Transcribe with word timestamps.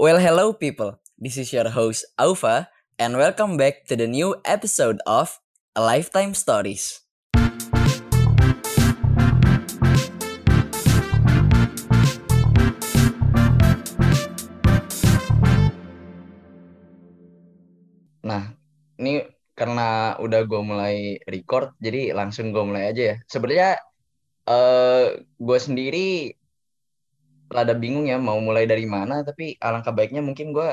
Well, 0.00 0.16
hello, 0.16 0.56
people. 0.56 0.96
This 1.20 1.36
is 1.36 1.52
your 1.52 1.68
host, 1.76 2.08
Aufa, 2.16 2.72
and 2.96 3.20
welcome 3.20 3.60
back 3.60 3.84
to 3.92 4.00
the 4.00 4.08
new 4.08 4.32
episode 4.48 4.96
of 5.04 5.36
A 5.76 5.84
Lifetime 5.84 6.32
Stories. 6.32 7.04
Nah, 18.24 18.56
ini 18.96 19.20
karena 19.52 20.16
udah 20.16 20.40
gue 20.48 20.62
mulai 20.64 21.20
record, 21.28 21.76
jadi 21.76 22.16
langsung 22.16 22.56
gue 22.56 22.64
mulai 22.64 22.96
aja 22.96 23.02
ya. 23.04 23.16
Sebenarnya 23.28 23.70
eh 24.48 25.20
gue 25.20 25.58
sendiri 25.60 26.39
rada 27.50 27.74
bingung 27.74 28.06
ya 28.06 28.16
mau 28.16 28.38
mulai 28.38 28.64
dari 28.64 28.86
mana, 28.86 29.26
tapi 29.26 29.58
alangkah 29.58 29.90
baiknya 29.90 30.22
mungkin 30.22 30.54
gue 30.54 30.70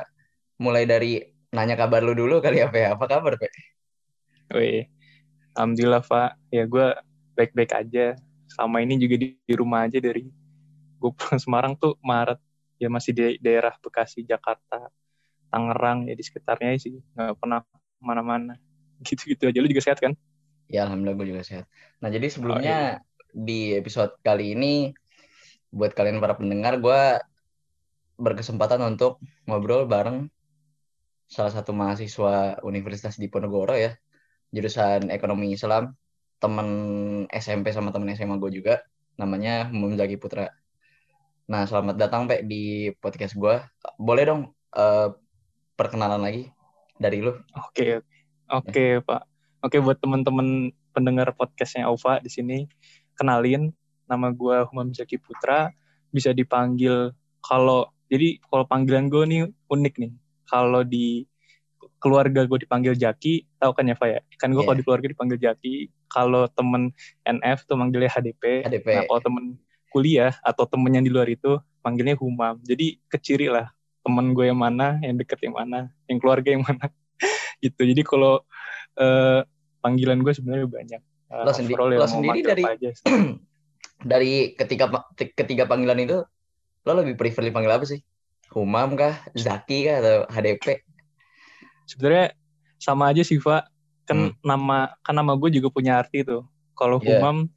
mulai 0.61 0.85
dari 0.85 1.25
nanya 1.49 1.73
kabar 1.73 2.05
lu 2.05 2.13
dulu 2.13 2.37
kali 2.37 2.61
ya, 2.61 2.69
Pe. 2.69 2.85
Apa 2.85 3.09
kabar, 3.09 3.33
Pe? 3.35 3.49
Wih, 4.53 4.85
alhamdulillah 5.57 6.05
Pak. 6.05 6.37
Ya 6.53 6.63
gue 6.69 6.87
baik-baik 7.33 7.71
aja. 7.73 8.13
Selama 8.47 8.79
ini 8.79 8.95
juga 9.01 9.19
di, 9.19 9.35
di 9.35 9.53
rumah 9.57 9.89
aja 9.89 9.97
dari 9.97 10.29
gue 10.97 11.11
pulang 11.17 11.41
Semarang 11.41 11.73
tuh 11.75 11.97
Maret. 11.99 12.39
Ya 12.77 12.93
masih 12.93 13.11
di 13.11 13.41
daerah 13.41 13.73
Bekasi, 13.81 14.21
Jakarta, 14.21 14.93
Tangerang 15.49 16.05
ya 16.05 16.13
di 16.13 16.23
sekitarnya 16.23 16.77
sih. 16.77 17.01
Nggak 17.17 17.41
pernah 17.41 17.65
mana-mana. 17.97 18.53
Gitu-gitu 19.07 19.49
aja. 19.49 19.59
Lu 19.59 19.67
juga 19.67 19.83
sehat 19.83 19.99
kan? 19.99 20.13
Ya, 20.67 20.85
alhamdulillah 20.85 21.17
gue 21.17 21.27
juga 21.31 21.43
sehat. 21.47 21.65
Nah, 22.03 22.11
jadi 22.11 22.27
sebelumnya 22.27 23.01
di 23.31 23.71
episode 23.77 24.19
kali 24.19 24.51
ini 24.51 24.91
buat 25.71 25.91
kalian 25.93 26.23
para 26.23 26.37
pendengar, 26.39 26.79
gue 26.79 27.01
berkesempatan 28.17 28.81
untuk 28.81 29.21
ngobrol 29.45 29.85
bareng 29.85 30.27
salah 31.27 31.51
satu 31.51 31.75
mahasiswa 31.75 32.63
Universitas 32.63 33.19
Diponegoro 33.19 33.75
ya, 33.75 33.93
jurusan 34.55 35.11
Ekonomi 35.11 35.53
Islam, 35.53 35.93
temen 36.39 36.67
SMP 37.29 37.75
sama 37.75 37.91
temen 37.91 38.09
SMA 38.15 38.39
gue 38.39 38.63
juga, 38.63 38.81
namanya 39.19 39.67
Mum 39.69 39.93
Zaki 39.93 40.15
Putra. 40.17 40.49
Nah, 41.47 41.63
selamat 41.67 41.95
datang 41.99 42.27
Pak 42.27 42.47
di 42.47 42.91
podcast 42.99 43.35
gue. 43.35 43.59
Boleh 43.99 44.23
dong 44.27 44.41
eh, 44.75 45.09
perkenalan 45.75 46.23
lagi 46.23 46.51
dari 46.95 47.21
lu? 47.21 47.35
Oke, 47.55 48.01
oke. 48.01 48.71
Oke, 48.71 48.85
Pak. 49.03 49.23
Oke, 49.67 49.77
buat 49.83 49.99
teman-teman 49.99 50.71
pendengar 50.95 51.33
podcastnya 51.35 51.91
Aufa 51.91 52.23
di 52.23 52.31
sini, 52.31 52.57
kenalin 53.19 53.75
nama 54.07 54.31
gue 54.31 54.57
Humam 54.71 54.91
Zaki 54.91 55.19
Putra, 55.19 55.69
bisa 56.09 56.31
dipanggil 56.31 57.11
kalau 57.39 57.87
jadi 58.07 58.39
kalau 58.41 58.63
panggilan 58.63 59.07
gue 59.07 59.23
nih 59.23 59.41
unik 59.67 59.93
nih. 59.99 60.11
Kalau 60.47 60.81
di 60.81 61.27
keluarga 61.99 62.47
gue 62.47 62.59
dipanggil 62.61 62.95
Jaki, 62.95 63.43
tahu 63.59 63.71
kan 63.73 63.83
ya, 63.83 63.95
Pak 63.95 64.07
ya? 64.07 64.19
Kan 64.39 64.55
gue 64.55 64.59
Iya. 64.59 64.65
kalau 64.65 64.77
di 64.77 64.85
keluarga 64.85 65.07
dipanggil 65.07 65.37
Jaki, 65.37 65.75
kalau 66.07 66.47
temen 66.47 66.95
NF 67.21 67.67
tuh 67.67 67.75
manggilnya 67.75 68.07
HDP. 68.07 68.63
HDP. 68.63 68.87
Nah, 68.95 69.03
kalau 69.05 69.21
temen 69.21 69.43
kuliah 69.89 70.31
atau 70.39 70.63
temen 70.63 70.87
yang 70.89 71.03
di 71.03 71.11
luar 71.11 71.27
itu 71.27 71.59
panggilnya 71.81 72.15
Humam. 72.15 72.63
Jadi 72.63 73.01
keciri 73.07 73.51
lah 73.51 73.67
temen 74.01 74.31
gue 74.31 74.47
yang 74.47 74.55
mana, 74.55 74.95
yang 75.03 75.19
deket 75.19 75.43
yang 75.43 75.59
mana, 75.59 75.91
yang 76.07 76.17
keluarga 76.17 76.47
yang 76.47 76.63
mana. 76.63 76.87
gitu. 77.65 77.81
Jadi 77.83 78.01
kalau 78.07 78.39
eh, 78.95 79.43
panggilan 79.83 80.23
gue 80.23 80.31
sebenarnya 80.31 80.63
banyak. 80.63 81.01
Eh, 81.27 81.43
Lo 81.43 81.51
sendi- 81.51 81.75
ya 81.75 81.99
lo 81.99 82.07
sendiri 82.07 82.39
manggil 82.39 82.47
dari- 82.47 82.65
aja. 82.71 82.89
dari 84.01 84.53
ketiga 84.53 84.89
ketiga 85.17 85.65
panggilan 85.65 85.97
itu 86.01 86.17
lo 86.87 86.91
lebih 86.93 87.17
prefer 87.17 87.43
dipanggil 87.43 87.73
apa 87.73 87.85
sih? 87.85 87.99
Humam 88.55 88.95
kah, 88.95 89.17
Zaki 89.35 89.89
kah 89.89 89.99
atau 89.99 90.17
HDP? 90.31 90.81
Sebenarnya 91.83 92.31
sama 92.79 93.11
aja 93.11 93.23
sih, 93.25 93.39
Pak. 93.41 93.67
Kan 94.07 94.31
Hmm. 94.31 94.33
nama 94.39 94.95
kan 95.03 95.15
nama 95.15 95.35
gue 95.35 95.51
juga 95.51 95.67
punya 95.67 95.99
arti 95.99 96.23
tuh. 96.23 96.47
Kalau 96.77 97.01
Iya. 97.03 97.19
Humam 97.19 97.51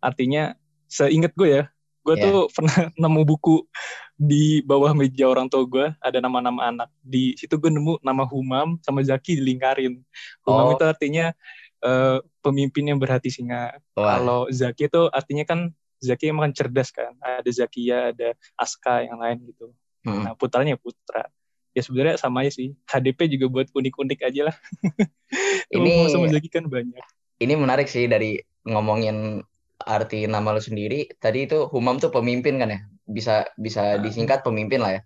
artinya 0.00 0.56
seinget 0.88 1.36
gue 1.36 1.60
ya, 1.60 1.62
gue 2.08 2.14
Iya. 2.16 2.24
tuh 2.24 2.38
pernah 2.56 2.88
nemu 2.96 3.20
buku 3.28 3.68
di 4.16 4.60
bawah 4.64 4.96
meja 4.96 5.28
orang 5.28 5.48
tua 5.48 5.64
gue 5.68 5.92
ada 6.00 6.18
nama-nama 6.24 6.72
anak. 6.72 6.88
Di 7.04 7.36
situ 7.36 7.60
gue 7.60 7.68
nemu 7.68 8.00
nama 8.00 8.24
Humam 8.24 8.80
sama 8.80 9.04
Zaki 9.04 9.36
dilingkarin. 9.36 10.00
Oh. 10.48 10.56
Humam 10.56 10.76
itu 10.76 10.84
artinya 10.88 11.36
eh, 11.80 12.20
pemimpin 12.44 12.92
yang 12.92 13.00
berhati 13.00 13.32
singa. 13.32 13.76
Kalau 13.96 14.48
Zaki 14.52 14.88
itu 14.88 15.08
artinya 15.12 15.44
kan 15.48 15.72
Zaki 16.00 16.32
emang 16.32 16.50
kan 16.50 16.64
cerdas 16.64 16.88
kan. 16.90 17.12
Ada 17.20 17.50
Zakia, 17.52 18.10
ada 18.10 18.32
Aska 18.56 19.04
yang 19.04 19.20
lain 19.20 19.44
gitu. 19.46 19.70
hmm. 20.02 20.22
Nah, 20.24 20.32
putranya 20.34 20.74
Putra. 20.74 21.28
Ya 21.70 21.84
sebenarnya 21.84 22.16
sama 22.16 22.42
aja 22.42 22.50
sih. 22.50 22.74
HDP 22.84 23.30
juga 23.30 23.46
buat 23.46 23.68
unik-unik 23.70 24.20
aja 24.24 24.50
lah. 24.50 24.56
Ini- 25.76 26.10
sama 26.10 26.26
Zaki 26.26 26.48
kan 26.48 26.66
banyak. 26.66 27.04
ini 27.40 27.56
menarik 27.56 27.88
sih 27.88 28.04
dari 28.04 28.36
ngomongin 28.64 29.40
arti 29.80 30.24
nama 30.24 30.52
lo 30.52 30.60
sendiri. 30.60 31.08
Tadi 31.16 31.48
itu 31.48 31.72
Humam 31.72 31.96
tuh 31.96 32.12
pemimpin 32.12 32.60
kan 32.60 32.68
ya? 32.68 32.80
Bisa 33.06 33.48
bisa 33.56 33.96
Ah. 33.96 34.00
disingkat 34.00 34.44
pemimpin 34.44 34.80
lah 34.80 35.00
ya. 35.00 35.02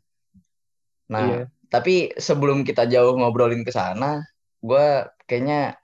Nah, 1.14 1.22
Iya. 1.22 1.38
tapi 1.68 2.10
sebelum 2.16 2.66
kita 2.66 2.86
jauh 2.86 3.14
ngobrolin 3.14 3.62
ke 3.62 3.70
sana, 3.70 4.24
gue 4.58 4.86
kayaknya 5.26 5.78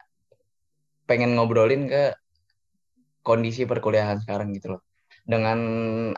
pengen 1.05 1.35
ngobrolin 1.35 1.87
ke 1.87 2.15
kondisi 3.21 3.63
perkuliahan 3.63 4.19
sekarang 4.19 4.51
gitu 4.51 4.75
loh. 4.75 4.83
Dengan 5.25 5.59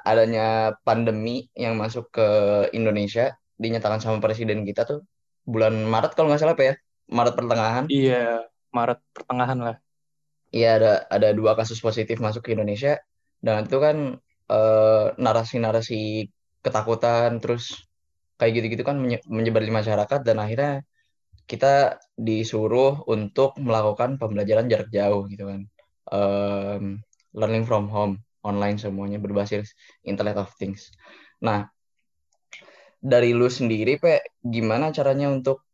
adanya 0.03 0.77
pandemi 0.87 1.49
yang 1.57 1.77
masuk 1.77 2.11
ke 2.13 2.29
Indonesia, 2.73 3.35
dinyatakan 3.61 4.01
sama 4.03 4.19
presiden 4.19 4.65
kita 4.67 4.89
tuh 4.89 5.05
bulan 5.47 5.75
Maret 5.87 6.15
kalau 6.15 6.31
nggak 6.33 6.41
salah 6.41 6.55
apa 6.55 6.65
ya? 6.73 6.75
Maret 7.13 7.35
pertengahan. 7.35 7.85
Iya, 7.91 8.47
Maret 8.73 8.99
pertengahan 9.13 9.59
lah. 9.59 9.77
Iya 10.53 10.71
ada 10.77 10.93
ada 11.09 11.29
dua 11.33 11.57
kasus 11.57 11.81
positif 11.81 12.21
masuk 12.21 12.45
ke 12.45 12.53
Indonesia 12.53 13.01
dan 13.41 13.65
itu 13.65 13.81
kan 13.81 14.21
eh, 14.53 15.07
narasi-narasi 15.17 16.29
ketakutan 16.61 17.41
terus 17.41 17.89
kayak 18.37 18.61
gitu-gitu 18.61 18.85
kan 18.85 19.01
menye- 19.01 19.25
menyebar 19.25 19.65
di 19.65 19.73
masyarakat 19.73 20.21
dan 20.21 20.37
akhirnya 20.45 20.85
kita 21.49 21.99
disuruh 22.15 23.01
untuk 23.09 23.57
melakukan 23.59 24.21
pembelajaran 24.21 24.69
jarak 24.69 24.89
jauh 24.93 25.25
gitu 25.29 25.49
kan 25.49 25.63
Em, 26.13 27.01
learning 27.33 27.65
from 27.65 27.89
home 27.89 28.21
online 28.43 28.79
semuanya 28.79 29.19
berbasis 29.23 29.75
Internet 30.07 30.37
of 30.39 30.51
Things. 30.59 30.91
Nah 31.43 31.67
dari 33.03 33.35
lu 33.35 33.51
sendiri 33.51 33.99
Pe 33.99 34.23
gimana 34.43 34.95
caranya 34.95 35.31
untuk 35.31 35.67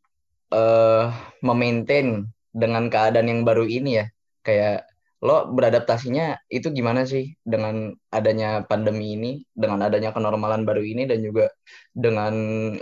eh 0.48 1.12
memaintain 1.44 2.24
dengan 2.48 2.88
keadaan 2.88 3.28
yang 3.28 3.44
baru 3.44 3.68
ini 3.68 4.00
ya 4.00 4.06
kayak 4.40 4.88
lo 5.18 5.50
beradaptasinya 5.50 6.46
itu 6.46 6.70
gimana 6.70 7.02
sih 7.02 7.34
dengan 7.42 7.90
adanya 8.14 8.62
pandemi 8.62 9.18
ini, 9.18 9.42
dengan 9.50 9.82
adanya 9.82 10.14
kenormalan 10.14 10.62
baru 10.62 10.78
ini 10.78 11.10
dan 11.10 11.18
juga 11.26 11.50
dengan 11.90 12.34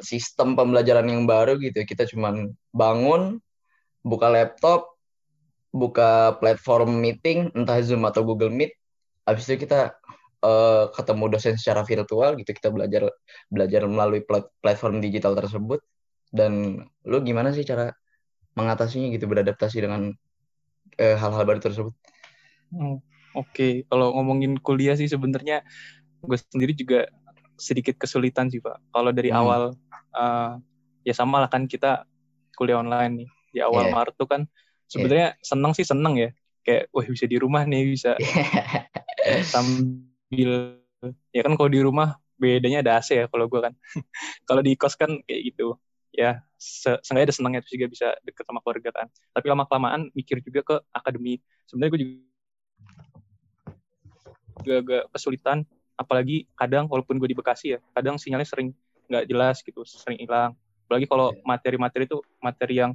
sistem 0.05 0.53
pembelajaran 0.53 1.09
yang 1.09 1.25
baru 1.25 1.57
gitu. 1.57 1.81
Kita 1.89 2.05
cuman 2.05 2.53
bangun, 2.77 3.41
buka 4.05 4.29
laptop, 4.29 5.01
buka 5.73 6.37
platform 6.37 7.01
meeting, 7.01 7.49
entah 7.57 7.81
Zoom 7.81 8.05
atau 8.05 8.21
Google 8.21 8.53
Meet. 8.53 8.77
Habis 9.27 9.51
itu 9.51 9.67
kita 9.67 9.93
eh, 10.41 10.85
ketemu 10.95 11.25
dosen 11.35 11.55
secara 11.59 11.83
virtual 11.83 12.39
gitu. 12.39 12.51
Kita 12.55 12.71
belajar 12.71 13.11
belajar 13.51 13.83
melalui 13.85 14.23
plat- 14.23 14.51
platform 14.63 15.03
digital 15.03 15.35
tersebut. 15.35 15.83
Dan 16.31 16.83
lo 17.07 17.19
gimana 17.23 17.51
sih 17.51 17.63
cara 17.63 17.91
mengatasinya 18.57 19.11
gitu 19.13 19.29
beradaptasi 19.29 19.83
dengan 19.85 20.15
eh, 20.97 21.17
hal-hal 21.19 21.45
baru 21.45 21.61
tersebut? 21.61 21.93
Hmm, 22.73 22.99
Oke, 23.37 23.85
kalau 23.93 24.17
ngomongin 24.17 24.57
kuliah 24.59 24.97
sih 24.97 25.07
sebenarnya 25.07 25.61
gue 26.25 26.39
sendiri 26.41 26.73
juga 26.73 27.05
sedikit 27.61 28.01
kesulitan 28.01 28.49
sih 28.49 28.65
Pak. 28.65 28.81
Kalau 28.97 29.11
dari 29.13 29.29
Hmm. 29.29 29.41
awal 29.45 29.63
eh, 30.17 30.53
ya 31.05 31.15
sama 31.15 31.45
lah 31.45 31.51
kan 31.53 31.69
kita 31.69 32.09
kuliah 32.57 32.81
online 32.81 33.13
nih 33.25 33.29
di 33.53 33.61
awal 33.61 33.87
Iya. 33.89 33.93
Maret 33.93 34.15
tuh 34.17 34.29
kan 34.29 34.43
sebenarnya 34.89 35.37
seneng 35.45 35.73
sih 35.77 35.85
seneng 35.85 36.17
ya. 36.17 36.31
Kayak 36.67 36.91
wah 36.91 37.07
bisa 37.07 37.25
di 37.31 37.37
rumah 37.39 37.63
nih 37.63 37.95
bisa 37.95 38.17
sambil 39.45 40.81
ya 41.31 41.43
kan 41.45 41.53
kalau 41.55 41.71
di 41.71 41.81
rumah 41.83 42.19
bedanya 42.37 42.85
ada 42.85 43.01
AC 43.01 43.17
ya 43.17 43.27
kalau 43.29 43.49
gue 43.49 43.61
kan. 43.61 43.73
kalau 44.49 44.61
di 44.61 44.73
kos 44.77 44.95
kan 44.95 45.21
kayak 45.25 45.53
gitu. 45.53 45.77
Ya, 46.17 46.41
se 46.57 46.97
seenggaknya 47.05 47.29
ada 47.29 47.35
senangnya 47.37 47.61
terus 47.61 47.75
juga 47.77 47.87
bisa 47.93 48.09
deket 48.25 48.49
sama 48.49 48.65
keluarga 48.65 48.89
kan. 48.89 49.07
Tapi 49.37 49.47
lama 49.53 49.69
kelamaan 49.69 50.09
mikir 50.17 50.41
juga 50.41 50.61
ke 50.65 50.77
akademi. 50.97 51.45
Sebenarnya 51.69 51.91
gue 51.93 52.01
juga 52.01 52.27
juga 54.67 54.83
agak 54.83 55.03
kesulitan 55.15 55.63
apalagi 55.95 56.45
kadang 56.59 56.91
walaupun 56.91 57.23
gue 57.23 57.31
di 57.31 57.37
Bekasi 57.39 57.77
ya 57.77 57.79
kadang 57.95 58.19
sinyalnya 58.19 58.49
sering 58.51 58.69
nggak 59.07 59.25
jelas 59.31 59.63
gitu 59.63 59.87
sering 59.87 60.19
hilang 60.19 60.59
apalagi 60.91 61.07
kalau 61.07 61.31
Iya. 61.31 61.41
materi-materi 61.47 62.05
itu 62.11 62.19
materi 62.43 62.75
yang 62.83 62.93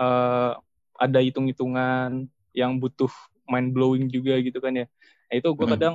eh, 0.00 0.52
ada 0.96 1.18
hitung-hitungan 1.20 2.24
yang 2.56 2.72
butuh 2.80 3.12
mind 3.44 3.76
blowing 3.76 4.08
juga 4.08 4.40
gitu 4.40 4.58
kan 4.64 4.72
ya 4.72 4.86
nah, 5.30 5.34
itu 5.38 5.48
gue 5.54 5.66
Hmm. 5.66 5.74
kadang 5.78 5.94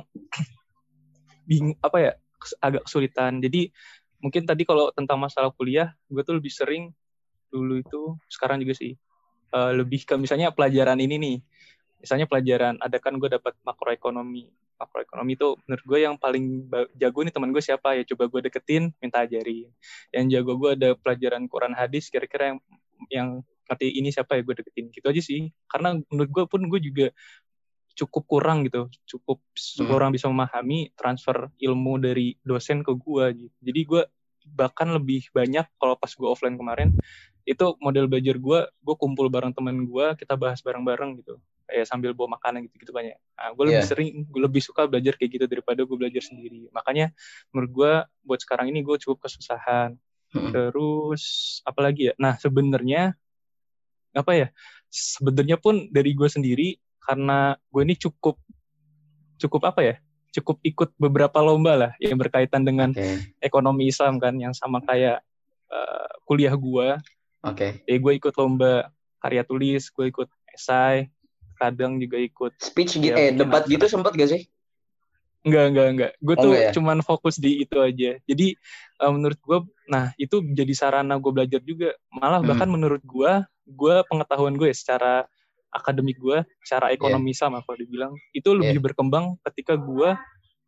bingung 1.44 1.76
apa 1.84 1.96
ya 2.00 2.12
agak 2.64 2.88
kesulitan. 2.88 3.38
Jadi 3.38 3.70
mungkin 4.18 4.48
tadi 4.48 4.64
kalau 4.64 4.88
tentang 4.96 5.20
masalah 5.20 5.52
kuliah 5.52 5.92
gue 6.08 6.22
tuh 6.24 6.40
lebih 6.40 6.50
sering 6.50 6.90
dulu 7.52 7.78
itu 7.78 8.16
sekarang 8.32 8.58
juga 8.58 8.74
sih 8.74 8.96
uh, 9.54 9.72
lebih 9.76 10.02
ke 10.08 10.14
misalnya 10.18 10.50
pelajaran 10.50 10.98
ini 10.98 11.16
nih. 11.20 11.36
Misalnya 12.02 12.26
pelajaran 12.28 12.76
ada 12.80 12.96
kan 13.00 13.16
gue 13.16 13.28
dapat 13.30 13.54
makroekonomi. 13.62 14.50
Makroekonomi 14.76 15.32
itu 15.40 15.56
menurut 15.64 15.84
gue 15.88 15.98
yang 16.04 16.14
paling 16.20 16.68
jago 17.00 17.24
nih 17.24 17.32
teman 17.32 17.50
gue 17.54 17.62
siapa 17.64 17.96
ya? 17.96 18.02
Coba 18.04 18.28
gue 18.28 18.40
deketin 18.50 18.92
minta 19.00 19.24
ajarin. 19.24 19.72
Yang 20.12 20.24
jago 20.36 20.52
gue 20.60 20.70
ada 20.76 20.88
pelajaran 20.98 21.48
Quran 21.48 21.72
hadis 21.72 22.12
kira-kira 22.12 22.52
yang 22.52 22.58
yang 23.08 23.28
ngerti 23.66 23.96
ini 23.96 24.12
siapa 24.12 24.36
ya? 24.36 24.44
Gue 24.44 24.54
deketin. 24.60 24.92
Gitu 24.92 25.06
aja 25.08 25.22
sih. 25.24 25.48
Karena 25.66 25.96
menurut 26.12 26.30
gue 26.30 26.44
pun 26.44 26.60
gue 26.68 26.80
juga 26.84 27.06
cukup 27.96 28.22
kurang 28.28 28.68
gitu. 28.68 28.92
Cukup 29.08 29.40
hmm. 29.40 29.88
kurang 29.88 30.12
bisa 30.12 30.28
memahami 30.28 30.92
transfer 30.92 31.48
ilmu 31.56 31.96
dari 31.96 32.36
dosen 32.44 32.84
ke 32.84 32.92
gue 32.92 33.24
gitu. 33.48 33.56
Jadi 33.64 33.80
gue 33.88 34.02
bahkan 34.46 34.86
lebih 34.94 35.26
banyak 35.34 35.66
kalau 35.80 35.98
pas 35.98 36.12
gue 36.12 36.28
offline 36.28 36.54
kemarin 36.54 36.94
itu 37.42 37.66
model 37.82 38.06
belajar 38.06 38.38
gue 38.38 38.60
gue 38.70 38.94
kumpul 38.94 39.26
bareng 39.26 39.50
temen 39.50 39.82
gue 39.88 40.06
kita 40.20 40.36
bahas 40.36 40.60
bareng-bareng 40.60 41.24
gitu. 41.24 41.40
Kayak 41.66 41.90
sambil 41.90 42.14
bawa 42.14 42.38
makanan 42.38 42.62
gitu 42.70 42.86
gitu 42.86 42.92
banyak. 42.94 43.18
Nah, 43.18 43.50
gue 43.50 43.64
lebih 43.66 43.82
yeah. 43.82 43.90
sering 43.90 44.08
gue 44.28 44.40
lebih 44.44 44.62
suka 44.62 44.86
belajar 44.86 45.18
kayak 45.18 45.30
gitu 45.34 45.44
daripada 45.50 45.82
gue 45.82 45.96
belajar 45.98 46.22
sendiri. 46.22 46.70
Makanya 46.70 47.10
menurut 47.50 47.70
gue 47.72 47.92
buat 48.22 48.38
sekarang 48.38 48.70
ini 48.70 48.84
gue 48.84 49.00
cukup 49.00 49.26
kesusahan. 49.26 49.96
Hmm. 50.26 50.50
terus 50.52 51.22
apa 51.64 51.80
lagi 51.86 52.12
ya? 52.12 52.14
Nah 52.20 52.36
sebenarnya 52.36 53.14
apa 54.12 54.32
ya? 54.36 54.48
Sebenarnya 54.90 55.56
pun 55.56 55.88
dari 55.88 56.12
gue 56.12 56.28
sendiri 56.28 56.76
karena 57.06 57.54
gue 57.70 57.82
ini 57.86 57.94
cukup 57.94 58.34
cukup 59.38 59.62
apa 59.70 59.80
ya 59.80 59.96
cukup 60.36 60.60
ikut 60.60 60.90
beberapa 61.00 61.40
lomba 61.40 61.72
lah 61.72 61.92
yang 61.96 62.20
berkaitan 62.20 62.60
dengan 62.60 62.92
okay. 62.92 63.32
ekonomi 63.40 63.88
Islam 63.88 64.20
kan 64.20 64.36
yang 64.36 64.52
sama 64.52 64.84
kayak 64.84 65.24
uh, 65.72 66.12
kuliah 66.28 66.52
gue. 66.52 66.88
Oke. 67.46 67.80
Okay. 67.80 67.96
gue 67.96 68.12
ikut 68.20 68.34
lomba 68.36 68.92
karya 69.22 69.42
tulis, 69.48 69.88
gue 69.88 70.12
ikut 70.12 70.28
esai, 70.52 71.08
kadang 71.56 71.96
juga 71.96 72.20
ikut 72.20 72.52
speech 72.60 73.00
gitu. 73.00 73.16
Ya, 73.16 73.16
eh 73.16 73.30
debat 73.32 73.64
gitu 73.64 73.88
sempat 73.88 74.12
gak 74.12 74.28
sih? 74.28 74.44
Enggak, 75.46 75.64
enggak, 75.72 75.86
enggak. 75.94 76.12
Gue 76.20 76.34
oh, 76.36 76.42
tuh 76.42 76.52
ya? 76.52 76.70
cuman 76.74 77.00
fokus 77.00 77.38
di 77.38 77.62
itu 77.62 77.78
aja. 77.80 78.18
Jadi 78.26 78.58
uh, 79.00 79.12
menurut 79.14 79.38
gue, 79.40 79.58
nah 79.88 80.12
itu 80.20 80.42
jadi 80.42 80.72
sarana 80.74 81.16
gue 81.16 81.32
belajar 81.32 81.62
juga. 81.62 81.94
Malah 82.12 82.42
hmm. 82.42 82.48
bahkan 82.50 82.68
menurut 82.68 83.02
gue, 83.06 83.32
gue 83.64 83.94
pengetahuan 84.10 84.58
gue 84.58 84.68
ya, 84.68 84.76
secara 84.76 85.24
akademik 85.74 86.16
gue, 86.20 86.44
secara 86.62 86.90
ekonomi 86.94 87.32
yeah. 87.34 87.40
sama 87.46 87.58
kalau 87.66 87.76
dibilang, 87.78 88.12
itu 88.32 88.50
lebih 88.54 88.80
yeah. 88.80 88.84
berkembang 88.84 89.36
ketika 89.50 89.76
gue 89.76 90.14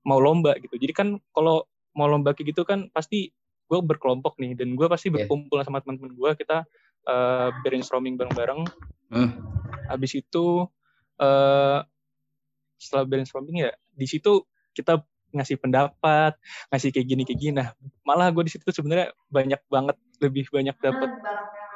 mau 0.06 0.18
lomba 0.20 0.56
gitu. 0.60 0.76
Jadi 0.78 0.92
kan 0.94 1.08
kalau 1.32 1.64
mau 1.96 2.06
lomba 2.06 2.32
kayak 2.32 2.54
gitu 2.54 2.62
kan 2.62 2.88
pasti 2.92 3.32
gue 3.68 3.78
berkelompok 3.84 4.40
nih, 4.40 4.56
dan 4.56 4.72
gue 4.76 4.86
pasti 4.88 5.12
iya. 5.12 5.24
berkumpul 5.24 5.60
yeah. 5.60 5.66
sama 5.68 5.84
teman-teman 5.84 6.12
gue, 6.16 6.30
kita 6.40 6.64
uh, 7.04 7.48
brainstorming 7.64 8.16
bareng-bareng. 8.16 8.64
Hmm. 9.12 9.30
Habis 9.88 10.20
itu, 10.20 10.64
uh, 11.20 11.78
setelah 12.80 13.04
brainstorming 13.04 13.68
ya, 13.68 13.72
di 13.92 14.06
situ 14.08 14.44
kita 14.72 15.04
ngasih 15.28 15.60
pendapat, 15.60 16.40
ngasih 16.72 16.88
kayak 16.88 17.06
gini 17.08 17.22
kayak 17.28 17.40
gini. 17.40 17.52
Nah, 17.60 17.76
malah 18.08 18.32
gue 18.32 18.48
di 18.48 18.52
situ 18.56 18.64
sebenarnya 18.72 19.12
banyak 19.28 19.60
banget 19.68 19.96
lebih 20.24 20.48
banyak 20.48 20.76
dapat 20.80 21.10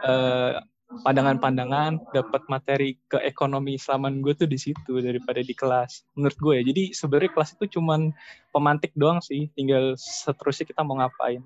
uh, 0.09 0.65
pandangan-pandangan, 1.00 2.12
dapat 2.12 2.43
materi 2.53 3.00
ke 3.09 3.17
ekonomi 3.25 3.81
Islaman 3.81 4.21
gue 4.21 4.37
tuh 4.37 4.44
di 4.44 4.61
situ 4.61 5.00
daripada 5.00 5.41
di 5.41 5.56
kelas. 5.56 6.05
Menurut 6.12 6.37
gue 6.37 6.55
ya. 6.61 6.62
Jadi 6.69 6.83
sebenarnya 6.93 7.33
kelas 7.33 7.50
itu 7.56 7.81
cuman 7.81 8.12
pemantik 8.53 8.93
doang 8.93 9.25
sih, 9.25 9.49
tinggal 9.56 9.97
seterusnya 9.97 10.69
kita 10.69 10.85
mau 10.85 11.00
ngapain. 11.00 11.41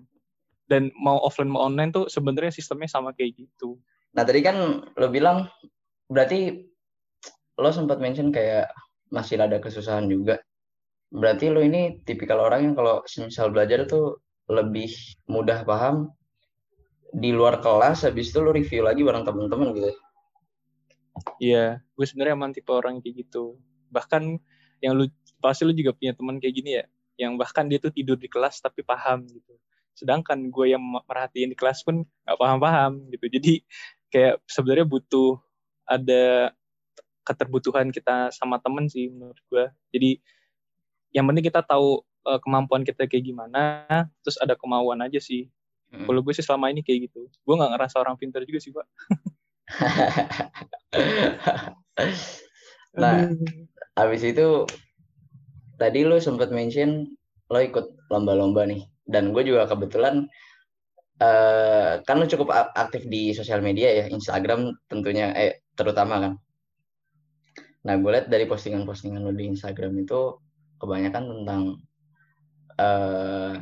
Dan 0.66 0.90
mau 0.98 1.22
offline 1.22 1.46
mau 1.46 1.62
online 1.62 1.94
tuh 1.94 2.10
sebenarnya 2.10 2.50
sistemnya 2.50 2.90
sama 2.90 3.14
kayak 3.14 3.38
gitu. 3.38 3.78
Nah 4.18 4.26
tadi 4.26 4.42
kan 4.42 4.82
lo 4.82 5.06
bilang 5.14 5.46
berarti 6.10 6.66
lo 7.62 7.70
sempat 7.70 8.02
mention 8.02 8.34
kayak 8.34 8.66
masih 9.14 9.38
ada 9.38 9.62
kesusahan 9.62 10.10
juga. 10.10 10.42
Berarti 11.14 11.54
lo 11.54 11.62
ini 11.62 12.02
tipikal 12.02 12.42
orang 12.42 12.66
yang 12.66 12.74
kalau 12.74 13.06
misal 13.06 13.54
belajar 13.54 13.86
tuh 13.86 14.18
lebih 14.50 14.90
mudah 15.30 15.62
paham 15.62 16.10
di 17.14 17.30
luar 17.30 17.62
kelas 17.62 18.06
habis 18.06 18.30
itu 18.30 18.38
lu 18.42 18.50
review 18.50 18.82
lagi 18.82 19.02
bareng 19.06 19.22
temen-temen 19.22 19.68
gitu. 19.76 19.90
Iya 21.40 21.80
gue 21.80 22.06
sebenarnya 22.06 22.34
emang 22.36 22.52
tipe 22.52 22.70
orang 22.72 23.00
kayak 23.00 23.26
gitu. 23.26 23.56
Bahkan 23.90 24.38
yang 24.84 24.92
lu 24.98 25.08
pasti 25.40 25.64
lu 25.64 25.72
juga 25.72 25.94
punya 25.96 26.12
teman 26.12 26.42
kayak 26.42 26.54
gini 26.54 26.70
ya 26.82 26.84
yang 27.16 27.40
bahkan 27.40 27.64
dia 27.64 27.80
tuh 27.80 27.92
tidur 27.92 28.20
di 28.20 28.28
kelas 28.28 28.60
tapi 28.60 28.84
paham 28.84 29.24
gitu. 29.28 29.54
Sedangkan 29.96 30.52
gue 30.52 30.66
yang 30.76 30.82
merhatiin 30.82 31.52
di 31.52 31.56
kelas 31.56 31.80
pun 31.80 32.04
gak 32.28 32.36
paham-paham 32.36 33.08
gitu. 33.08 33.26
Jadi 33.32 33.52
kayak 34.12 34.44
sebenarnya 34.44 34.84
butuh 34.84 35.40
ada 35.88 36.52
keterbutuhan 37.24 37.88
kita 37.90 38.30
sama 38.30 38.60
temen 38.60 38.86
sih 38.92 39.08
menurut 39.08 39.40
gue. 39.48 39.64
Jadi 39.96 40.10
yang 41.16 41.24
penting 41.24 41.48
kita 41.48 41.64
tahu 41.64 42.04
uh, 42.26 42.40
kemampuan 42.42 42.82
kita 42.82 43.06
kayak 43.06 43.24
gimana 43.24 43.88
terus 44.20 44.36
ada 44.42 44.58
kemauan 44.58 45.00
aja 45.00 45.22
sih 45.22 45.48
Hmm. 45.92 46.06
Kalau 46.06 46.20
gue 46.22 46.34
sih 46.34 46.44
selama 46.44 46.74
ini 46.74 46.82
kayak 46.82 47.10
gitu. 47.10 47.30
Gue 47.46 47.54
nggak 47.54 47.72
ngerasa 47.76 47.96
orang 48.02 48.16
pintar 48.18 48.42
juga 48.42 48.58
sih, 48.58 48.72
Pak. 48.74 48.86
nah, 53.00 53.30
habis 53.94 54.22
itu 54.26 54.66
tadi 55.78 56.02
lu 56.02 56.18
sempat 56.18 56.50
mention 56.50 57.06
lo 57.52 57.58
ikut 57.62 58.10
lomba-lomba 58.10 58.66
nih. 58.66 58.82
Dan 59.06 59.30
gue 59.30 59.46
juga 59.46 59.70
kebetulan 59.70 60.26
uh, 61.22 62.02
kan 62.02 62.18
lo 62.18 62.26
cukup 62.26 62.50
aktif 62.74 63.06
di 63.06 63.30
sosial 63.30 63.62
media 63.62 63.94
ya, 63.94 64.04
Instagram 64.10 64.74
tentunya, 64.90 65.30
eh 65.32 65.62
terutama 65.78 66.18
kan. 66.18 66.34
Nah, 67.86 67.94
gue 68.02 68.10
lihat 68.10 68.26
dari 68.26 68.50
postingan-postingan 68.50 69.22
lo 69.22 69.30
di 69.30 69.46
Instagram 69.46 69.94
itu 70.02 70.42
kebanyakan 70.82 71.24
tentang 71.30 71.62
uh, 72.82 73.54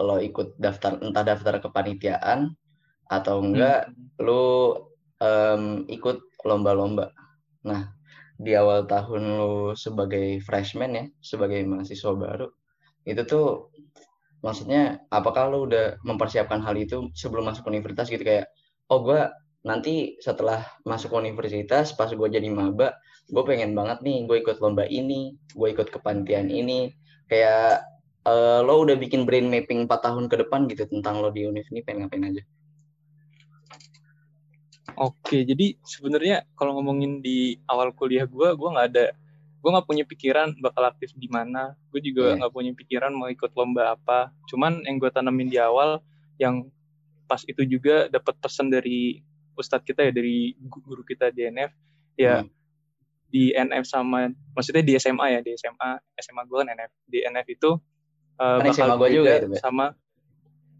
lo 0.00 0.18
ikut 0.18 0.58
daftar 0.58 0.98
entah 0.98 1.22
daftar 1.22 1.62
kepanitiaan 1.62 2.50
atau 3.06 3.44
enggak 3.44 3.90
hmm. 3.90 4.24
lo 4.24 4.44
um, 5.20 5.86
ikut 5.86 6.18
lomba-lomba. 6.44 7.14
Nah, 7.64 7.94
di 8.36 8.52
awal 8.58 8.84
tahun 8.84 9.38
lo 9.38 9.72
sebagai 9.78 10.42
freshman 10.42 10.92
ya, 10.98 11.04
sebagai 11.22 11.62
mahasiswa 11.64 12.12
baru, 12.12 12.48
itu 13.06 13.22
tuh 13.24 13.72
maksudnya 14.44 15.00
apakah 15.08 15.48
lo 15.48 15.64
udah 15.64 15.96
mempersiapkan 16.04 16.60
hal 16.60 16.76
itu 16.76 17.08
sebelum 17.16 17.48
masuk 17.48 17.64
universitas 17.70 18.12
gitu 18.12 18.20
kayak 18.20 18.52
oh 18.92 19.00
gue 19.00 19.24
nanti 19.64 20.20
setelah 20.20 20.60
masuk 20.84 21.16
universitas 21.16 21.96
pas 21.96 22.12
gue 22.12 22.28
jadi 22.28 22.52
maba 22.52 22.92
gue 23.32 23.42
pengen 23.48 23.72
banget 23.72 24.04
nih 24.04 24.28
gue 24.28 24.36
ikut 24.44 24.60
lomba 24.60 24.84
ini 24.84 25.32
gue 25.56 25.68
ikut 25.72 25.88
kepanitiaan 25.88 26.52
ini 26.52 26.92
kayak 27.32 27.80
uh, 28.24 28.60
lo 28.64 28.84
udah 28.84 28.96
bikin 28.96 29.28
brain 29.28 29.46
mapping 29.48 29.84
4 29.86 29.92
tahun 30.00 30.24
ke 30.28 30.36
depan 30.44 30.66
gitu 30.72 30.88
tentang 30.88 31.20
lo 31.20 31.28
di 31.30 31.44
univ 31.44 31.64
ini 31.70 31.80
pengen 31.84 32.08
ngapain 32.08 32.24
aja? 32.32 32.42
Oke, 34.94 35.42
jadi 35.42 35.74
sebenarnya 35.82 36.46
kalau 36.54 36.78
ngomongin 36.78 37.18
di 37.18 37.58
awal 37.66 37.90
kuliah 37.90 38.30
gue, 38.30 38.54
gue 38.54 38.68
nggak 38.70 38.88
ada, 38.94 39.06
gue 39.58 39.70
nggak 39.74 39.86
punya 39.90 40.04
pikiran 40.06 40.54
bakal 40.62 40.86
aktif 40.86 41.10
di 41.18 41.26
mana. 41.26 41.74
Gue 41.90 41.98
juga 41.98 42.30
iya. 42.30 42.38
nggak 42.38 42.52
yeah. 42.52 42.58
punya 42.62 42.72
pikiran 42.78 43.10
mau 43.10 43.26
ikut 43.26 43.50
lomba 43.58 43.98
apa. 43.98 44.30
Cuman 44.46 44.86
yang 44.86 45.02
gue 45.02 45.10
tanamin 45.10 45.50
di 45.50 45.58
awal, 45.58 45.98
yang 46.38 46.70
pas 47.26 47.42
itu 47.42 47.66
juga 47.66 48.06
dapat 48.06 48.38
pesan 48.38 48.70
dari 48.70 49.18
ustadz 49.58 49.82
kita 49.82 50.06
ya, 50.06 50.12
dari 50.14 50.54
guru 50.62 51.02
kita 51.02 51.34
di 51.34 51.50
NF, 51.50 51.72
ya 52.14 52.46
hmm. 52.46 52.50
di 53.34 53.50
NF 53.50 53.84
sama, 53.90 54.30
maksudnya 54.54 54.86
di 54.86 54.94
SMA 54.94 55.26
ya, 55.26 55.40
di 55.42 55.58
SMA, 55.58 55.90
SMA 56.22 56.42
gue 56.46 56.56
kan 56.62 56.68
NF, 56.70 56.90
di 57.10 57.18
NF 57.26 57.46
itu 57.50 57.70
uh, 58.38 58.58
kan 58.62 58.70
bakal 58.70 58.96
gua 58.98 59.08
juga 59.10 59.32
itu, 59.42 59.58
sama 59.58 59.94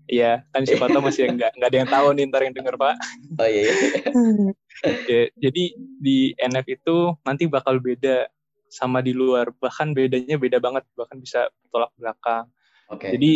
Iya, 0.05 0.45
kan 0.53 0.69
siapa 0.69 0.93
tahu 0.93 1.01
masih 1.01 1.33
nggak 1.33 1.57
nggak 1.57 1.69
ada 1.73 1.79
yang 1.81 1.89
tahu 1.89 2.07
nih 2.13 2.25
ntar 2.29 2.45
yang 2.45 2.53
denger 2.53 2.77
pak. 2.77 2.95
Oh 3.41 3.49
iya. 3.49 3.63
iya. 3.65 3.75
ya, 5.09 5.23
jadi 5.41 5.65
di 5.81 6.37
NF 6.37 6.67
itu 6.69 6.97
nanti 7.25 7.49
bakal 7.49 7.81
beda 7.81 8.29
sama 8.69 9.01
di 9.01 9.17
luar, 9.17 9.49
bahkan 9.57 9.97
bedanya 9.97 10.37
beda 10.37 10.61
banget, 10.61 10.85
bahkan 10.93 11.17
bisa 11.17 11.49
tolak 11.73 11.89
belakang. 11.97 12.45
Oke. 12.93 13.09
Okay. 13.09 13.11
Jadi 13.17 13.31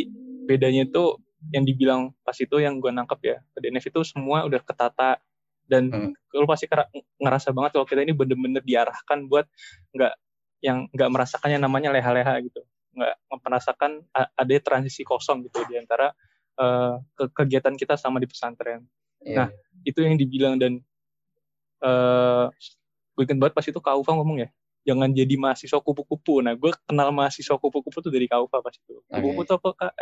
bedanya 0.44 0.84
itu 0.84 1.16
yang 1.56 1.64
dibilang 1.64 2.00
pas 2.20 2.37
itu 2.37 2.56
yang 2.60 2.84
gue 2.84 2.92
nangkep 2.92 3.20
ya, 3.25 3.37
di 3.56 3.66
NF 3.72 3.88
itu 3.88 4.00
semua 4.04 4.44
udah 4.44 4.60
ketata 4.60 5.16
dan 5.68 5.88
hmm. 5.88 6.12
lo 6.37 6.48
pasti 6.48 6.68
ngerasa 7.20 7.52
banget 7.52 7.76
kalau 7.76 7.87
kita 7.88 8.00
ini 8.04 8.16
bener-bener 8.16 8.64
diarahkan 8.64 9.28
buat 9.28 9.44
nggak 9.92 10.12
yang 10.64 10.88
nggak 10.90 11.10
merasakannya 11.12 11.60
namanya 11.60 11.92
leha-leha 11.92 12.40
gitu 12.40 12.64
nggak 12.95 13.14
merasakan 13.45 14.02
ada 14.14 14.54
transisi 14.61 15.04
kosong 15.04 15.45
gitu 15.47 15.62
di 15.68 15.78
antara 15.78 16.12
uh, 16.59 16.99
ke 17.14 17.30
kegiatan 17.33 17.75
kita 17.76 17.95
sama 17.95 18.18
di 18.18 18.26
pesantren. 18.26 18.85
Yeah. 19.23 19.37
Nah, 19.37 19.49
itu 19.83 20.00
yang 20.02 20.14
dibilang 20.18 20.57
dan 20.59 20.83
uh, 21.83 22.50
gue 23.18 23.23
ingat 23.26 23.38
banget 23.38 23.54
pas 23.54 23.66
itu 23.66 23.80
Kak 23.83 23.99
Ufa 23.99 24.14
ngomong 24.14 24.47
ya, 24.47 24.49
jangan 24.88 25.11
jadi 25.12 25.35
mahasiswa 25.37 25.78
kupu-kupu. 25.85 26.40
Nah, 26.40 26.57
gue 26.57 26.73
kenal 26.88 27.12
mahasiswa 27.12 27.61
kupu-kupu 27.61 27.99
tuh 28.00 28.09
dari 28.09 28.25
Kaufa 28.25 28.64
pas 28.64 28.73
itu. 28.73 29.04
Kupu-kupu 29.04 29.42
tuh 29.45 29.54
apa 29.61 29.71
kak? 29.76 29.95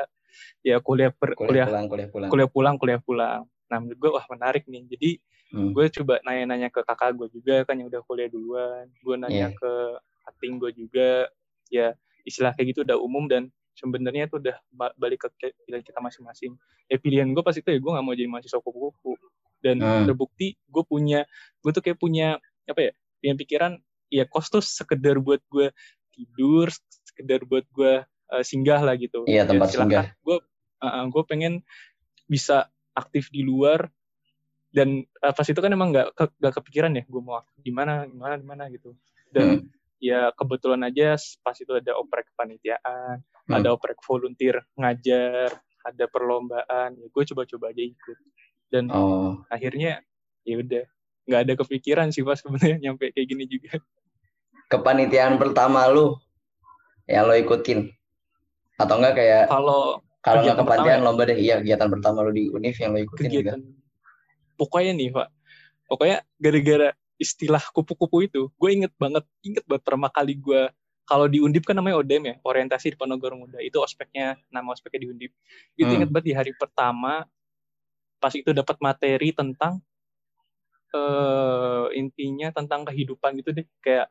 Ya 0.62 0.78
kuliah 0.78 1.10
per, 1.10 1.34
kuliah, 1.34 1.66
kuliah 1.66 1.66
pulang, 1.66 1.86
kuliah 1.88 2.08
pulang. 2.08 2.30
Kuliah 2.30 2.48
pulang, 2.48 2.74
kuliah 2.78 3.00
pulang. 3.02 3.40
Nah, 3.66 3.78
menurut 3.82 3.98
gue 3.98 4.10
wah 4.14 4.26
menarik 4.30 4.62
nih. 4.70 4.86
Jadi 4.86 5.10
hmm. 5.56 5.74
gue 5.74 5.84
coba 6.00 6.14
nanya-nanya 6.22 6.68
ke 6.70 6.80
kakak 6.86 7.18
gue 7.18 7.28
juga 7.34 7.66
kan 7.66 7.74
yang 7.74 7.90
udah 7.90 8.02
kuliah 8.06 8.28
duluan. 8.30 8.86
Gue 9.02 9.14
nanya 9.18 9.50
yeah. 9.50 9.58
ke 9.58 9.72
ating 10.30 10.62
gue 10.62 10.70
juga. 10.76 11.26
Ya 11.66 11.98
istilah 12.26 12.52
kayak 12.58 12.74
gitu 12.74 12.80
udah 12.82 12.98
umum 12.98 13.30
dan 13.30 13.48
sebenarnya 13.78 14.26
itu 14.26 14.42
udah 14.42 14.56
balik 14.98 15.30
ke 15.30 15.52
pilihan 15.64 15.84
kita 15.86 16.02
masing-masing. 16.02 16.58
Ya 16.90 16.98
pilihan 16.98 17.30
gue 17.30 17.42
pas 17.44 17.54
itu 17.54 17.64
ya 17.64 17.78
gue 17.78 17.90
gak 17.94 18.04
mau 18.04 18.16
jadi 18.16 18.28
mahasiswa 18.28 18.58
kupu-kupu. 18.58 19.14
Dan 19.62 19.80
hmm. 19.80 20.10
terbukti 20.10 20.58
gue 20.68 20.84
punya, 20.84 21.24
gue 21.64 21.70
tuh 21.70 21.80
kayak 21.80 21.96
punya 21.96 22.36
apa 22.66 22.90
ya, 22.90 22.92
punya 23.22 23.34
pikiran 23.38 23.72
ya 24.10 24.24
kos 24.26 24.50
tuh 24.50 24.62
sekedar 24.62 25.18
buat 25.18 25.42
gue 25.50 25.70
tidur 26.14 26.70
sekedar 27.04 27.44
buat 27.44 27.66
gue 27.74 28.06
uh, 28.06 28.44
singgah 28.46 28.80
lah 28.80 28.94
gitu 28.96 29.26
iya 29.28 29.44
tempat 29.44 29.68
ya, 29.70 29.74
singgah 29.82 30.06
gue 30.22 30.36
uh, 30.82 31.04
gue 31.10 31.22
pengen 31.26 31.62
bisa 32.26 32.70
aktif 32.96 33.28
di 33.28 33.44
luar 33.44 33.90
dan 34.72 35.04
uh, 35.22 35.32
pas 35.32 35.46
itu 35.46 35.58
kan 35.58 35.72
emang 35.72 35.92
nggak 35.92 36.08
ke, 36.16 36.24
gak 36.40 36.54
kepikiran 36.62 36.92
ya 36.96 37.04
gue 37.06 37.22
mau 37.22 37.42
di 37.58 37.72
mana 37.72 38.06
di 38.08 38.16
mana 38.16 38.34
di 38.38 38.46
mana 38.46 38.64
gitu 38.72 38.94
dan 39.30 39.62
hmm. 39.62 39.68
Ya 40.02 40.30
kebetulan 40.36 40.84
aja 40.84 41.16
pas 41.40 41.56
itu 41.56 41.72
ada 41.72 41.96
oprek 41.96 42.28
kepanitiaan 42.34 43.20
hmm. 43.22 43.54
ada 43.56 43.72
oprek 43.72 43.96
volunteer 44.04 44.60
ngajar 44.76 45.50
ada 45.86 46.04
perlombaan 46.10 46.98
ya 46.98 47.06
gue 47.08 47.22
coba-coba 47.32 47.72
aja 47.72 47.82
ikut 47.82 48.18
dan 48.68 48.90
oh. 48.90 49.40
akhirnya 49.48 50.02
ya 50.42 50.56
udah 50.60 50.84
nggak 51.26 51.40
ada 51.42 51.54
kepikiran 51.58 52.08
sih 52.14 52.22
pas 52.22 52.38
sebenarnya 52.38 52.78
nyampe 52.90 53.10
kayak 53.10 53.26
gini 53.26 53.44
juga 53.50 53.82
kepanitiaan 54.70 55.38
pertama 55.38 55.86
lu 55.90 56.18
yang 57.06 57.26
lo 57.26 57.34
ikutin 57.34 57.90
atau 58.76 58.94
enggak 58.98 59.14
kayak 59.18 59.44
kalau 59.48 60.02
kalau 60.22 60.42
nggak 60.42 60.58
kepanitiaan 60.58 61.00
ya? 61.02 61.06
lomba 61.06 61.22
deh 61.26 61.38
iya 61.38 61.54
kegiatan 61.62 61.88
pertama 61.88 62.26
lo 62.26 62.30
di 62.34 62.50
univ 62.50 62.74
yang 62.78 62.94
lo 62.94 63.00
ikutin 63.02 63.26
kegiatan, 63.30 63.58
juga 63.62 63.74
pokoknya 64.58 64.92
nih 64.98 65.08
pak 65.14 65.28
pokoknya 65.86 66.18
gara-gara 66.42 66.90
istilah 67.16 67.62
kupu-kupu 67.72 68.28
itu 68.28 68.48
gue 68.52 68.70
inget 68.70 68.92
banget 69.00 69.24
inget 69.40 69.64
banget 69.64 69.82
pertama 69.84 70.08
kali 70.12 70.36
gue 70.36 70.68
kalau 71.06 71.30
di 71.30 71.38
Undip 71.38 71.62
kan 71.62 71.78
namanya 71.78 72.02
ODM 72.02 72.22
ya, 72.26 72.34
orientasi 72.42 72.90
di 72.90 72.96
Ponorogo 72.98 73.30
Muda. 73.46 73.62
Itu 73.62 73.78
ospeknya, 73.78 74.34
nama 74.50 74.74
ospeknya 74.74 75.06
di 75.06 75.08
Undip. 75.14 75.30
Itu 75.78 75.86
hmm. 75.86 75.96
inget 76.02 76.10
banget 76.10 76.26
di 76.26 76.34
hari 76.34 76.50
pertama, 76.58 77.22
pas 78.18 78.34
itu 78.34 78.50
dapat 78.50 78.74
materi 78.82 79.30
tentang 79.30 79.78
uh, 80.96 81.86
intinya 81.92 82.52
tentang 82.52 82.82
kehidupan 82.88 83.38
gitu 83.40 83.50
deh 83.54 83.66
kayak 83.84 84.08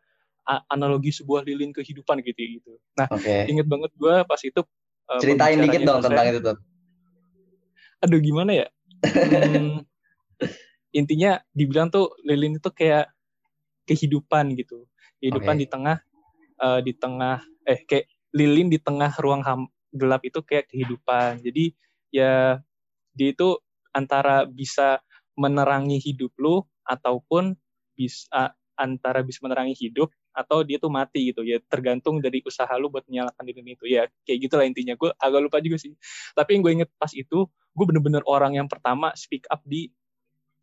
analogi 0.69 1.09
sebuah 1.09 1.41
lilin 1.41 1.73
kehidupan 1.73 2.21
gitu 2.21 2.61
gitu 2.61 2.71
nah 2.93 3.09
okay. 3.09 3.49
inget 3.49 3.65
banget 3.65 3.89
gue 3.97 4.15
pas 4.29 4.37
itu 4.37 4.61
uh, 5.09 5.17
ceritain 5.17 5.57
dikit 5.57 5.81
dong 5.81 6.05
tentang 6.05 6.25
itu 6.29 6.39
tuh 6.39 6.57
aduh 8.05 8.19
gimana 8.21 8.51
ya 8.53 8.67
hmm, 9.01 9.81
intinya 10.95 11.35
dibilang 11.51 11.91
tuh 11.91 12.15
lilin 12.23 12.55
itu 12.55 12.71
kayak 12.71 13.11
kehidupan 13.83 14.55
gitu. 14.55 14.87
Kehidupan 15.19 15.59
okay. 15.59 15.61
di 15.61 15.67
tengah 15.67 15.97
uh, 16.63 16.79
di 16.79 16.93
tengah 16.95 17.43
eh 17.67 17.83
kayak 17.83 18.07
lilin 18.31 18.71
di 18.71 18.79
tengah 18.79 19.11
ruang 19.19 19.43
ham, 19.43 19.67
gelap 19.91 20.23
itu 20.23 20.39
kayak 20.39 20.71
kehidupan. 20.71 21.43
Jadi 21.43 21.75
ya 22.15 22.63
dia 23.11 23.29
itu 23.31 23.59
antara 23.91 24.47
bisa 24.47 25.03
menerangi 25.35 25.99
hidup 25.99 26.31
lu 26.39 26.63
ataupun 26.87 27.59
bisa 27.95 28.55
antara 28.75 29.23
bisa 29.23 29.39
menerangi 29.43 29.75
hidup 29.75 30.11
atau 30.35 30.63
dia 30.67 30.79
tuh 30.79 30.91
mati 30.91 31.31
gitu. 31.31 31.43
Ya 31.43 31.59
tergantung 31.67 32.19
dari 32.19 32.43
usaha 32.43 32.71
lu 32.75 32.87
buat 32.91 33.03
menyalakan 33.07 33.43
lilin 33.43 33.75
itu. 33.75 33.87
Ya 33.87 34.07
kayak 34.23 34.39
gitulah 34.47 34.67
intinya. 34.67 34.95
Gue 34.95 35.11
agak 35.15 35.41
lupa 35.43 35.59
juga 35.59 35.79
sih. 35.79 35.95
Tapi 36.35 36.55
yang 36.55 36.61
gue 36.63 36.73
inget 36.83 36.89
pas 36.95 37.11
itu 37.11 37.47
gue 37.47 37.85
bener-bener 37.87 38.23
orang 38.27 38.55
yang 38.55 38.67
pertama 38.71 39.11
speak 39.15 39.47
up 39.51 39.63
di 39.67 39.91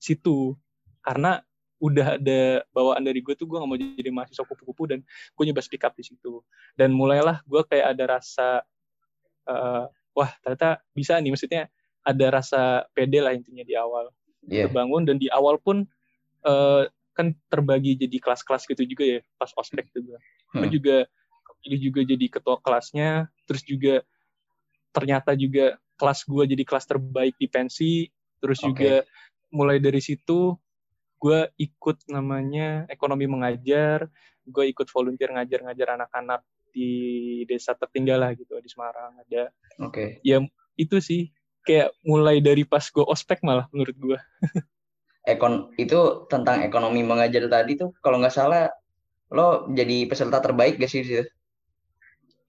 situ 0.02 0.58
karena 0.98 1.38
udah 1.82 2.14
ada 2.14 2.62
bawaan 2.70 3.02
dari 3.02 3.18
gue 3.18 3.34
tuh 3.34 3.46
gue 3.50 3.58
gak 3.58 3.66
mau 3.66 3.74
jadi 3.74 4.10
mahasiswa 4.14 4.46
kupu-kupu 4.46 4.86
dan 4.86 5.02
gue 5.34 5.44
nyoba 5.46 5.62
speak 5.62 5.82
up 5.82 5.94
di 5.98 6.06
situ 6.06 6.38
dan 6.78 6.94
mulailah 6.94 7.42
gue 7.42 7.62
kayak 7.66 7.98
ada 7.98 8.18
rasa 8.18 8.62
uh, 9.50 9.90
wah 10.14 10.30
ternyata 10.46 10.78
bisa 10.94 11.18
nih 11.18 11.34
maksudnya 11.34 11.66
ada 12.06 12.26
rasa 12.30 12.86
pede 12.94 13.18
lah 13.18 13.34
intinya 13.34 13.66
di 13.66 13.74
awal 13.74 14.14
yeah. 14.46 14.70
terbangun 14.70 15.02
dan 15.06 15.18
di 15.18 15.26
awal 15.34 15.58
pun 15.58 15.82
uh, 16.46 16.86
kan 17.18 17.34
terbagi 17.50 17.98
jadi 17.98 18.16
kelas-kelas 18.22 18.62
gitu 18.70 18.86
juga 18.86 19.04
ya 19.04 19.20
pas 19.36 19.50
ospek 19.58 19.90
juga 19.90 20.16
hmm. 20.54 20.70
juga 20.70 20.96
ini 21.66 21.76
juga 21.78 22.00
jadi 22.06 22.26
ketua 22.30 22.62
kelasnya 22.62 23.26
terus 23.46 23.62
juga 23.66 24.06
ternyata 24.94 25.34
juga 25.34 25.78
kelas 25.98 26.26
gue 26.26 26.44
jadi 26.56 26.62
kelas 26.62 26.86
terbaik 26.86 27.34
di 27.38 27.46
pensi 27.50 28.06
terus 28.42 28.62
okay. 28.62 28.66
juga 28.70 28.94
mulai 29.52 29.78
dari 29.78 30.00
situ 30.00 30.56
gue 31.22 31.40
ikut 31.60 32.08
namanya 32.10 32.88
ekonomi 32.90 33.30
mengajar 33.30 34.10
gue 34.42 34.64
ikut 34.74 34.90
volunteer 34.90 35.30
ngajar-ngajar 35.30 35.94
anak-anak 36.00 36.42
di 36.72 36.90
desa 37.46 37.76
tertinggal 37.78 38.18
lah 38.18 38.32
gitu 38.34 38.58
di 38.58 38.66
Semarang 38.66 39.22
ada 39.22 39.52
oke 39.78 39.92
okay. 39.92 40.08
ya 40.26 40.42
itu 40.74 40.98
sih 40.98 41.30
kayak 41.62 41.94
mulai 42.02 42.42
dari 42.42 42.66
pas 42.66 42.82
gue 42.82 43.04
ospek 43.06 43.44
malah 43.46 43.70
menurut 43.70 43.94
gue 43.94 44.18
ekon 45.32 45.70
itu 45.78 46.26
tentang 46.26 46.66
ekonomi 46.66 47.06
mengajar 47.06 47.46
tadi 47.46 47.78
tuh 47.78 47.94
kalau 48.02 48.18
nggak 48.18 48.34
salah 48.34 48.66
lo 49.32 49.64
jadi 49.72 50.04
peserta 50.04 50.44
terbaik 50.44 50.76
gak 50.76 50.92
sih 50.92 51.02
situ? 51.02 51.24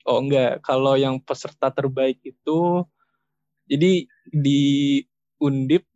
Oh 0.03 0.19
enggak, 0.19 0.59
kalau 0.67 0.99
yang 0.99 1.15
peserta 1.23 1.71
terbaik 1.71 2.19
itu 2.27 2.83
jadi 3.71 4.03
di 4.27 4.63
Undip 5.39 5.87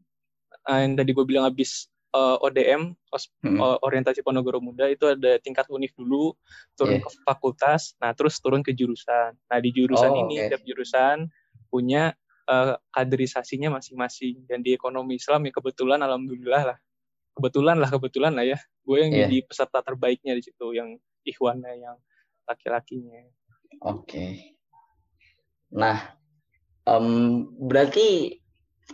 eh, 0.67 0.79
yang 0.83 0.93
tadi 1.00 1.12
gue 1.15 1.25
bilang 1.25 1.47
habis 1.47 1.88
uh, 2.13 2.38
eh, 2.38 2.45
ODM 2.45 2.93
hmm. 2.93 3.59
orientasi 3.83 4.21
Ponorogo 4.21 4.59
Muda 4.59 4.88
itu 4.91 5.07
ada 5.07 5.39
tingkat 5.39 5.67
univ 5.71 5.91
dulu 5.95 6.36
turun 6.75 7.00
yeah. 7.00 7.03
ke 7.03 7.09
fakultas, 7.24 7.95
nah 8.03 8.12
terus 8.12 8.39
turun 8.43 8.62
ke 8.62 8.75
jurusan. 8.75 9.36
Nah 9.36 9.57
di 9.63 9.69
jurusan 9.74 10.12
oh, 10.12 10.21
ini 10.27 10.43
okay. 10.43 10.47
tiap 10.53 10.63
jurusan 10.67 11.27
punya 11.67 12.15
uh, 12.47 12.79
kaderisasinya 12.95 13.77
masing-masing 13.77 14.47
dan 14.47 14.63
di 14.63 14.74
ekonomi 14.74 15.19
Islam 15.19 15.45
ya 15.45 15.51
kebetulan 15.51 16.00
alhamdulillah 16.01 16.74
lah 16.74 16.77
kebetulan 17.38 17.77
lah 17.77 17.89
kebetulan 17.91 18.33
lah 18.33 18.45
ya 18.47 18.57
gue 18.57 18.97
yang 18.97 19.12
yeah. 19.13 19.27
jadi 19.27 19.38
peserta 19.45 19.79
terbaiknya 19.83 20.33
di 20.33 20.41
situ 20.41 20.74
yang 20.74 20.97
ikhwannya 21.27 21.74
yang 21.77 21.97
laki-lakinya 22.47 23.27
oke 23.83 24.07
okay. 24.07 24.57
nah 25.69 26.17
um, 26.88 27.45
berarti 27.62 28.39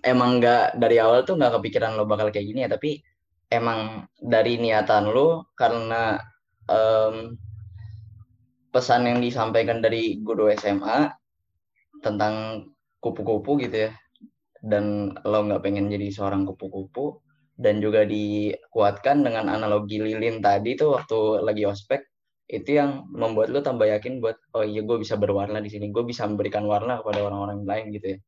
emang 0.02 0.42
nggak 0.42 0.82
dari 0.82 0.98
awal 0.98 1.22
tuh 1.22 1.38
nggak 1.38 1.62
kepikiran 1.62 1.94
lo 1.94 2.10
bakal 2.10 2.34
kayak 2.34 2.50
gini 2.50 2.66
ya 2.66 2.70
tapi 2.72 3.06
emang 3.54 4.10
dari 4.18 4.58
niatan 4.58 5.14
lo 5.14 5.54
karena 5.54 6.18
um, 6.66 7.38
pesan 8.74 9.06
yang 9.06 9.22
disampaikan 9.22 9.86
dari 9.86 10.18
guru 10.26 10.50
SMA 10.58 11.14
tentang 12.02 12.66
kupu-kupu 12.98 13.62
gitu 13.62 13.90
ya 13.90 13.92
dan 14.66 15.14
lo 15.22 15.40
nggak 15.46 15.62
pengen 15.62 15.94
jadi 15.94 16.10
seorang 16.10 16.50
kupu-kupu 16.50 17.22
dan 17.54 17.78
juga 17.78 18.02
dikuatkan 18.02 19.22
dengan 19.22 19.46
analogi 19.46 20.02
lilin 20.02 20.42
tadi 20.42 20.74
tuh 20.74 20.98
waktu 20.98 21.46
lagi 21.46 21.70
ospek 21.70 22.02
itu 22.50 22.82
yang 22.82 23.06
membuat 23.14 23.54
lo 23.54 23.62
tambah 23.62 23.86
yakin 23.86 24.20
buat 24.20 24.36
oh 24.58 24.66
iya 24.66 24.82
gue 24.82 24.98
bisa 25.00 25.16
berwarna 25.16 25.62
di 25.62 25.70
sini 25.70 25.94
gue 25.94 26.04
bisa 26.04 26.26
memberikan 26.26 26.66
warna 26.66 27.00
kepada 27.00 27.24
orang-orang 27.24 27.64
lain 27.64 27.86
gitu 27.94 28.18
ya 28.18 28.20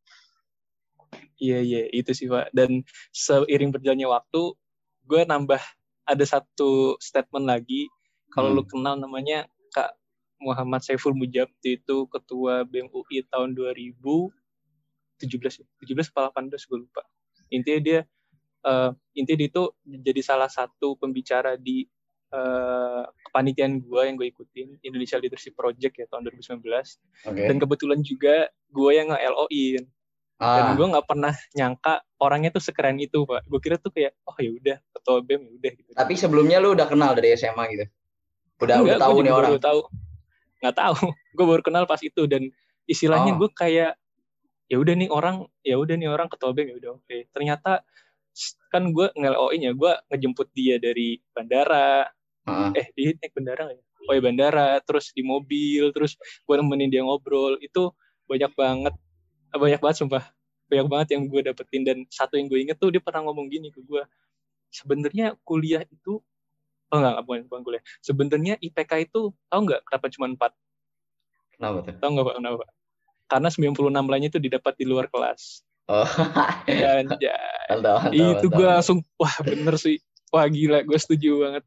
iya 1.40 1.60
iya 1.62 1.82
itu 1.92 2.12
sih 2.12 2.28
pak. 2.28 2.52
Dan 2.56 2.84
seiring 3.12 3.72
berjalannya 3.74 4.08
waktu 4.10 4.56
gue 5.06 5.22
nambah 5.26 5.62
ada 6.06 6.26
satu 6.26 6.98
statement 7.02 7.46
lagi. 7.50 7.90
Kalau 8.34 8.52
hmm. 8.52 8.58
lo 8.58 8.64
kenal 8.68 8.96
namanya 9.00 9.48
kak 9.72 9.96
Muhammad 10.42 10.84
Saiful 10.84 11.16
Mujab 11.16 11.48
itu 11.64 11.98
ketua 12.12 12.68
BEM 12.68 12.92
UI 12.92 13.24
tahun 13.32 13.56
2000 13.56 13.96
17 15.16 15.64
17 15.64 16.12
apa 16.12 16.44
18 16.44 16.70
gue 16.70 16.78
lupa. 16.84 17.04
Intinya 17.48 17.80
dia 17.80 18.00
uh, 18.68 18.92
intinya 19.16 19.38
dia 19.40 19.48
itu 19.48 19.64
jadi 19.88 20.22
salah 20.22 20.52
satu 20.52 21.00
pembicara 21.00 21.56
di 21.56 21.88
uh, 22.36 23.08
kepanitiaan 23.30 23.80
gue 23.80 24.02
yang 24.04 24.16
gue 24.20 24.28
ikutin 24.28 24.76
Indonesia 24.84 25.16
Leadership 25.22 25.56
Project 25.56 25.94
ya 25.96 26.06
tahun 26.12 26.28
2019 26.36 26.60
okay. 27.32 27.48
dan 27.48 27.56
kebetulan 27.62 28.00
juga 28.04 28.52
gue 28.74 28.92
yang 28.92 29.14
nge-LO-in 29.14 29.84
ah. 30.40 30.56
dan 30.60 30.66
gue 30.76 30.88
nggak 30.88 31.06
pernah 31.08 31.34
nyangka 31.56 32.04
orangnya 32.20 32.50
tuh 32.52 32.64
sekeren 32.64 32.98
itu 33.00 33.24
pak. 33.24 33.46
Gue 33.48 33.60
kira 33.62 33.76
tuh 33.80 33.92
kayak 33.92 34.16
oh 34.28 34.36
ya 34.40 34.52
udah 34.52 34.78
ketua 34.96 35.18
bem 35.24 35.42
ya 35.44 35.52
udah 35.56 35.72
gitu. 35.76 35.90
Tapi 35.96 36.14
sebelumnya 36.18 36.58
lu 36.60 36.76
udah 36.76 36.88
kenal 36.88 37.12
dari 37.16 37.36
SMA 37.36 37.64
gitu? 37.76 37.86
Udah 38.64 38.76
Enggak, 38.80 38.98
udah 38.98 39.04
tahu 39.04 39.18
nih 39.24 39.34
orang. 39.34 39.52
tahu. 39.60 39.80
Nggak 40.64 40.76
tahu. 40.76 40.96
Gue 41.36 41.46
baru 41.46 41.62
kenal 41.64 41.84
pas 41.88 42.00
itu 42.00 42.24
dan 42.28 42.48
istilahnya 42.86 43.36
oh. 43.36 43.38
gue 43.42 43.50
kayak 43.50 43.98
ya 44.66 44.78
udah 44.78 44.94
nih 44.98 45.10
orang 45.10 45.46
ya 45.62 45.78
udah 45.78 45.94
nih 45.98 46.10
orang 46.10 46.30
ketua 46.30 46.54
BEM 46.54 46.74
ya 46.74 46.76
udah 46.80 46.92
oke. 46.98 47.06
Okay. 47.06 47.30
ternyata 47.34 47.86
kan 48.70 48.92
gue 48.92 49.08
ngeloin 49.16 49.62
ya 49.62 49.72
gue 49.74 49.92
ngejemput 50.12 50.48
dia 50.56 50.76
dari 50.78 51.20
bandara. 51.34 52.08
Uh-huh. 52.46 52.78
eh 52.78 52.94
dia 52.94 53.18
naik 53.18 53.34
bandara 53.34 53.74
ya? 53.74 53.82
Oh 54.06 54.14
bandara 54.22 54.78
terus 54.86 55.10
di 55.18 55.26
mobil 55.26 55.90
terus 55.92 56.16
gue 56.18 56.56
nemenin 56.56 56.94
dia 56.94 57.02
ngobrol. 57.02 57.58
Itu 57.60 57.98
banyak 58.30 58.54
banget 58.54 58.96
banyak 59.58 59.80
banget 59.82 59.98
sumpah. 60.04 60.24
Banyak 60.66 60.88
banget 60.90 61.08
yang 61.18 61.24
gue 61.30 61.42
dapetin. 61.46 61.82
Dan 61.86 61.98
satu 62.10 62.40
yang 62.40 62.48
gue 62.48 62.60
inget 62.62 62.78
tuh 62.80 62.90
dia 62.90 63.02
pernah 63.04 63.26
ngomong 63.30 63.52
gini 63.52 63.70
ke 63.70 63.84
gue. 63.84 64.04
Sebenarnya 64.74 65.38
kuliah 65.48 65.84
itu 65.88 66.20
oh 66.94 66.98
enggak 66.98 67.24
bukan, 67.26 67.42
bukan 67.50 67.62
kuliah. 67.64 67.84
Sebenarnya 68.04 68.56
IPK 68.62 69.10
itu 69.12 69.34
tahu 69.50 69.60
nggak 69.66 69.82
kenapa 69.88 70.08
cuma 70.14 70.26
empat? 70.32 70.52
Kenapa 71.56 71.78
tuh? 71.86 71.96
Tahu 71.98 72.10
nggak 72.14 72.26
pak? 72.26 72.36
Kenapa 72.40 72.66
karena 73.26 73.50
96 73.50 73.90
lainnya 73.90 74.30
itu 74.30 74.42
didapat 74.42 74.74
di 74.78 74.86
luar 74.86 75.10
kelas. 75.10 75.66
Oh. 75.90 76.06
Dan 76.66 77.14
ya 77.22 77.38
mantap, 77.70 78.10
mantap, 78.10 78.14
itu 78.14 78.46
gue 78.50 78.68
langsung 78.68 78.98
wah 79.18 79.36
bener 79.42 79.76
sih. 79.78 79.98
Wah 80.34 80.46
gila 80.50 80.82
gue 80.86 80.98
setuju 80.98 81.30
banget. 81.42 81.64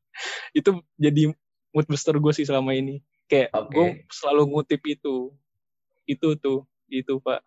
Itu 0.54 0.82
jadi 0.98 1.34
mood 1.74 1.86
booster 1.86 2.14
gue 2.18 2.32
sih 2.34 2.46
selama 2.46 2.74
ini. 2.74 3.02
Kayak 3.26 3.54
Oke. 3.54 3.70
gue 3.74 3.86
selalu 4.10 4.42
ngutip 4.54 4.82
itu. 4.86 5.34
Itu 6.06 6.38
tuh 6.38 6.66
itu 6.88 7.20
pak 7.20 7.44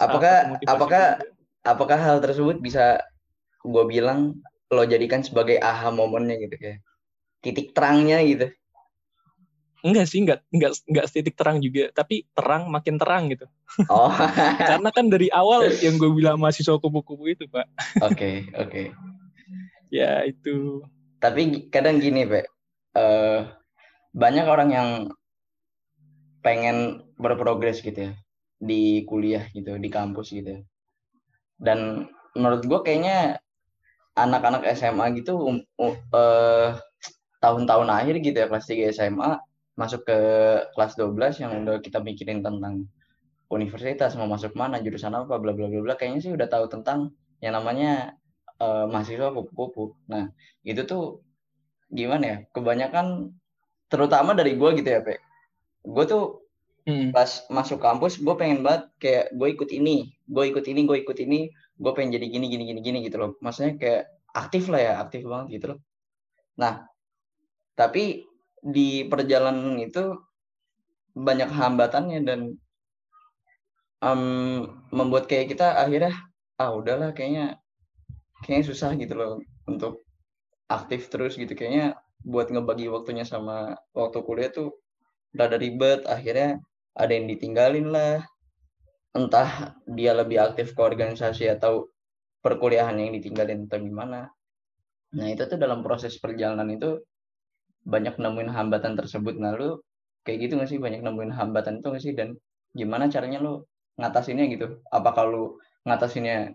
Apakah- 0.00 0.56
apakah 0.64 1.04
apakah 1.60 1.98
hal 2.00 2.16
tersebut 2.24 2.56
bisa 2.58 3.04
gue 3.60 3.84
bilang 3.84 4.40
lo 4.72 4.82
jadikan 4.86 5.20
sebagai 5.20 5.60
aha 5.60 5.92
momennya 5.92 6.40
gitu 6.40 6.56
kayak 6.56 6.80
titik 7.44 7.76
terangnya 7.76 8.22
gitu? 8.24 8.46
Enggak 9.80 10.06
sih 10.12 10.20
enggak 10.20 10.44
enggak 10.52 10.72
enggak 10.88 11.04
titik 11.08 11.34
terang 11.36 11.58
juga 11.60 11.88
tapi 11.92 12.28
terang 12.36 12.68
makin 12.68 12.96
terang 13.00 13.28
gitu. 13.32 13.44
Oh. 13.92 14.12
Karena 14.70 14.90
kan 14.92 15.08
dari 15.08 15.28
awal 15.32 15.68
yang 15.80 15.96
gue 15.96 16.10
bilang 16.12 16.36
mahasiswa 16.40 16.76
kupu-kupu 16.80 17.32
itu 17.32 17.44
pak. 17.48 17.68
Oke 18.04 18.48
oke. 18.56 18.82
Ya 19.90 20.22
itu. 20.22 20.86
Tapi 21.18 21.66
kadang 21.66 21.98
gini 21.98 22.22
pak 22.22 22.46
Eh, 22.90 23.40
banyak 24.10 24.46
orang 24.50 24.70
yang 24.74 24.88
pengen 26.42 27.06
berprogres 27.14 27.78
gitu 27.82 28.10
ya 28.10 28.12
di 28.60 29.08
kuliah 29.08 29.48
gitu 29.56 29.80
di 29.80 29.88
kampus 29.88 30.36
gitu. 30.36 30.60
Dan 31.56 32.06
menurut 32.36 32.62
gue 32.68 32.80
kayaknya 32.84 33.40
anak-anak 34.14 34.68
SMA 34.76 35.06
gitu 35.16 35.40
um- 35.40 35.66
um- 35.80 36.00
eh, 36.14 36.76
tahun-tahun 37.40 37.88
akhir 37.88 38.14
gitu 38.20 38.36
ya 38.36 38.46
kelas 38.52 38.66
3 38.68 38.84
SMA 38.92 39.40
masuk 39.80 40.04
ke 40.04 40.18
kelas 40.76 40.92
12 41.00 41.40
yang 41.40 41.64
udah 41.64 41.80
kita 41.80 42.04
mikirin 42.04 42.44
tentang 42.44 42.84
universitas 43.50 44.12
mau 44.14 44.28
masuk 44.28 44.52
mana 44.54 44.78
jurusan 44.84 45.16
apa 45.16 45.40
bla 45.40 45.56
bla 45.56 45.66
bla 45.66 45.80
bla 45.80 45.94
kayaknya 45.96 46.20
sih 46.20 46.32
udah 46.36 46.46
tahu 46.52 46.68
tentang 46.68 47.10
yang 47.40 47.56
namanya 47.56 48.14
eh, 48.60 48.84
mahasiswa 48.92 49.32
kupu-kupu. 49.32 49.96
Nah 50.12 50.28
itu 50.62 50.84
tuh 50.84 51.24
gimana 51.90 52.24
ya 52.24 52.36
kebanyakan 52.54 53.34
terutama 53.90 54.36
dari 54.38 54.54
gue 54.54 54.70
gitu 54.78 54.88
ya 54.88 55.00
pe 55.02 55.18
gue 55.82 56.04
tuh 56.06 56.39
Hmm. 56.88 57.12
pas 57.12 57.28
masuk 57.52 57.76
kampus 57.76 58.16
gue 58.24 58.34
pengen 58.40 58.64
banget 58.64 58.88
kayak 58.96 59.26
gue 59.36 59.48
ikut 59.52 59.68
ini 59.68 60.16
gue 60.24 60.44
ikut 60.48 60.64
ini 60.64 60.80
gue 60.88 60.96
ikut 61.04 61.18
ini 61.20 61.52
gue 61.52 61.92
pengen 61.96 62.10
jadi 62.16 62.26
gini 62.28 62.46
gini 62.48 62.64
gini 62.68 62.80
gini 62.80 62.98
gitu 63.04 63.16
loh. 63.20 63.30
Maksudnya 63.44 63.76
kayak 63.80 64.02
aktif 64.32 64.68
lah 64.72 64.80
ya 64.80 64.92
aktif 65.04 65.24
banget 65.28 65.46
gitu 65.60 65.66
loh. 65.74 65.78
Nah 66.60 66.88
tapi 67.76 68.24
di 68.60 69.08
perjalanan 69.08 69.76
itu 69.80 70.16
banyak 71.16 71.50
hambatannya 71.52 72.20
dan 72.24 72.40
em, 74.00 74.22
membuat 74.92 75.24
kayak 75.28 75.52
kita 75.56 75.76
akhirnya 75.80 76.12
ah 76.60 76.70
udahlah 76.76 77.12
kayaknya 77.16 77.56
kayaknya 78.44 78.64
susah 78.68 78.96
gitu 78.96 79.14
loh 79.16 79.40
untuk 79.68 80.04
aktif 80.68 81.08
terus 81.12 81.36
gitu. 81.40 81.52
Kayaknya 81.52 81.96
buat 82.24 82.52
ngebagi 82.52 82.88
waktunya 82.92 83.24
sama 83.24 83.76
waktu 83.96 84.18
kuliah 84.24 84.50
tuh 84.52 84.76
rada 85.32 85.56
ribet. 85.56 86.04
Akhirnya 86.04 86.60
ada 86.94 87.12
yang 87.12 87.26
ditinggalin 87.30 87.90
lah. 87.90 88.24
Entah 89.10 89.74
dia 89.90 90.14
lebih 90.14 90.38
aktif 90.38 90.72
ke 90.74 90.80
organisasi 90.80 91.50
atau 91.50 91.90
perkuliahan 92.40 92.94
yang 92.94 93.10
ditinggalin 93.18 93.66
atau 93.66 93.82
gimana. 93.82 94.30
Nah 95.18 95.26
itu 95.26 95.42
tuh 95.50 95.58
dalam 95.58 95.82
proses 95.82 96.14
perjalanan 96.22 96.70
itu 96.70 97.02
banyak 97.82 98.16
nemuin 98.16 98.50
hambatan 98.50 98.94
tersebut. 98.94 99.34
Nah 99.38 99.58
lu 99.58 99.82
kayak 100.22 100.46
gitu 100.46 100.52
nggak 100.58 100.70
sih? 100.70 100.78
Banyak 100.78 101.02
nemuin 101.02 101.34
hambatan 101.34 101.82
itu 101.82 101.86
nggak 101.90 102.04
sih? 102.06 102.14
Dan 102.14 102.38
gimana 102.70 103.10
caranya 103.10 103.42
lu 103.42 103.66
ngatasinnya 103.98 104.46
gitu? 104.54 104.78
Apa 104.94 105.10
kalau 105.10 105.58
ngatasinnya 105.82 106.54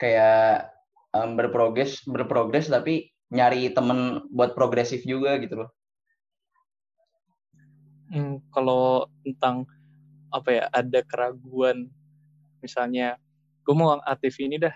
kayak 0.00 0.72
em, 1.12 1.36
berprogres 1.36 2.00
berprogres 2.08 2.72
tapi 2.72 3.12
nyari 3.30 3.70
temen 3.76 4.24
buat 4.32 4.56
progresif 4.56 5.04
juga 5.04 5.38
gitu 5.38 5.60
loh 5.60 5.70
Hmm, 8.10 8.42
kalau 8.50 9.06
tentang 9.22 9.64
apa 10.30 10.48
ya 10.50 10.64
ada 10.70 11.00
keraguan 11.02 11.90
misalnya 12.58 13.18
gue 13.62 13.74
mau 13.74 13.98
aktif 14.02 14.38
ini 14.38 14.58
dah 14.58 14.74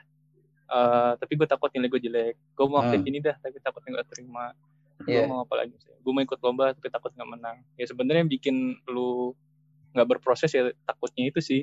eh, 0.64 1.12
tapi 1.18 1.32
gue 1.34 1.44
takut 1.44 1.68
nilai 1.70 1.90
gue 1.90 2.00
jelek. 2.00 2.34
Gue 2.54 2.66
mau 2.66 2.80
aktif 2.80 3.02
Hmm. 3.02 3.10
ini 3.10 3.18
dah 3.20 3.36
tapi 3.36 3.58
takut 3.60 3.82
nggak 3.84 4.06
terima. 4.08 4.54
Gue 5.02 5.20
Iya. 5.20 5.28
mau 5.28 5.42
apa 5.42 5.60
lagi? 5.60 5.74
Gue 6.00 6.12
mau 6.14 6.22
ikut 6.22 6.40
lomba 6.40 6.72
tapi 6.72 6.88
takut 6.88 7.12
nggak 7.12 7.30
menang. 7.30 7.56
Ya 7.76 7.84
sebenarnya 7.84 8.24
bikin 8.24 8.78
lu 8.88 9.34
nggak 9.92 10.08
berproses 10.08 10.50
ya 10.50 10.72
takutnya 10.86 11.28
itu 11.28 11.42
sih. 11.42 11.62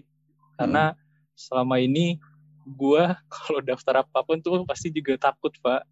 Karena 0.56 0.94
selama 1.34 1.80
ini 1.80 2.20
gue 2.62 3.04
kalau 3.34 3.60
daftar 3.64 4.06
apa 4.06 4.20
pun 4.22 4.38
tuh 4.38 4.62
pasti 4.68 4.92
juga 4.92 5.18
takut 5.18 5.56
pak. 5.60 5.88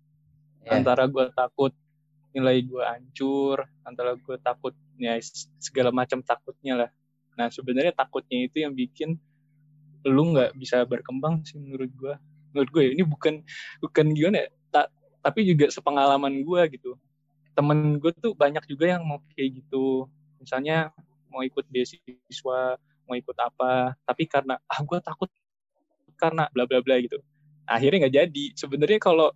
Iya. 0.59 0.83
antara 0.83 1.07
gue 1.07 1.23
takut 1.33 1.71
nilai 2.29 2.61
gue 2.61 2.83
hancur 2.83 3.63
antara 3.81 4.13
gue 4.13 4.35
takut 4.43 4.75
ya 4.99 5.15
segala 5.57 5.89
macam 5.95 6.19
takutnya 6.19 6.85
lah. 6.85 6.89
Nah 7.39 7.47
sebenarnya 7.47 7.95
takutnya 7.95 8.45
itu 8.45 8.62
yang 8.62 8.75
bikin 8.75 9.15
lu 10.03 10.35
nggak 10.35 10.55
bisa 10.59 10.83
berkembang 10.83 11.43
sih 11.43 11.59
menurut 11.59 11.91
gue 11.95 12.13
menurut 12.51 12.69
gue 12.71 12.81
ya, 12.88 12.91
ini 12.95 13.03
bukan 13.05 13.43
bukan 13.83 14.05
gimana 14.15 14.43
ya 14.43 14.47
ta- 14.71 14.91
tapi 15.23 15.47
juga 15.47 15.71
sepengalaman 15.71 16.43
gue 16.43 16.62
gitu. 16.75 16.91
Temen 17.55 17.99
gue 17.99 18.12
tuh 18.19 18.35
banyak 18.35 18.63
juga 18.67 18.95
yang 18.95 19.03
mau 19.07 19.19
kayak 19.35 19.63
gitu. 19.63 20.07
Misalnya 20.39 20.91
mau 21.31 21.43
ikut 21.43 21.65
beasiswa 21.71 22.75
mau 23.09 23.15
ikut 23.17 23.38
apa 23.41 23.97
tapi 24.05 24.29
karena 24.29 24.62
ah 24.69 24.79
gue 24.83 24.99
takut 25.01 25.29
karena 26.19 26.51
bla 26.51 26.67
bla 26.67 26.83
bla 26.83 26.99
gitu. 26.99 27.23
Akhirnya 27.63 28.07
nggak 28.07 28.15
jadi. 28.15 28.45
Sebenarnya 28.57 28.99
kalau 28.99 29.31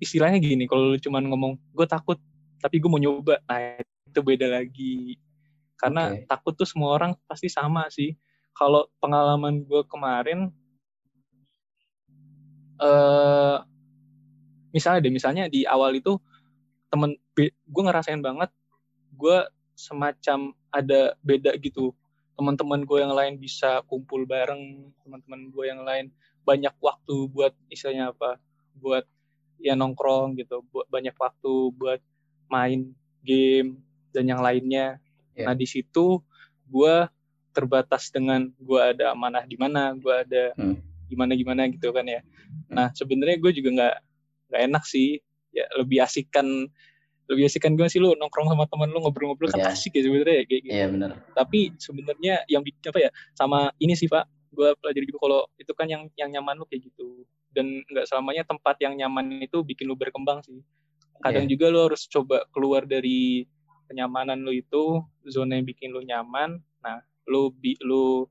istilahnya 0.00 0.38
gini 0.40 0.68
kalau 0.68 0.92
lu 0.92 0.98
cuman 1.00 1.24
ngomong 1.28 1.52
gue 1.72 1.86
takut 1.88 2.20
tapi 2.60 2.80
gue 2.80 2.88
mau 2.88 3.00
nyoba 3.00 3.40
nah 3.48 3.80
itu 4.06 4.20
beda 4.22 4.46
lagi. 4.48 5.18
Karena 5.76 6.14
Oke. 6.14 6.24
takut 6.24 6.54
tuh 6.56 6.68
semua 6.68 6.96
orang 6.96 7.12
pasti 7.28 7.50
sama 7.52 7.90
sih. 7.92 8.16
Kalau 8.56 8.88
pengalaman 9.02 9.66
gue 9.68 9.82
kemarin 9.84 10.48
eh 12.76 13.56
misalnya 14.72 15.00
deh 15.00 15.12
misalnya 15.12 15.44
di 15.48 15.64
awal 15.64 15.96
itu 15.96 16.20
temen 16.92 17.16
gue 17.36 17.82
ngerasain 17.84 18.20
banget 18.20 18.52
gue 19.16 19.38
semacam 19.76 20.56
ada 20.72 21.12
beda 21.20 21.56
gitu. 21.60 21.92
Teman-teman 22.36 22.84
gue 22.84 22.98
yang 23.00 23.16
lain 23.16 23.40
bisa 23.40 23.80
kumpul 23.88 24.24
bareng 24.28 24.92
teman-teman 25.04 25.52
gue 25.52 25.64
yang 25.68 25.84
lain 25.84 26.12
banyak 26.44 26.72
waktu 26.80 27.28
buat 27.32 27.52
istilahnya 27.72 28.12
apa 28.12 28.40
buat 28.76 29.04
ya 29.56 29.72
nongkrong 29.72 30.36
gitu 30.36 30.64
buat 30.68 30.84
banyak 30.92 31.16
waktu 31.16 31.72
buat 31.76 32.00
main 32.52 32.92
game 33.24 33.85
dan 34.16 34.24
yang 34.26 34.40
lainnya 34.40 34.96
Iya. 35.36 35.44
nah 35.44 35.54
di 35.54 35.68
situ 35.68 36.24
gue 36.66 36.94
terbatas 37.52 38.08
dengan 38.08 38.48
gue 38.56 38.80
ada 38.80 39.12
amanah 39.12 39.44
di 39.44 39.56
mana 39.56 39.92
gue 39.92 40.14
ada 40.16 40.44
Hmm. 40.56 40.80
gimana 41.06 41.32
gimana 41.32 41.68
gitu 41.68 41.92
kan 41.92 42.02
ya 42.02 42.24
nah 42.66 42.88
sebenarnya 42.90 43.36
gue 43.36 43.52
juga 43.52 43.68
nggak 43.72 43.96
nggak 44.48 44.62
enak 44.64 44.82
sih 44.82 45.20
ya 45.52 45.68
lebih 45.76 46.00
asikan 46.00 46.66
lebih 47.26 47.46
asikan 47.46 47.74
gue 47.74 47.84
sih 47.86 47.98
lu 47.98 48.14
nongkrong 48.14 48.48
sama 48.48 48.64
teman 48.64 48.88
lu 48.88 49.02
ngobrol-ngobrol 49.02 49.50
kan 49.50 49.60
Iya. 49.60 49.72
asik 49.72 49.92
ya 49.92 50.02
sebenarnya 50.02 50.36
ya, 50.40 50.44
kayak 50.46 50.62
gitu 50.62 50.72
Iya 50.74 50.86
benar. 50.88 51.10
tapi 51.32 51.58
sebenarnya 51.76 52.34
yang 52.46 52.62
bikin 52.62 52.88
apa 52.88 53.00
ya 53.02 53.10
sama 53.32 53.70
ini 53.76 53.92
sih 53.92 54.06
pak 54.06 54.24
gue 54.50 54.72
pelajari 54.78 55.04
juga 55.04 55.20
kalau 55.20 55.40
itu 55.56 55.72
kan 55.72 55.86
yang 55.86 56.02
yang 56.16 56.30
nyaman 56.30 56.56
lu 56.56 56.64
kayak 56.64 56.86
gitu 56.86 57.26
dan 57.52 57.82
nggak 57.84 58.04
selamanya 58.04 58.42
tempat 58.42 58.76
yang 58.80 58.94
nyaman 58.94 59.42
itu 59.42 59.60
bikin 59.60 59.84
lu 59.84 59.94
berkembang 59.94 60.40
sih 60.40 60.60
kadang 61.18 61.44
Iya. 61.44 61.52
juga 61.56 61.66
lu 61.68 61.80
harus 61.82 62.02
coba 62.06 62.44
keluar 62.50 62.84
dari 62.84 63.44
kenyamanan 63.86 64.42
lu 64.42 64.52
itu 64.52 65.00
zona 65.26 65.56
yang 65.58 65.66
bikin 65.66 65.90
lu 65.94 66.02
nyaman 66.02 66.58
nah 66.82 67.00
lu 67.26 67.50
bi 67.50 67.74
lu 67.82 68.26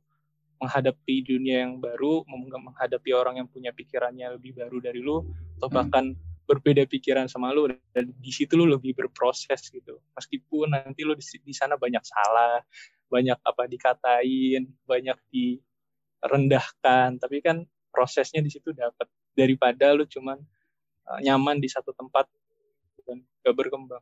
menghadapi 0.61 1.25
dunia 1.27 1.67
yang 1.67 1.83
baru 1.83 2.23
meng- 2.31 2.71
menghadapi 2.71 3.11
orang 3.11 3.43
yang 3.43 3.47
punya 3.51 3.75
pikirannya 3.75 4.39
lebih 4.39 4.55
baru 4.55 4.79
dari 4.79 5.03
lu 5.03 5.19
atau 5.59 5.67
Hmm. 5.67 5.77
bahkan 5.83 6.05
berbeda 6.45 6.85
pikiran 6.85 7.25
sama 7.27 7.51
lu 7.51 7.67
dan 7.91 8.13
di 8.21 8.31
situ 8.31 8.53
lu 8.55 8.69
lebih 8.69 8.93
berproses 8.93 9.65
gitu. 9.73 9.97
Meskipun 10.13 10.77
nanti 10.77 11.01
lu 11.01 11.17
di, 11.17 11.25
di 11.41 11.53
sana 11.53 11.75
banyak 11.75 12.05
salah 12.05 12.61
banyak 13.09 13.37
apa 13.41 13.63
dikatain 13.69 14.65
banyak 14.85 15.17
direndahkan 15.29 17.21
tapi 17.21 17.37
kan 17.41 17.65
prosesnya 17.93 18.41
di 18.41 18.49
situ 18.49 18.73
dapat 18.73 19.07
daripada 19.37 19.93
lu 19.93 20.03
cuman 20.09 20.39
uh, 21.07 21.19
nyaman 21.21 21.61
di 21.61 21.69
satu 21.69 21.93
tempat 21.93 22.25
dan 23.05 23.21
gak 23.45 23.53
berkembang 23.55 24.01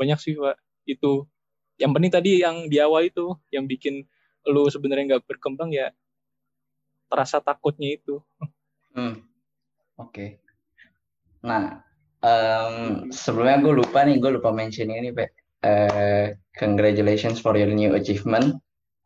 banyak 0.00 0.16
sih 0.16 0.32
pak 0.40 0.56
itu 0.88 1.28
yang 1.76 1.92
penting 1.92 2.12
tadi 2.12 2.40
yang 2.40 2.72
di 2.72 2.80
awal 2.80 3.04
itu 3.04 3.36
yang 3.52 3.68
bikin 3.68 4.08
lu 4.48 4.64
sebenarnya 4.72 5.16
nggak 5.16 5.28
berkembang 5.28 5.68
ya 5.68 5.92
terasa 7.12 7.44
takutnya 7.44 8.00
itu 8.00 8.24
Hmm. 8.94 9.22
Oke. 10.00 10.42
Nah, 11.46 11.84
em, 12.24 13.06
sebelumnya 13.14 13.62
gue 13.62 13.74
lupa 13.84 14.02
nih, 14.02 14.18
gue 14.18 14.30
lupa 14.40 14.50
mention 14.50 14.90
ini, 14.90 15.14
Pak. 15.14 15.30
Eh, 15.60 16.26
congratulations 16.56 17.38
for 17.38 17.54
your 17.54 17.70
new 17.70 17.92
achievement. 17.94 18.58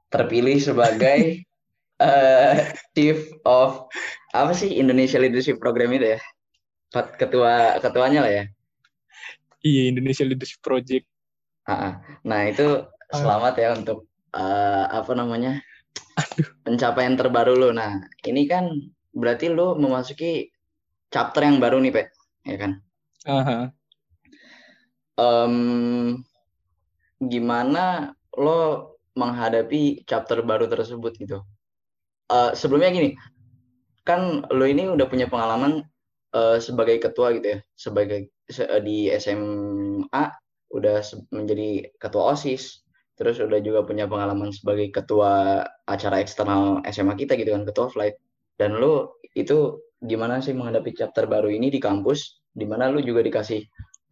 Terpilih 0.09 0.63
sebagai 0.63 1.43
eh, 2.05 2.55
Chief 2.95 3.19
of 3.43 3.91
apa 4.35 4.53
sih 4.55 4.79
Indonesia 4.79 5.19
Leadership 5.19 5.59
Program 5.59 5.91
itu 5.95 6.15
ya? 6.17 6.21
Ketua 6.95 7.83
ketuanya 7.83 8.21
lah 8.23 8.33
ya. 8.33 8.45
Iya 9.65 9.89
Indonesia 9.91 10.23
Leadership 10.29 10.61
Project 10.61 11.09
Ah, 11.65 11.73
ah. 11.73 11.93
Nah, 12.29 12.45
itu 12.45 12.85
selamat 13.09 13.55
ya 13.57 13.73
untuk 13.73 14.05
eh, 14.37 14.85
apa 14.85 15.13
namanya? 15.17 15.65
Pencapaian 16.61 17.17
terbaru 17.17 17.57
lo. 17.57 17.69
Nah, 17.73 18.05
ini 18.29 18.45
kan 18.45 18.69
berarti 19.17 19.49
lo 19.49 19.73
memasuki 19.73 20.53
chapter 21.09 21.49
yang 21.49 21.57
baru 21.57 21.81
nih, 21.81 21.93
Pak. 21.93 22.07
Ya 22.45 22.57
kan? 22.61 22.73
Aha. 23.25 23.59
Em, 25.17 25.57
gimana 27.25 28.13
lo 28.37 28.93
menghadapi 29.17 30.05
chapter 30.05 30.45
baru 30.45 30.69
tersebut 30.69 31.17
gitu? 31.17 31.41
Eh, 32.29 32.53
sebelumnya 32.53 32.93
gini, 32.93 33.17
kan 34.05 34.45
lo 34.53 34.69
ini 34.69 34.85
udah 34.93 35.09
punya 35.09 35.33
pengalaman 35.33 35.89
eh, 36.35 36.59
sebagai 36.61 36.97
ketua 37.03 37.35
gitu 37.39 37.47
ya, 37.55 37.59
sebagai 37.79 38.21
se- 38.51 38.69
eh, 38.69 38.83
di 38.83 39.09
SMA 39.11 40.25
udah 40.75 40.99
menjadi 41.31 41.95
ketua 42.03 42.35
OSIS, 42.35 42.83
terus 43.15 43.39
udah 43.39 43.61
juga 43.63 43.87
punya 43.87 44.11
pengalaman 44.11 44.51
sebagai 44.51 44.91
ketua 44.91 45.63
acara 45.87 46.19
eksternal 46.19 46.83
SMA 46.91 47.15
kita 47.15 47.39
gitu 47.39 47.55
kan, 47.55 47.63
ketua 47.69 47.87
flight. 47.93 48.17
Dan 48.59 48.79
lo 48.83 49.19
itu 49.39 49.79
gimana 50.03 50.43
sih 50.43 50.53
menghadapi 50.55 50.91
chapter 50.99 51.25
baru 51.31 51.49
ini 51.51 51.71
di 51.71 51.79
kampus, 51.79 52.43
di 52.51 52.67
mana 52.67 52.91
lo 52.91 52.99
juga 53.03 53.23
dikasih 53.23 53.63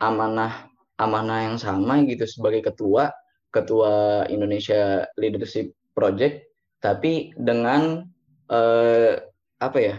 amanah 0.03 0.67
amanah 1.01 1.51
yang 1.51 1.57
sama 1.59 2.03
gitu 2.07 2.27
sebagai 2.29 2.63
ketua 2.73 3.11
ketua 3.53 4.25
Indonesia 4.31 5.07
Leadership 5.19 5.75
Project 5.93 6.47
tapi 6.83 7.31
dengan 7.37 8.07
eh, 8.51 9.15
apa 9.63 9.79
ya 9.79 9.97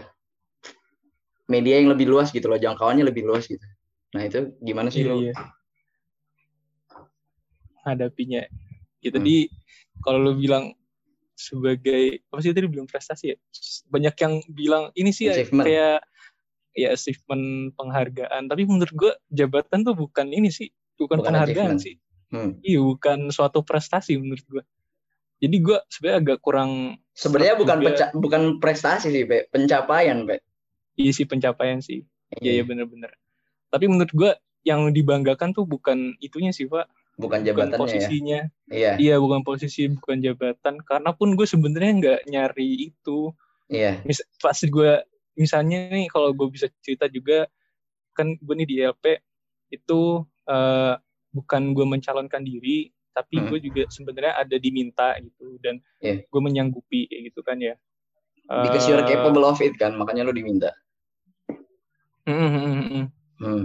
media 1.46 1.80
yang 1.80 1.92
lebih 1.92 2.06
luas 2.06 2.30
gitu 2.30 2.46
loh 2.46 2.56
jangkauannya 2.56 3.04
lebih 3.04 3.24
luas 3.24 3.44
gitu 3.44 3.64
nah 4.12 4.22
itu 4.22 4.54
gimana 4.60 4.88
sih 4.88 5.02
iya 5.02 5.10
lo 5.10 5.16
iya 5.20 5.32
hadapinya 7.84 8.42
ya 8.42 8.48
Hmm. 9.04 9.20
tadi 9.20 9.36
kalau 10.00 10.18
lu 10.18 10.32
bilang 10.34 10.72
sebagai 11.36 12.24
apa 12.24 12.40
sih 12.40 12.56
tadi 12.56 12.64
belum 12.64 12.88
prestasi 12.88 13.24
ya 13.30 13.36
banyak 13.86 14.14
yang 14.16 14.34
bilang 14.48 14.84
ini 14.94 15.12
sih 15.12 15.28
ya 15.28 15.36
Achievement. 15.36 15.66
kayak 15.66 15.98
ya 16.72 16.88
achievement 16.90 17.44
penghargaan 17.76 18.48
tapi 18.48 18.64
menurut 18.64 18.94
gua 18.96 19.12
jabatan 19.28 19.84
tuh 19.84 19.92
bukan 19.92 20.32
ini 20.32 20.48
sih 20.48 20.72
bukan, 20.96 21.20
Bukan 21.20 21.28
penghargaan 21.36 21.76
achievement. 21.76 21.80
sih 21.80 21.94
Hmm. 22.32 22.58
iya 22.64 22.80
bukan 22.80 23.28
suatu 23.28 23.60
prestasi 23.60 24.16
menurut 24.16 24.42
gua 24.48 24.62
jadi 25.38 25.56
gua 25.60 25.78
sebenarnya 25.86 26.18
agak 26.24 26.38
kurang 26.40 26.70
sebenarnya 27.12 27.54
bukan 27.54 27.76
juga. 27.78 28.04
bukan 28.16 28.42
prestasi 28.56 29.12
sih 29.12 29.22
Pe. 29.22 29.46
pencapaian 29.52 30.24
Pe. 30.24 30.40
Iya 30.94 31.10
sih 31.10 31.24
pencapaian 31.24 31.78
sih. 31.78 32.02
Iya 32.34 32.40
iya 32.40 32.52
Iya, 32.58 32.62
bener-bener. 32.64 33.10
Tapi 33.68 33.84
menurut 33.86 34.12
gua 34.12 34.32
yang 34.64 34.88
dibanggakan 34.90 35.52
tuh 35.52 35.64
bukan 35.64 36.16
itunya 36.18 36.50
sih 36.50 36.64
pak. 36.64 36.88
Bukan 37.14 37.42
bukan 37.44 37.46
jabatannya 37.46 37.74
ya? 37.74 37.80
posisinya. 37.80 38.40
Iya. 38.66 38.92
Iya 38.98 39.14
bukan 39.18 39.40
posisi 39.42 39.86
bukan 39.86 40.18
jabatan. 40.18 40.82
Karena 40.82 41.10
pun 41.12 41.34
gue 41.34 41.46
sebenarnya 41.46 41.92
nggak 42.00 42.20
nyari 42.26 42.90
itu. 42.90 43.30
iya. 43.68 44.02
Mis 44.02 44.18
pas 44.38 44.56
gue 44.56 44.92
misalnya 45.34 45.90
nih 45.90 46.06
kalau 46.06 46.30
gue 46.30 46.46
bisa 46.48 46.66
cerita 46.80 47.06
juga 47.06 47.46
kan 48.14 48.34
gue 48.34 48.54
nih 48.54 48.66
di 48.66 48.76
LP 48.80 49.18
itu 49.70 50.00
eh, 50.46 50.94
bukan 51.30 51.72
gue 51.72 51.82
mencalonkan 51.82 52.42
diri 52.42 52.88
tapi 53.10 53.38
Hmm. 53.38 53.46
gue 53.46 53.58
juga 53.62 53.82
sebenarnya 53.88 54.34
ada 54.36 54.56
diminta 54.56 55.14
gitu 55.18 55.58
dan 55.58 55.78
Iya. 55.98 56.22
gue 56.22 56.40
menyanggupi 56.40 57.06
kayak 57.06 57.22
gitu 57.30 57.40
kan 57.42 57.58
ya. 57.58 57.74
because 58.44 58.84
you're 58.84 59.00
Eh, 59.00 59.08
capable 59.08 59.42
of 59.42 59.56
it 59.58 59.72
kan 59.74 59.94
makanya 59.94 60.22
lo 60.22 60.30
diminta 60.30 60.68
mm, 62.24 62.32
mm, 62.32 62.62
mm, 62.64 62.84
mm. 62.90 63.06
Hmm. 63.40 63.64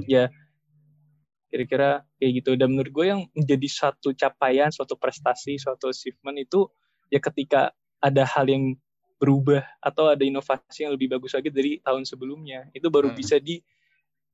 kira-kira 1.49 2.05
kayak 2.21 2.31
gitu 2.41 2.51
dan 2.59 2.69
menurut 2.69 2.91
gue 2.93 3.05
yang 3.09 3.21
menjadi 3.33 3.67
suatu 3.69 4.13
capaian 4.13 4.69
suatu 4.69 4.93
prestasi 4.99 5.57
suatu 5.57 5.89
achievement 5.89 6.37
itu 6.37 6.69
ya 7.09 7.17
ketika 7.17 7.73
ada 7.97 8.21
hal 8.21 8.45
yang 8.45 8.77
berubah 9.17 9.65
atau 9.81 10.13
ada 10.13 10.21
inovasi 10.21 10.85
yang 10.85 10.93
lebih 10.93 11.09
bagus 11.11 11.33
lagi 11.35 11.49
dari 11.51 11.81
tahun 11.81 12.05
sebelumnya 12.05 12.69
itu 12.71 12.87
baru 12.87 13.11
Hmm. 13.11 13.17
bisa 13.17 13.41
di 13.41 13.59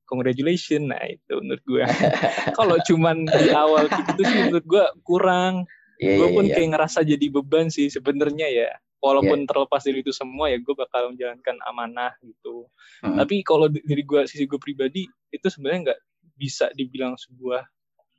congratulation 0.06 0.92
nah 0.92 1.02
itu 1.08 1.34
menurut 1.40 1.64
gue 1.66 1.82
kalau 2.58 2.76
cuman 2.84 3.26
di 3.26 3.50
awal 3.50 3.88
gitu 3.90 4.22
sih 4.22 4.38
menurut 4.46 4.66
gue 4.66 4.84
kurang 5.02 5.64
Iya, 5.96 6.20
gue 6.20 6.28
iya, 6.28 6.36
pun 6.36 6.44
iya. 6.44 6.54
kayak 6.60 6.68
ngerasa 6.76 7.00
jadi 7.08 7.26
beban 7.32 7.72
sih 7.72 7.88
sebenarnya 7.88 8.46
ya 8.52 8.70
walaupun 9.06 9.46
terlepas 9.46 9.82
dari 9.86 10.02
itu 10.02 10.10
semua 10.10 10.50
ya 10.50 10.58
gue 10.58 10.74
bakal 10.74 11.14
menjalankan 11.14 11.56
amanah 11.66 12.12
gitu. 12.26 12.66
Hmm. 13.02 13.16
tapi 13.22 13.46
kalau 13.46 13.70
dari 13.70 14.02
gue 14.02 14.20
sisi 14.26 14.44
gue 14.50 14.58
pribadi 14.58 15.06
itu 15.30 15.46
sebenarnya 15.46 15.92
nggak 15.92 16.00
bisa 16.36 16.68
dibilang 16.74 17.14
sebuah 17.14 17.64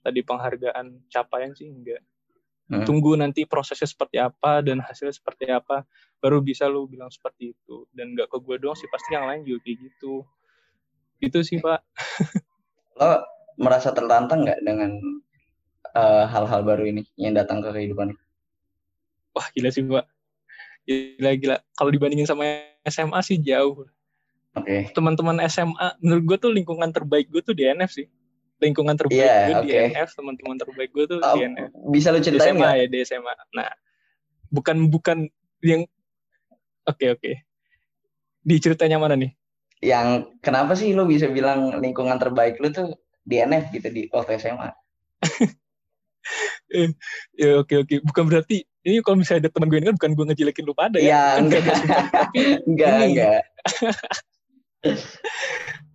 tadi 0.02 0.24
penghargaan 0.24 1.12
capaian 1.12 1.52
sih 1.54 1.68
enggak 1.68 2.02
Hmm. 2.68 2.84
tunggu 2.84 3.16
nanti 3.16 3.48
prosesnya 3.48 3.88
seperti 3.88 4.20
apa 4.20 4.60
dan 4.60 4.84
hasilnya 4.84 5.16
seperti 5.16 5.48
apa 5.48 5.88
baru 6.20 6.44
bisa 6.44 6.68
lu 6.68 6.84
bilang 6.84 7.08
seperti 7.08 7.56
itu. 7.56 7.88
Dan 7.96 8.12
nggak 8.12 8.28
ke 8.28 8.44
gue 8.44 8.60
doang 8.60 8.76
sih 8.76 8.92
pasti 8.92 9.16
yang 9.16 9.24
lain 9.24 9.48
juga 9.48 9.64
kayak 9.64 9.88
gitu. 9.88 10.28
Itu 11.24 11.48
sih 11.48 11.64
pak. 11.64 11.80
Lo 13.00 13.24
merasa 13.56 13.96
tertantang 13.96 14.44
nggak 14.44 14.68
dengan 14.68 15.00
eh, 15.96 16.26
hal-hal 16.28 16.68
baru 16.68 16.92
ini 16.92 17.08
yang 17.16 17.40
datang 17.40 17.64
ke 17.64 17.72
kehidupan? 17.72 18.12
Lo? 18.12 18.20
wah 19.38 19.48
gila 19.54 19.70
sih 19.70 19.86
pak 19.86 20.06
gila 20.88 21.32
gila. 21.36 21.58
Kalau 21.76 21.92
dibandingin 21.92 22.24
sama 22.24 22.64
SMA 22.88 23.20
sih 23.22 23.38
jauh. 23.38 23.84
Oke, 24.58 24.90
teman-teman 24.96 25.38
SMA 25.46 26.02
menurut 26.02 26.24
gue 26.34 26.38
tuh 26.48 26.52
lingkungan 26.56 26.90
terbaik 26.90 27.30
gue 27.30 27.44
tuh 27.44 27.54
di 27.54 27.68
NF 27.68 27.92
sih. 27.94 28.08
Lingkungan 28.58 28.98
terbaik 28.98 29.22
Iya, 29.22 29.36
gue 29.54 29.70
di 29.70 29.72
oke. 29.78 29.94
NF 29.94 30.10
teman-teman 30.18 30.58
terbaik 30.58 30.90
gue 30.90 31.06
tuh 31.06 31.20
Oh, 31.22 31.36
di 31.38 31.46
NF 31.46 31.70
bisa 31.94 32.10
lu 32.10 32.18
di 32.18 32.26
ceritain 32.26 32.58
SMA 32.58 32.64
nggak? 32.66 32.74
ya 32.74 32.86
di 32.90 32.98
SMA 33.06 33.34
nah 33.54 33.70
bukan 34.50 34.90
bukan 34.90 35.18
yang 35.62 35.86
oke 36.90 37.06
oke. 37.14 37.32
Di 38.42 38.56
ceritanya 38.58 38.98
mana 38.98 39.14
nih? 39.14 39.30
Yang 39.84 40.34
kenapa 40.42 40.74
sih 40.74 40.90
lu 40.98 41.06
bisa 41.06 41.30
bilang 41.30 41.78
lingkungan 41.78 42.18
terbaik 42.18 42.58
lu 42.58 42.74
tuh 42.74 42.98
di 43.22 43.38
NF 43.38 43.70
gitu 43.76 43.94
di 43.94 44.10
waktu 44.10 44.42
SMA? 44.42 44.74
ya 47.38 47.62
oke 47.62 47.76
oke. 47.86 47.96
Bukan 48.10 48.24
berarti 48.26 48.66
ini 48.88 49.04
kalau 49.04 49.20
misalnya 49.20 49.46
ada 49.46 49.52
teman 49.52 49.68
gue 49.68 49.78
ini 49.78 49.88
kan 49.92 49.96
bukan 50.00 50.12
gue 50.16 50.26
ngejelekin 50.32 50.64
lu 50.64 50.72
pada 50.72 50.96
Iya, 50.96 51.04
ya 51.04 51.20
Bukan 51.36 51.44
enggak. 51.44 51.60
gitu. 51.60 51.72
tapi 52.16 52.40
Enggak, 52.64 52.96
Ini. 52.96 53.04
enggak. 53.12 53.42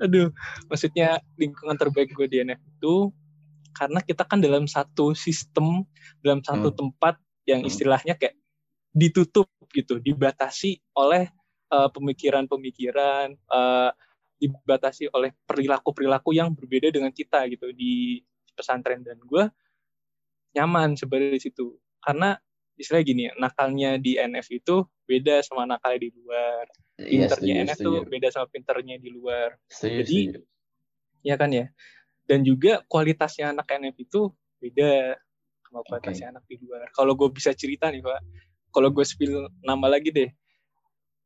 aduh 0.02 0.28
maksudnya 0.66 1.22
lingkungan 1.38 1.78
terbaik 1.78 2.10
gue 2.12 2.26
di 2.26 2.42
NF 2.42 2.58
itu 2.60 2.94
karena 3.72 4.02
kita 4.02 4.26
kan 4.26 4.42
dalam 4.42 4.66
satu 4.68 5.16
sistem 5.16 5.86
dalam 6.20 6.42
satu 6.44 6.68
Hmm. 6.68 6.76
tempat 6.76 7.14
yang 7.48 7.64
Hmm. 7.64 7.70
istilahnya 7.70 8.14
kayak 8.18 8.36
ditutup 8.92 9.48
gitu 9.72 9.96
dibatasi 9.96 10.76
oleh 10.94 11.30
eh, 11.72 11.88
pemikiran-pemikiran 11.88 13.32
eh, 13.32 13.90
dibatasi 14.36 15.08
oleh 15.08 15.32
perilaku-perilaku 15.48 16.36
yang 16.36 16.52
berbeda 16.52 16.92
dengan 16.92 17.08
kita 17.08 17.48
gitu 17.48 17.72
di 17.72 18.20
pesantren 18.52 19.00
dan 19.00 19.16
gue 19.16 19.48
nyaman 20.52 20.92
sebenarnya 20.98 21.38
di 21.38 21.40
situ 21.40 21.72
karena 22.04 22.36
istilahnya 22.76 23.06
gini 23.06 23.22
nakalnya 23.36 23.96
di 23.96 24.16
NF 24.16 24.46
itu 24.50 24.82
beda 25.04 25.42
sama 25.44 25.68
nakalnya 25.68 26.08
di 26.08 26.10
luar. 26.14 26.64
Iya, 26.96 27.26
pinternya 27.26 27.54
setuju, 27.54 27.66
NF 27.66 27.76
setuju. 27.76 27.86
tuh 27.88 28.02
beda 28.08 28.28
sama 28.30 28.46
pinternya 28.48 28.96
di 28.98 29.08
luar. 29.10 29.48
Setuju, 29.68 29.96
Jadi- 30.02 30.22
setuju. 30.28 30.40
ya 31.22 31.34
kan 31.36 31.50
ya? 31.50 31.66
Dan 32.22 32.38
juga 32.42 32.72
kualitasnya 32.86 33.50
anak 33.50 33.66
NF 33.68 33.96
itu 33.98 34.20
beda 34.58 35.18
sama 35.66 35.80
kualitasnya 35.84 36.26
anak 36.30 36.44
di 36.46 36.56
luar. 36.60 36.86
Kalau 36.92 37.12
gue 37.12 37.28
bisa 37.28 37.50
cerita 37.52 37.90
nih 37.90 38.00
pak. 38.00 38.20
Kalau 38.72 38.88
gue 38.88 39.04
spill 39.04 39.50
nama 39.60 39.86
lagi 39.88 40.08
deh. 40.08 40.30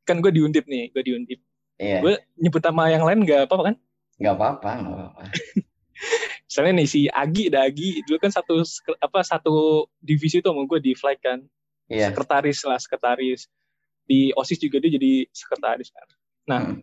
Kan 0.03 0.23
gue 0.23 0.31
diundip 0.31 0.67
nih 0.67 0.91
gue 0.91 1.03
diundip. 1.03 1.41
Iya, 1.77 2.01
gue 2.01 2.15
nyebut 2.41 2.63
nama 2.65 2.89
yang 2.89 3.05
lain 3.05 3.21
nggak 3.23 3.47
apa-apa 3.47 3.65
kan? 3.71 3.77
Nggak 4.17 4.35
apa-apa, 4.41 4.71
nggak 4.81 4.95
apa-apa. 4.97 5.23
misalnya 6.57 6.81
nih 6.81 6.89
si 6.89 7.05
Agi 7.05 7.53
ada 7.53 7.69
Agi 7.69 8.01
dulu 8.09 8.17
kan 8.17 8.33
satu 8.33 8.65
apa 8.97 9.21
satu 9.21 9.85
divisi 10.01 10.41
tuh 10.41 10.57
sama 10.57 10.65
gue 10.65 10.81
di 10.81 10.97
flight 10.97 11.21
kan 11.21 11.45
Iya. 11.87 12.09
sekretaris 12.11 12.65
lah 12.65 12.81
sekretaris 12.81 13.45
di 14.03 14.33
osis 14.33 14.57
juga 14.57 14.81
dia 14.81 14.97
jadi 14.97 15.29
sekretaris 15.29 15.93
kan 15.93 16.09
nah 16.49 16.63
Hmm. 16.65 16.81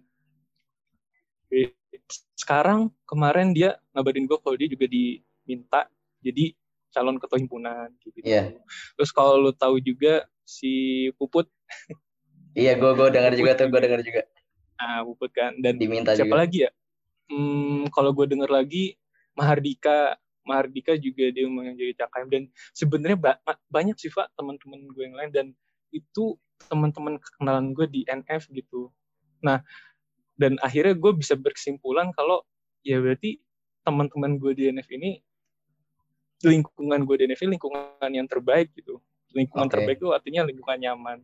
sekarang 2.38 2.94
kemarin 3.06 3.50
dia 3.50 3.78
ngabarin 3.94 4.26
gue 4.26 4.38
kalau 4.38 4.54
dia 4.54 4.66
juga 4.66 4.86
diminta 4.86 5.90
jadi 6.22 6.54
calon 6.90 7.18
ketua 7.18 7.38
himpunan 7.38 7.90
gitu. 8.02 8.22
Iya. 8.22 8.54
Terus 8.98 9.10
kalau 9.10 9.38
lu 9.38 9.54
tahu 9.54 9.78
juga 9.78 10.26
si 10.42 11.10
Puput, 11.14 11.50
Iya, 12.54 12.78
gue 12.78 12.92
gue 12.94 13.08
dengar 13.10 13.34
juga 13.34 13.54
tuh, 13.54 13.66
gue 13.70 13.82
dengar 13.82 14.02
juga. 14.02 14.22
ah 14.78 15.02
Puput 15.02 15.30
kan 15.30 15.58
dan 15.58 15.78
Diminta 15.78 16.14
siapa 16.14 16.30
juga. 16.30 16.42
lagi 16.42 16.58
ya? 16.66 16.72
Hmm, 17.30 17.86
kalau 17.90 18.14
gue 18.14 18.26
denger 18.30 18.50
lagi 18.50 18.94
Mahardika, 19.34 20.18
Mahardika 20.44 20.94
juga 21.00 21.32
dia 21.32 21.48
mau 21.48 21.64
jadi 21.64 21.96
CKM 21.98 22.28
dan 22.30 22.44
sebenarnya 22.76 23.18
ba- 23.18 23.42
banyak 23.72 23.96
sih 23.98 24.12
Pak 24.12 24.36
teman-teman 24.38 24.80
gue 24.92 25.04
yang 25.04 25.18
lain 25.18 25.32
dan 25.32 25.48
itu 25.94 26.36
teman-teman 26.68 27.20
kenalan 27.40 27.72
gue 27.72 27.86
di 27.88 28.02
NF 28.08 28.50
gitu. 28.52 28.92
Nah, 29.44 29.62
dan 30.38 30.58
akhirnya 30.60 30.98
gue 30.98 31.12
bisa 31.16 31.38
berkesimpulan 31.38 32.12
kalau 32.16 32.42
ya 32.84 33.00
berarti 33.00 33.40
teman-teman 33.84 34.40
gue 34.40 34.52
di 34.56 34.64
NF 34.72 34.90
ini 34.96 35.20
lingkungan 36.44 37.08
gue 37.08 37.16
di 37.20 37.24
NF 37.32 37.42
ini 37.48 37.50
lingkungan 37.56 38.12
yang 38.12 38.28
terbaik 38.28 38.72
gitu. 38.76 39.00
Lingkungan 39.34 39.68
Oke. 39.68 39.74
terbaik 39.80 39.98
itu 39.98 40.10
artinya 40.12 40.42
lingkungan 40.46 40.78
nyaman 40.78 41.18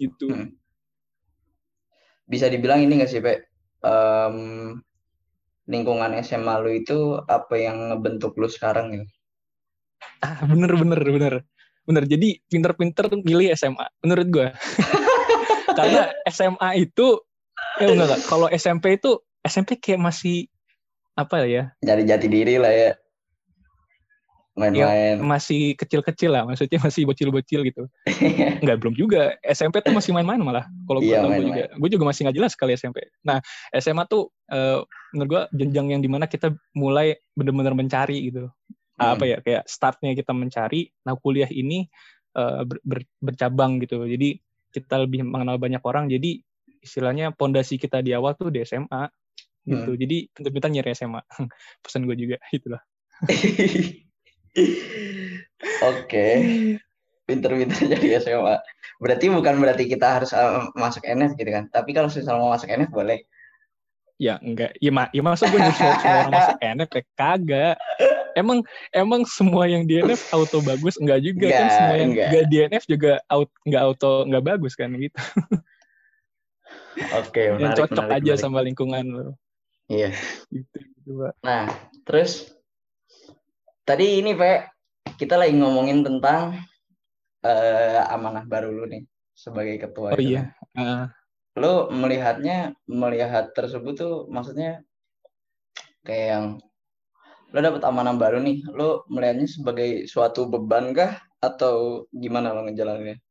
gitu. 0.00 0.28
Hmm. 0.28 0.56
Bisa 2.26 2.50
dibilang 2.50 2.82
ini 2.82 2.98
gak 2.98 3.10
sih, 3.10 3.22
Pe? 3.22 3.46
Em, 3.86 4.36
lingkungan 5.66 6.14
SMA 6.22 6.54
lu 6.62 6.70
itu 6.70 6.98
apa 7.26 7.54
yang 7.58 7.90
ngebentuk 7.90 8.38
lu 8.38 8.46
sekarang 8.46 8.94
ya? 8.94 9.04
Ah, 10.22 10.46
bener 10.46 10.72
bener 10.74 11.00
bener 11.02 11.34
bener. 11.86 12.04
Jadi 12.06 12.42
pinter-pinter 12.50 13.10
milih 13.22 13.54
SMA 13.54 13.86
menurut 14.02 14.26
gue. 14.30 14.48
Karena 15.78 16.10
SMA 16.30 16.88
itu 16.88 17.20
ya 17.82 17.92
enggak 17.92 18.06
enggak. 18.14 18.22
Kalau 18.26 18.48
SMP 18.50 18.96
itu 18.96 19.20
SMP 19.42 19.78
kayak 19.78 20.02
masih 20.02 20.46
apa 21.18 21.46
ya? 21.46 21.74
Nyari 21.82 22.02
jati 22.06 22.26
diri 22.30 22.56
lah 22.58 22.72
ya. 22.72 22.90
Main-main. 24.56 25.20
Masih 25.20 25.76
kecil-kecil 25.76 26.32
lah. 26.32 26.48
Maksudnya 26.48 26.80
masih 26.80 27.04
bocil-bocil 27.04 27.60
gitu. 27.62 27.84
Enggak 28.64 28.76
belum 28.80 28.96
juga. 28.96 29.36
SMP 29.44 29.84
tuh 29.84 29.92
masih 29.92 30.16
main-main 30.16 30.40
malah. 30.40 30.64
Kalau 30.88 30.98
gue 30.98 31.12
Iya, 31.12 31.20
tahu 31.20 31.28
gue 31.28 31.32
main-main. 31.36 31.48
juga. 31.52 31.64
Gue 31.76 31.88
juga 31.92 32.04
masih 32.08 32.20
nggak 32.24 32.36
jelas 32.40 32.52
sekali 32.56 32.72
SMP. 32.72 33.04
Nah 33.22 33.38
SMA 33.70 34.08
tuh 34.08 34.32
eh, 34.48 34.80
menurut 35.12 35.28
gue 35.28 35.42
jenjang 35.60 35.86
yang 35.92 36.00
di 36.00 36.08
mana 36.08 36.24
kita 36.24 36.50
mulai 36.72 37.14
benar-benar 37.32 37.72
mencari 37.72 38.32
gitu. 38.32 38.48
Hmm. 38.96 39.12
apa 39.12 39.28
ya 39.28 39.44
kayak 39.44 39.68
startnya 39.68 40.16
kita 40.16 40.32
mencari 40.32 40.88
nah 41.04 41.12
kuliah 41.12 41.52
ini 41.52 41.84
eh, 42.32 42.60
ber- 42.64 42.80
ber- 42.80 43.12
bercabang 43.20 43.76
gitu 43.76 44.00
jadi 44.08 44.40
kita 44.72 45.04
lebih 45.04 45.20
mengenal 45.20 45.60
banyak 45.60 45.84
orang 45.84 46.08
jadi 46.08 46.40
istilahnya 46.80 47.28
pondasi 47.28 47.76
kita 47.76 48.00
di 48.00 48.16
awal 48.16 48.32
tuh 48.32 48.48
di 48.48 48.64
SMA 48.64 49.04
gitu 49.68 49.92
Hmm. 49.92 50.00
jadi 50.00 50.16
pintar-pintar 50.32 50.72
nyari 50.72 50.96
SMA 50.96 51.20
pesan 51.84 52.08
gue 52.08 52.16
juga 52.16 52.40
itulah 52.48 52.80
Oke, 55.84 56.26
pinter-pinter 57.24 57.76
jadi 57.96 58.06
SMA. 58.20 58.56
Berarti 58.96 59.28
bukan 59.28 59.54
berarti 59.60 59.84
kita 59.84 60.20
harus 60.20 60.32
uh, 60.32 60.72
masuk 60.72 61.04
NF 61.04 61.36
gitu 61.36 61.50
kan? 61.52 61.68
Tapi 61.68 61.92
kalau 61.92 62.08
misalnya 62.08 62.40
mau 62.40 62.52
masuk 62.52 62.68
NF 62.70 62.90
boleh. 62.90 63.20
ya 64.16 64.40
enggak 64.40 64.72
ya, 64.80 64.88
ma 64.88 65.12
ya 65.12 65.20
masa 65.20 65.44
gue 65.44 65.60
nyusul 65.60 65.92
semua 66.00 66.24
orang 66.24 66.32
masuk 66.32 66.56
NF 66.80 66.88
ya 66.88 67.02
kagak 67.20 67.76
emang 68.32 68.58
emang 68.88 69.28
semua 69.28 69.68
yang 69.68 69.84
di 69.84 70.00
NF 70.00 70.32
auto 70.32 70.64
bagus 70.64 70.96
enggak 70.96 71.20
juga 71.20 71.52
kan 71.52 71.60
Enggak, 71.60 71.76
semua 71.76 71.94
yang 72.00 72.10
enggak. 72.16 72.28
enggak 72.32 72.44
di 72.48 72.56
NF 72.64 72.84
juga 72.88 73.12
out 73.28 73.52
enggak 73.68 73.82
auto 73.84 74.12
enggak 74.24 74.44
bagus 74.48 74.72
kan 74.72 74.88
gitu 74.96 75.20
Oke, 77.12 77.40
yang 77.44 77.60
menarik, 77.60 77.76
cocok 77.76 77.92
menarik, 78.08 78.16
aja 78.16 78.24
menarik. 78.32 78.40
sama 78.40 78.58
lingkungan 78.64 79.04
lo 79.04 79.36
Iya. 79.86 80.10
gitu, 80.48 80.76
gitu 80.80 81.10
Pak. 81.20 81.32
Nah, 81.44 81.64
terus 82.08 82.55
tadi 83.86 84.20
ini 84.20 84.34
Pak, 84.34 84.58
kita 85.16 85.38
lagi 85.38 85.54
ngomongin 85.54 86.02
tentang 86.02 86.58
eh, 87.46 88.02
amanah 88.10 88.42
baru 88.44 88.74
lu 88.74 88.84
nih 88.90 89.06
sebagai 89.32 89.78
ketua. 89.86 90.12
oh 90.12 90.20
itu 90.20 90.36
iya. 90.36 90.52
Ah. 90.74 91.08
Lu 91.56 91.88
melihatnya 91.88 92.74
melihat 92.84 93.54
tersebut 93.54 93.94
tuh 93.96 94.14
maksudnya 94.28 94.82
kayak 96.04 96.26
yang 96.34 96.46
lu 97.54 97.58
dapat 97.62 97.86
amanah 97.86 98.18
baru 98.18 98.42
nih, 98.42 98.66
lu 98.74 99.06
melihatnya 99.06 99.46
sebagai 99.46 100.10
suatu 100.10 100.50
beban 100.50 100.90
kah 100.90 101.22
atau 101.38 102.04
gimana 102.10 102.50
lo 102.50 102.66
ngejalaninnya? 102.66 103.22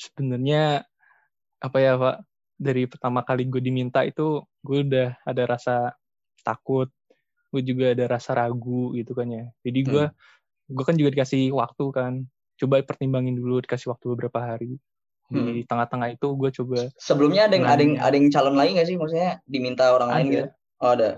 sebenarnya 0.00 0.80
apa 1.60 1.76
ya 1.76 1.92
pak 2.00 2.16
dari 2.56 2.88
pertama 2.88 3.20
kali 3.20 3.44
gue 3.52 3.60
diminta 3.60 4.00
itu 4.00 4.40
gue 4.64 4.78
udah 4.80 5.08
ada 5.28 5.42
rasa 5.44 5.92
takut 6.40 6.88
gue 7.50 7.62
juga 7.66 7.92
ada 7.92 8.04
rasa 8.06 8.34
ragu 8.38 8.94
gitu 8.94 9.12
kan 9.12 9.26
ya 9.30 9.44
jadi 9.66 9.80
gue 9.82 10.04
gue 10.70 10.84
kan 10.86 10.94
juga 10.94 11.10
dikasih 11.10 11.50
waktu 11.50 11.84
kan 11.90 12.12
coba 12.60 12.82
pertimbangin 12.86 13.34
dulu 13.34 13.58
dikasih 13.64 13.90
waktu 13.90 14.06
beberapa 14.14 14.38
hari 14.38 14.78
di 15.30 15.62
tengah-tengah 15.62 16.18
itu 16.18 16.26
gue 16.34 16.50
coba 16.50 16.90
Sebelumnya 16.98 17.46
ada 17.46 17.54
yang 17.54 17.66
ada 17.70 17.82
yang 17.86 17.94
ada 18.02 18.14
yang 18.18 18.28
calon 18.34 18.58
lagi 18.58 18.74
nggak 18.74 18.88
sih? 18.90 18.98
Maksudnya 18.98 19.38
diminta 19.46 19.94
orang 19.94 20.10
lain 20.10 20.26
Ada. 20.26 20.34
gitu? 20.34 20.46
Oh 20.82 20.90
ada. 20.90 21.10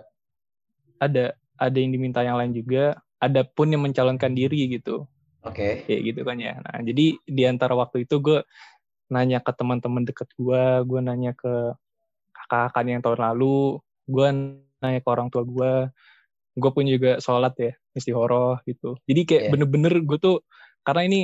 ada 1.01 1.25
ada 1.57 1.77
yang 1.81 1.91
diminta 1.97 2.21
yang 2.21 2.37
lain 2.37 2.53
juga 2.53 3.01
ada 3.23 3.47
pun 3.47 3.71
yang 3.71 3.81
mencalonkan 3.81 4.35
diri 4.35 4.69
gitu 4.69 5.07
Oke. 5.47 5.87
kayak 5.87 6.03
gitu 6.13 6.21
kan 6.27 6.37
ya 6.39 6.59
nah 6.59 6.83
jadi 6.83 7.19
di 7.23 7.43
antara 7.47 7.75
waktu 7.79 8.05
itu 8.05 8.19
gue 8.19 8.39
nanya 9.11 9.39
ke 9.39 9.53
teman-teman 9.55 10.03
deket 10.03 10.29
gue 10.35 10.63
gue 10.87 11.01
nanya 11.03 11.33
ke 11.35 11.75
kakak-kakak 12.35 12.83
yang 12.91 13.03
tahun 13.03 13.21
lalu 13.33 13.79
gue 14.11 14.29
nanya 14.83 15.01
ke 15.03 15.09
orang 15.09 15.31
tua 15.31 15.47
gue 15.47 15.73
gue 16.53 16.71
pun 16.71 16.85
juga 16.85 17.17
sholat 17.19 17.55
ya 17.57 17.73
istihoroh 17.93 18.61
gitu 18.65 18.97
jadi 19.05 19.21
kayak 19.25 19.43
Iya. 19.43 19.51
bener-bener 19.53 19.95
gue 20.05 20.19
tuh 20.19 20.37
karena 20.83 21.03
ini 21.07 21.21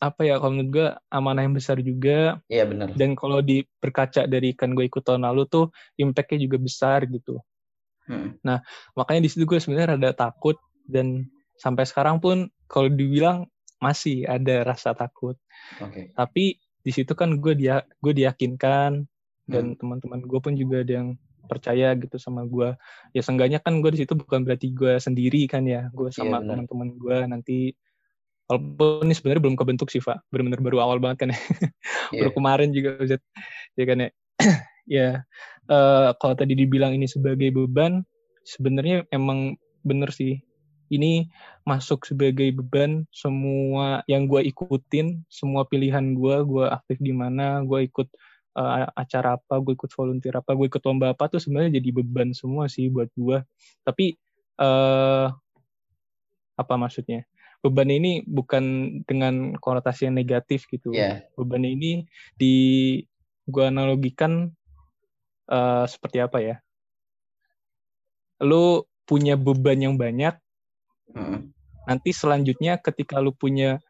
apa 0.00 0.24
ya 0.24 0.40
kalau 0.40 0.56
menurut 0.56 0.70
gue 0.72 0.88
amanah 1.08 1.42
yang 1.44 1.52
besar 1.52 1.76
juga 1.80 2.40
Iya 2.48 2.64
benar. 2.64 2.92
dan 2.96 3.12
kalau 3.12 3.40
di 3.40 3.60
berkaca 3.80 4.24
dari 4.24 4.56
kan 4.56 4.72
gue 4.72 4.88
ikut 4.88 5.04
tahun 5.04 5.28
lalu 5.28 5.44
tuh 5.46 5.66
impactnya 5.96 6.40
juga 6.40 6.56
besar 6.56 7.04
gitu 7.06 7.40
Hmm. 8.10 8.34
makanya 8.98 9.22
di 9.22 9.30
situ 9.30 9.46
gue 9.46 9.62
sebenarnya 9.62 9.94
rada 9.94 10.10
takut 10.10 10.58
dan 10.82 11.30
sampai 11.54 11.86
sekarang 11.86 12.18
pun 12.18 12.50
kalau 12.66 12.90
dibilang 12.90 13.46
masih 13.78 14.26
ada 14.26 14.66
rasa 14.66 14.98
takut 14.98 15.38
Oke. 15.78 16.10
tapi 16.18 16.58
di 16.58 16.90
situ 16.90 17.14
kan 17.14 17.38
gue 17.38 17.54
dia 17.54 17.86
gue 18.02 18.10
diyakinkan 18.10 19.06
dan 19.46 19.64
Hmm. 19.72 19.78
teman-teman 19.78 20.26
gue 20.26 20.40
pun 20.42 20.58
juga 20.58 20.82
ada 20.82 20.90
yang 20.90 21.08
percaya 21.50 21.98
gitu 21.98 22.14
sama 22.22 22.46
gue 22.46 22.70
ya 23.10 23.20
seenggaknya 23.26 23.58
kan 23.58 23.82
gue 23.82 23.90
di 23.90 24.06
situ 24.06 24.14
bukan 24.14 24.46
berarti 24.46 24.70
gue 24.70 24.94
sendiri 25.02 25.50
kan 25.50 25.66
ya 25.66 25.90
gue 25.90 26.08
sama 26.14 26.38
benar. 26.38 26.62
teman-teman 26.62 26.88
gue 26.94 27.16
nanti 27.26 27.58
walaupun 28.46 29.06
ini 29.10 29.14
sebenarnya 29.14 29.42
belum 29.42 29.56
kebentuk 29.58 29.90
sih 29.90 29.98
pak 30.02 30.22
benar-benar 30.30 30.62
baru 30.62 30.78
awal 30.82 30.98
banget 31.02 31.26
kan 31.26 31.28
ya 31.34 31.38
Iya. 32.14 32.26
baru 32.26 32.30
kemarin 32.34 32.68
juga 32.74 32.90
Ustaz. 32.98 33.22
ya 33.78 33.84
kan 33.86 33.98
ya 34.02 34.10
ya 34.98 35.08
eh, 35.70 36.08
kalau 36.18 36.34
tadi 36.38 36.54
dibilang 36.54 36.94
ini 36.94 37.06
sebagai 37.10 37.50
beban 37.54 38.02
sebenarnya 38.46 39.06
emang 39.10 39.54
bener 39.86 40.10
sih 40.10 40.42
ini 40.90 41.30
masuk 41.62 42.02
sebagai 42.02 42.50
beban 42.50 43.06
semua 43.14 44.02
yang 44.10 44.26
gue 44.26 44.42
ikutin 44.50 45.22
semua 45.30 45.62
pilihan 45.70 46.18
gue 46.18 46.36
gue 46.42 46.66
aktif 46.66 46.98
di 46.98 47.14
mana 47.14 47.62
gue 47.62 47.86
ikut 47.86 48.10
eh, 48.56 48.86
acara 48.94 49.38
apa 49.38 49.54
gue 49.62 49.72
ikut 49.74 49.90
volunteer 49.94 50.34
apa 50.38 50.54
gue 50.54 50.66
ikut 50.66 50.82
lomba 50.82 51.12
apa 51.14 51.30
tuh 51.30 51.38
sebenarnya 51.38 51.78
jadi 51.78 51.88
beban 52.02 52.34
semua 52.34 52.66
sih 52.66 52.90
buat 52.90 53.10
gue 53.14 53.42
tapi 53.84 54.16
eh 54.60 55.26
apa 56.54 56.74
maksudnya 56.76 57.24
beban 57.60 57.88
ini 57.88 58.20
bukan 58.24 58.64
dengan 59.04 59.56
konotasi 59.56 60.08
yang 60.08 60.16
negatif 60.16 60.64
gitu 60.68 60.92
Iya. 60.92 61.24
beban 61.36 61.64
ini 61.64 62.04
di 62.36 62.54
gua 63.48 63.68
analogikan 63.72 64.52
eh, 65.48 65.84
seperti 65.88 66.20
apa 66.20 66.38
ya 66.40 66.56
lu 68.40 68.84
punya 69.04 69.36
beban 69.36 69.80
yang 69.80 69.96
banyak 69.96 70.36
Hmm. 71.10 71.50
nanti 71.90 72.14
selanjutnya 72.14 72.78
ketika 72.78 73.18
lu 73.18 73.34
punya 73.34 73.82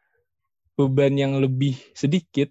beban 0.73 1.13
yang 1.13 1.37
lebih 1.37 1.77
sedikit 1.93 2.49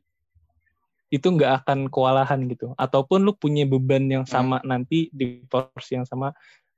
itu 1.10 1.26
nggak 1.26 1.66
akan 1.66 1.90
kewalahan 1.90 2.46
gitu. 2.46 2.72
Ataupun 2.78 3.26
lu 3.26 3.34
punya 3.34 3.66
beban 3.66 4.06
yang 4.06 4.24
sama 4.24 4.62
nanti 4.62 5.10
di 5.10 5.42
porsi 5.50 5.98
yang 5.98 6.06
sama. 6.06 6.30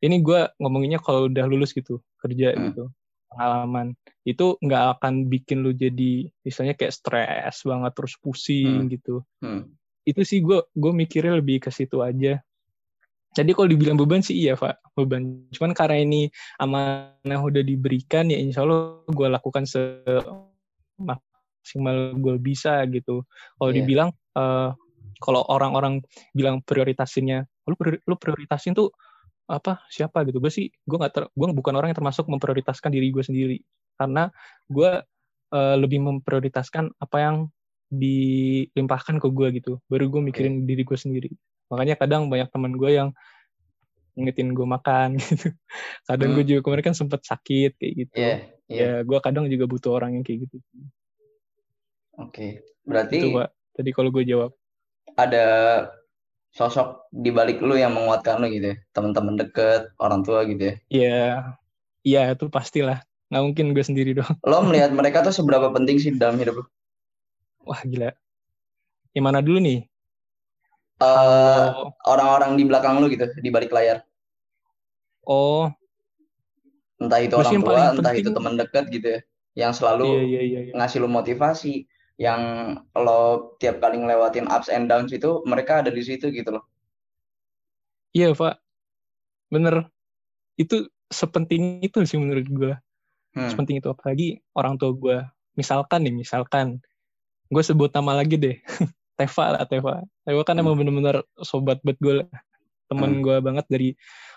Ini 0.03 0.18
gua 0.25 0.51
ngomonginnya 0.59 0.99
kalau 0.99 1.31
udah 1.31 1.47
lulus 1.47 1.71
gitu 1.77 2.03
kerja 2.18 2.57
Hmm. 2.57 2.73
gitu 2.73 2.85
pengalaman. 3.33 3.97
Itu 4.29 4.61
nggak 4.61 4.99
akan 4.99 5.33
bikin 5.33 5.64
lu 5.64 5.73
jadi 5.73 6.29
misalnya 6.45 6.77
kayak 6.77 6.92
stres 6.92 7.64
banget 7.64 7.92
terus 7.97 8.14
pusing 8.21 8.88
gitu. 8.92 9.25
Hmm. 9.40 9.73
itu 10.03 10.27
sih 10.27 10.42
gue 10.42 10.59
gue 10.75 10.90
mikirnya 10.90 11.38
lebih 11.38 11.62
ke 11.62 11.71
situ 11.71 12.03
aja. 12.03 12.42
Jadi 13.38 13.51
kalau 13.55 13.71
dibilang 13.71 13.95
beban 13.95 14.18
sih 14.18 14.35
iya 14.35 14.59
pak 14.59 14.83
beban. 14.99 15.47
Cuman 15.55 15.73
karena 15.79 16.03
ini 16.03 16.27
amanah 16.59 17.40
udah 17.40 17.62
diberikan 17.62 18.27
ya 18.27 18.35
insya 18.35 18.66
Allah 18.66 18.99
gue 19.07 19.29
lakukan 19.31 19.62
semaksimal 21.62 22.18
gue 22.18 22.35
bisa 22.42 22.83
gitu. 22.90 23.22
Kalau 23.57 23.70
Iya. 23.70 23.79
dibilang 23.79 24.11
eh, 24.35 24.70
kalau 25.22 25.46
orang-orang 25.46 26.03
bilang 26.35 26.59
prioritasinnya 26.66 27.46
lu 27.70 27.79
priori- 27.79 28.03
lu 28.03 28.18
prioritasin 28.18 28.75
tuh 28.75 28.90
apa 29.46 29.87
siapa? 29.87 30.27
gitu. 30.27 30.42
Gue 30.42 30.51
sih 30.51 30.66
gue 30.68 30.96
nggak 30.98 31.12
ter 31.14 31.25
gue 31.31 31.46
bukan 31.55 31.75
orang 31.79 31.94
yang 31.94 31.98
termasuk 32.03 32.27
memprioritaskan 32.27 32.90
diri 32.90 33.14
gue 33.14 33.22
sendiri. 33.22 33.59
Karena 33.94 34.27
gue 34.66 34.90
uh, 35.55 35.77
lebih 35.79 36.03
memprioritaskan 36.03 36.98
apa 36.98 37.16
yang 37.22 37.37
dilimpahkan 37.92 39.22
ke 39.22 39.29
gue 39.31 39.48
gitu. 39.62 39.72
Baru 39.87 40.11
gue 40.11 40.22
mikirin 40.33 40.64
okay. 40.64 40.66
diri 40.66 40.83
gue 40.83 40.98
sendiri. 40.98 41.31
Makanya 41.70 41.94
kadang 41.94 42.27
banyak 42.27 42.51
teman 42.51 42.75
gue 42.75 42.90
yang 42.90 43.09
ngingetin 44.18 44.53
gue 44.53 44.66
makan 44.66 45.16
gitu. 45.22 45.55
Kadang 46.09 46.35
hmm. 46.35 46.37
gue 46.40 46.44
juga 46.51 46.61
kemarin 46.66 46.85
kan 46.90 46.96
sempet 46.98 47.20
sakit 47.22 47.79
kayak 47.79 47.94
gitu. 47.94 48.16
Yeah, 48.18 48.38
yeah. 48.66 48.98
ya 48.98 49.07
gue 49.07 49.18
kadang 49.22 49.46
juga 49.46 49.70
butuh 49.70 49.92
orang 49.94 50.18
yang 50.18 50.25
kayak 50.27 50.48
gitu 50.48 50.59
oke 52.18 52.33
okay. 52.33 52.51
berarti 52.85 53.16
itu 53.20 53.29
pak 53.37 53.48
tadi 53.77 53.90
kalau 53.94 54.11
gue 54.12 54.25
jawab 54.27 54.51
ada 55.16 55.46
sosok 56.53 57.09
di 57.12 57.33
balik 57.33 57.64
lu 57.64 57.77
yang 57.77 57.96
menguatkan 57.96 58.40
lu 58.40 58.48
gitu 58.53 58.72
ya 58.72 58.77
teman-teman 58.92 59.40
deket 59.40 59.88
orang 60.01 60.20
tua 60.25 60.44
gitu 60.44 60.72
ya 60.72 60.75
iya 60.90 61.09
yeah. 61.09 61.33
iya 62.05 62.20
yeah, 62.29 62.35
itu 62.37 62.48
pastilah 62.53 63.01
nggak 63.33 63.44
mungkin 63.44 63.66
gue 63.72 63.85
sendiri 63.85 64.11
dong 64.18 64.29
lo 64.44 64.61
melihat 64.64 64.92
mereka 64.92 65.25
tuh 65.25 65.33
seberapa 65.33 65.72
penting 65.72 65.96
sih 65.96 66.12
dalam 66.16 66.37
hidup 66.37 66.61
lu 66.61 66.64
Wah 67.62 67.81
gila. 67.87 68.11
Yang 69.14 69.25
mana 69.25 69.38
dulu 69.44 69.59
nih? 69.62 69.81
Uh, 71.03 71.90
orang-orang 72.07 72.55
di 72.55 72.64
belakang 72.66 73.03
lu 73.03 73.11
gitu, 73.11 73.27
di 73.38 73.51
balik 73.51 73.75
layar. 73.75 74.07
Oh. 75.27 75.70
Entah 77.03 77.18
itu 77.18 77.35
orang 77.35 77.59
tua, 77.59 77.83
entah 77.94 78.14
penting... 78.14 78.22
itu 78.22 78.31
teman 78.31 78.55
dekat 78.55 78.85
gitu 78.90 79.07
ya. 79.18 79.20
Yang 79.53 79.83
selalu 79.83 80.07
iya, 80.07 80.22
iya, 80.22 80.40
iya, 80.42 80.61
iya. 80.70 80.72
ngasih 80.79 81.03
lu 81.03 81.11
motivasi. 81.11 81.87
Yang 82.22 82.42
lo 82.94 83.54
tiap 83.58 83.82
kali 83.82 83.98
ngelewatin 83.98 84.46
ups 84.46 84.70
and 84.70 84.87
downs 84.87 85.11
itu, 85.11 85.42
mereka 85.42 85.82
ada 85.82 85.90
di 85.90 86.02
situ 86.06 86.30
gitu 86.30 86.54
loh. 86.54 86.64
Iya, 88.14 88.30
Pak. 88.38 88.62
Bener. 89.50 89.90
Itu 90.54 90.87
sepenting 91.11 91.82
itu 91.82 91.98
sih 92.06 92.22
menurut 92.22 92.46
gue. 92.46 92.72
Hmm. 93.35 93.50
Sepenting 93.50 93.82
itu 93.82 93.90
apalagi 93.90 94.38
orang 94.54 94.78
tua 94.78 94.94
gue. 94.94 95.18
Misalkan 95.58 96.06
nih, 96.06 96.14
misalkan 96.14 96.78
gue 97.52 97.62
sebut 97.62 97.92
nama 97.92 98.24
lagi 98.24 98.40
deh 98.40 98.56
Teva 99.20 99.44
lah 99.52 99.64
Teva 99.68 100.00
Teva 100.24 100.42
kan 100.42 100.56
hmm. 100.56 100.62
emang 100.64 100.74
bener-bener 100.80 101.16
sobat 101.44 101.85
buat 101.85 102.00
gue 102.00 102.24
temen 102.88 103.20
hmm. 103.20 103.22
gue 103.24 103.37
banget 103.44 103.66
dari 103.68 103.88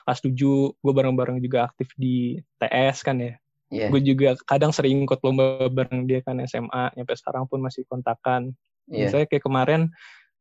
kelas 0.03 0.19
7 0.21 0.35
gue 0.75 0.93
bareng-bareng 0.93 1.39
juga 1.39 1.71
aktif 1.71 1.95
di 1.95 2.35
TS 2.59 3.07
kan 3.07 3.23
ya 3.23 3.39
yeah. 3.75 3.89
gue 3.91 3.99
juga 3.99 4.39
kadang 4.47 4.71
sering 4.71 5.03
ikut 5.03 5.19
lomba 5.19 5.67
bareng 5.67 6.07
dia 6.07 6.23
kan 6.23 6.39
SMA 6.47 6.95
nyampe 6.95 7.13
sekarang 7.19 7.43
pun 7.51 7.59
masih 7.59 7.83
kontakan. 7.91 8.55
Yeah. 8.87 9.09
misalnya 9.09 9.27
kayak 9.27 9.43
kemarin 9.43 9.81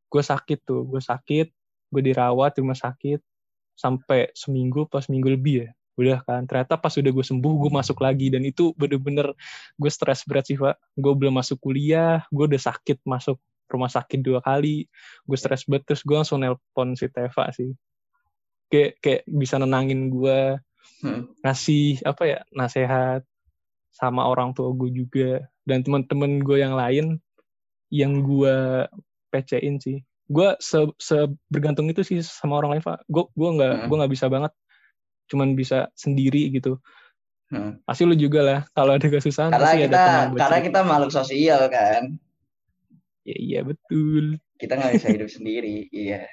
gue 0.09 0.23
sakit 0.23 0.59
tuh. 0.63 0.87
Gue 0.87 1.03
sakit 1.03 1.51
gue 1.91 2.03
dirawat 2.03 2.55
di 2.55 2.61
rumah 2.63 2.79
sakit 2.79 3.19
sampai 3.75 4.31
seminggu 4.35 4.87
pas 4.87 5.11
minggu 5.11 5.35
lebih 5.35 5.67
ya. 5.67 5.71
Udah 5.95 6.19
kan 6.27 6.47
ternyata 6.47 6.79
pas 6.79 6.95
udah 6.95 7.11
gue 7.11 7.25
sembuh 7.27 7.55
gue 7.67 7.71
masuk 7.75 7.99
lagi. 7.99 8.31
Dan 8.31 8.47
itu 8.47 8.71
bener-bener 8.79 9.35
gue 9.75 9.91
stres 9.91 10.23
berat 10.23 10.47
sih 10.47 10.59
pak. 10.59 10.79
Gue 10.95 11.13
belum 11.19 11.35
masuk 11.35 11.59
kuliah 11.59 12.23
gue 12.31 12.45
udah 12.47 12.63
sakit 12.63 13.03
masuk 13.03 13.43
rumah 13.67 13.91
sakit 13.91 14.23
dua 14.23 14.39
kali. 14.39 14.87
Gue 15.27 15.37
stres 15.39 15.67
banget 15.67 15.91
terus 15.91 16.03
gue 16.07 16.15
langsung 16.15 16.39
nelpon 16.39 16.95
si 16.95 17.11
Teva 17.11 17.51
sih. 17.51 17.75
Kayak 18.71 19.03
kayak 19.03 19.23
bisa 19.27 19.59
nenangin 19.59 20.11
gue 20.11 20.59
hmm. 21.05 21.23
ngasih 21.45 22.01
apa 22.05 22.23
ya 22.25 22.39
nasehat 22.53 23.23
sama 23.95 24.27
orang 24.27 24.57
tua 24.57 24.75
gue 24.75 24.91
juga. 24.91 25.45
Dan 25.65 25.81
teman-teman 25.87 26.43
gue 26.45 26.61
yang 26.61 26.75
lain 26.77 27.17
yang 27.89 28.21
gue 28.25 28.85
pecein 29.31 29.79
sih. 29.81 30.03
Gue 30.29 30.57
se, 30.59 30.89
se 30.99 31.29
bergantung 31.53 31.89
itu 31.89 32.03
sih 32.03 32.21
sama 32.21 32.59
orang 32.59 32.77
lain 32.77 32.85
pak. 32.85 32.99
Gue 33.07 33.29
gue 33.33 33.51
nggak 33.55 33.75
hmm. 33.85 33.87
gue 33.89 33.97
nggak 34.03 34.13
bisa 34.13 34.27
banget. 34.27 34.53
Cuman 35.31 35.55
bisa 35.55 35.89
sendiri 35.95 36.51
gitu. 36.53 36.81
Hmm. 37.45 37.77
pasti 37.85 38.09
lu 38.09 38.17
juga 38.17 38.41
lah 38.41 38.61
kalau 38.73 38.97
ada 38.97 39.05
kesusahan 39.05 39.53
karena 39.53 39.69
pasti 39.69 39.79
kita 39.85 40.01
ada 40.01 40.01
teman 40.09 40.29
karena 40.33 40.59
kita 40.65 40.81
makhluk 40.83 41.13
sosial 41.13 41.61
kan. 41.69 42.03
Ya 43.23 43.37
iya 43.37 43.61
betul. 43.63 44.41
Kita 44.57 44.81
nggak 44.81 44.93
bisa 44.97 45.09
hidup 45.13 45.29
sendiri 45.31 45.87
iya. 45.93 46.25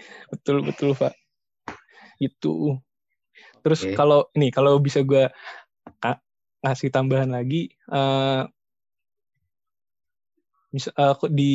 Betul 0.32 0.66
betul 0.66 0.96
pak 0.96 1.21
itu 2.22 2.78
terus 3.66 3.82
okay. 3.82 3.98
kalau 3.98 4.30
ini 4.38 4.54
kalau 4.54 4.78
bisa 4.78 5.02
gue 5.02 5.26
ngasih 6.62 6.94
tambahan 6.94 7.30
lagi 7.34 7.74
uh, 7.90 8.46
uh, 10.78 11.16
di 11.28 11.52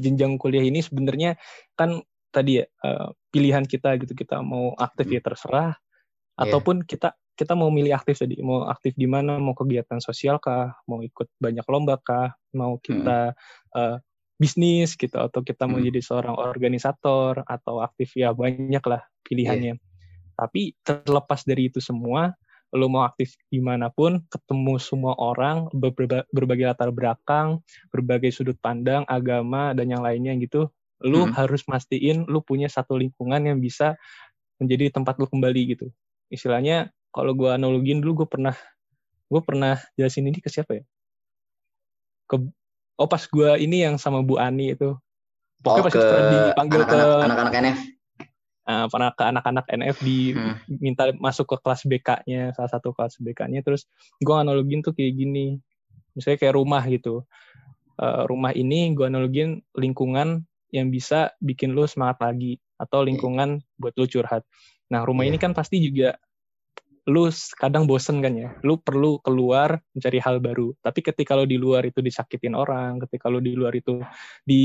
jenjang 0.00 0.40
kuliah 0.40 0.64
ini 0.64 0.80
sebenarnya 0.80 1.36
kan 1.76 2.00
tadi 2.32 2.60
ya 2.60 2.64
uh, 2.84 3.12
pilihan 3.28 3.68
kita 3.68 4.00
gitu 4.00 4.16
kita 4.16 4.40
mau 4.40 4.72
aktif 4.80 5.08
ya 5.12 5.20
hmm. 5.20 5.26
terserah 5.28 5.72
yeah. 5.76 6.42
ataupun 6.48 6.84
kita 6.88 7.12
kita 7.36 7.52
mau 7.52 7.68
milih 7.68 7.92
aktif 7.92 8.24
tadi 8.24 8.40
mau 8.40 8.64
aktif 8.64 8.96
di 8.96 9.04
mana 9.04 9.36
mau 9.36 9.52
kegiatan 9.52 10.00
sosial 10.00 10.40
kah 10.40 10.72
mau 10.88 11.04
ikut 11.04 11.28
banyak 11.36 11.64
lomba 11.68 12.00
kah 12.00 12.32
mau 12.56 12.80
kita 12.80 13.36
hmm. 13.36 13.76
uh, 13.76 13.96
bisnis 14.36 14.96
gitu 14.96 15.16
atau 15.16 15.40
kita 15.44 15.68
mau 15.68 15.80
hmm. 15.80 15.88
jadi 15.92 16.00
seorang 16.00 16.36
organisator 16.36 17.44
atau 17.44 17.84
aktif 17.84 18.16
ya 18.16 18.32
banyak 18.32 18.84
lah 18.84 19.04
pilihannya 19.24 19.76
yeah. 19.76 19.95
Tapi 20.36 20.76
terlepas 20.84 21.42
dari 21.48 21.72
itu 21.72 21.80
semua 21.80 22.36
lo 22.74 22.90
mau 22.90 23.06
aktif 23.06 23.38
di 23.46 23.62
mana 23.62 23.88
pun, 23.88 24.20
ketemu 24.26 24.76
semua 24.82 25.14
orang, 25.16 25.70
berbagai 26.34 26.66
latar 26.66 26.90
belakang, 26.90 27.62
berbagai 27.94 28.34
sudut 28.34 28.58
pandang, 28.58 29.06
agama, 29.06 29.70
dan 29.72 29.86
yang 29.88 30.02
lainnya 30.02 30.34
gitu, 30.36 30.66
lu 31.04 31.28
hmm. 31.28 31.32
harus 31.36 31.62
mastiin 31.70 32.26
lu 32.26 32.42
punya 32.42 32.66
satu 32.66 32.98
lingkungan 32.98 33.38
yang 33.44 33.58
bisa 33.62 33.94
menjadi 34.58 34.92
tempat 34.92 35.20
lu 35.20 35.28
kembali 35.28 35.76
gitu. 35.76 35.86
Istilahnya 36.32 36.90
kalau 37.12 37.36
gue 37.36 37.48
analogin 37.52 38.02
dulu 38.02 38.24
gue 38.24 38.28
pernah 38.28 38.56
gue 39.26 39.42
pernah 39.42 39.78
jelasin 39.94 40.26
ini 40.26 40.40
ke 40.40 40.48
siapa 40.48 40.80
ya? 40.80 40.84
Ke 42.26 42.40
oh 42.96 43.08
pas 43.08 43.22
gue 43.22 43.50
ini 43.60 43.84
yang 43.84 44.00
sama 44.00 44.24
Bu 44.24 44.40
Ani 44.40 44.74
itu. 44.74 44.96
Pokoknya 45.60 45.80
oh, 45.80 45.84
pas 45.84 45.94
kita 45.94 46.18
dipanggil 46.28 46.80
anak 46.84 46.90
-anak, 46.92 47.06
ke 47.08 47.24
anak-anak 47.24 47.54
NF 47.56 47.78
uh, 48.66 48.86
pernah 48.90 49.10
ke 49.14 49.22
anak-anak 49.22 49.66
NF 49.70 49.96
diminta 50.02 51.10
hmm. 51.10 51.22
masuk 51.22 51.46
ke 51.54 51.56
kelas 51.62 51.82
BK-nya 51.86 52.52
salah 52.52 52.70
satu 52.70 52.92
kelas 52.92 53.18
BK-nya 53.22 53.62
terus 53.62 53.86
gue 54.20 54.36
analogin 54.36 54.82
tuh 54.82 54.92
kayak 54.92 55.14
gini 55.16 55.62
misalnya 56.12 56.38
kayak 56.42 56.54
rumah 56.58 56.82
gitu 56.86 57.24
uh, 58.00 58.22
rumah 58.28 58.52
ini 58.52 58.92
gue 58.92 59.06
analogin 59.08 59.64
lingkungan 59.76 60.44
yang 60.74 60.90
bisa 60.90 61.32
bikin 61.40 61.72
lu 61.72 61.86
semangat 61.88 62.20
lagi 62.20 62.58
atau 62.76 63.02
iya. 63.02 63.06
lingkungan 63.12 63.62
buat 63.80 63.96
lu 63.96 64.04
curhat. 64.04 64.44
Nah, 64.92 65.02
rumah 65.02 65.24
yeah. 65.24 65.32
ini 65.34 65.38
kan 65.40 65.56
pasti 65.56 65.80
juga 65.80 66.20
lu 67.06 67.30
kadang 67.56 67.86
bosen 67.86 68.20
kan 68.20 68.34
ya. 68.34 68.52
Lu 68.66 68.76
perlu 68.76 69.22
keluar 69.22 69.80
mencari 69.94 70.18
hal 70.20 70.42
baru. 70.42 70.74
Tapi 70.82 71.00
ketika 71.00 71.38
lu 71.38 71.46
di 71.48 71.56
luar 71.56 71.86
itu 71.86 72.02
disakitin 72.02 72.52
orang, 72.58 73.00
ketika 73.06 73.30
lu 73.30 73.38
di 73.40 73.54
luar 73.54 73.72
itu 73.72 74.02
di 74.42 74.64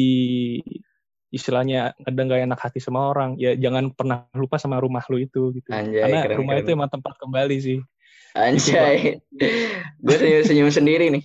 istilahnya 1.32 1.96
kadang 2.04 2.28
gak 2.28 2.44
enak 2.44 2.60
hati 2.60 2.80
sama 2.84 3.10
orang, 3.12 3.40
ya 3.40 3.56
jangan 3.56 3.96
pernah 3.96 4.28
lupa 4.36 4.60
sama 4.60 4.78
rumah 4.84 5.02
lu 5.08 5.24
itu 5.24 5.56
gitu. 5.56 5.70
Anjay, 5.72 6.04
Karena 6.04 6.20
keren, 6.28 6.38
rumah 6.44 6.54
keren. 6.60 6.64
itu 6.68 6.70
emang 6.76 6.92
tempat 6.92 7.14
kembali 7.18 7.58
sih. 7.58 7.80
Anjay. 8.36 9.20
gue 10.06 10.16
senyum, 10.16 10.44
senyum 10.46 10.70
sendiri 10.72 11.08
nih. 11.12 11.24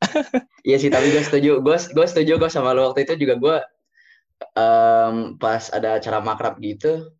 Iya 0.66 0.82
sih, 0.82 0.90
tapi 0.90 1.14
gue 1.14 1.22
setuju. 1.22 1.62
Gue 1.62 1.78
gue 1.78 2.06
setuju 2.10 2.42
gue 2.42 2.50
sama 2.50 2.74
lu 2.74 2.90
waktu 2.90 3.06
itu 3.06 3.14
juga 3.22 3.38
gue 3.38 3.56
um, 4.56 5.36
pas 5.40 5.62
ada 5.72 6.00
acara 6.00 6.18
makrab 6.20 6.60
gitu 6.60 7.12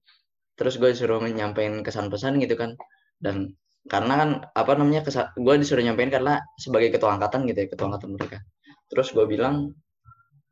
terus 0.56 0.80
gue 0.80 0.92
disuruh 0.92 1.20
nyampein 1.20 1.84
kesan 1.84 2.08
pesan 2.08 2.40
gitu 2.40 2.56
kan 2.56 2.76
dan 3.20 3.52
karena 3.86 4.14
kan 4.18 4.30
apa 4.56 4.72
namanya 4.74 5.06
kesan, 5.06 5.30
gue 5.36 5.54
disuruh 5.60 5.84
nyampein 5.84 6.10
karena 6.10 6.40
sebagai 6.58 6.96
ketua 6.96 7.16
angkatan 7.16 7.44
gitu 7.48 7.64
ya 7.64 7.68
ketua 7.68 7.92
angkatan 7.92 8.16
mereka 8.16 8.38
terus 8.88 9.12
gue 9.12 9.24
bilang 9.28 9.76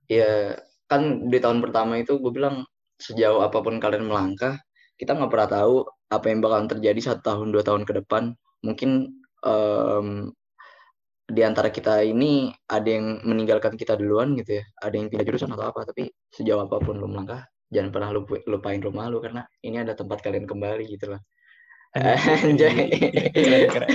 ya 0.08 0.54
kan 0.94 1.26
di 1.26 1.38
tahun 1.42 1.58
pertama 1.64 1.98
itu 2.00 2.16
gue 2.22 2.32
bilang 2.32 2.62
sejauh 3.02 3.42
apa 3.42 3.58
pun 3.60 3.82
kalian 3.82 4.06
melangkah 4.06 4.56
kita 4.94 5.18
nggak 5.18 5.30
pernah 5.30 5.48
tahu 5.50 5.74
apa 6.14 6.26
yang 6.30 6.38
bakalan 6.38 6.68
terjadi 6.70 7.00
satu 7.02 7.22
tahun 7.26 7.48
dua 7.50 7.62
tahun 7.66 7.82
ke 7.82 7.92
depan. 8.04 8.38
Mungkin 8.62 9.10
um, 9.42 10.30
di 11.24 11.42
antara 11.42 11.72
kita 11.72 12.04
ini 12.04 12.52
ada 12.68 12.86
yang 12.86 13.24
meninggalkan 13.24 13.74
kita 13.80 13.96
duluan 13.96 14.36
gitu 14.36 14.60
ya 14.60 14.64
ada 14.84 14.92
yang 14.92 15.08
pindah 15.08 15.24
jurusan 15.24 15.48
atau 15.56 15.72
apa 15.72 15.88
tapi 15.88 16.12
sejauh 16.28 16.68
apa 16.68 16.76
pun 16.84 17.00
lu 17.00 17.08
melangkah 17.08 17.48
jangan 17.72 17.88
pernah 17.96 18.12
lupain 18.44 18.76
rumah 18.84 19.08
lu 19.08 19.24
karena 19.24 19.40
ini 19.64 19.80
ada 19.80 19.96
tempat 19.96 20.20
kalian 20.20 20.44
kembali 20.44 20.84
gitu 20.84 21.16
loh. 21.16 21.20
Anjay. 21.94 22.90
keren 23.32 23.70
keren. 23.70 23.88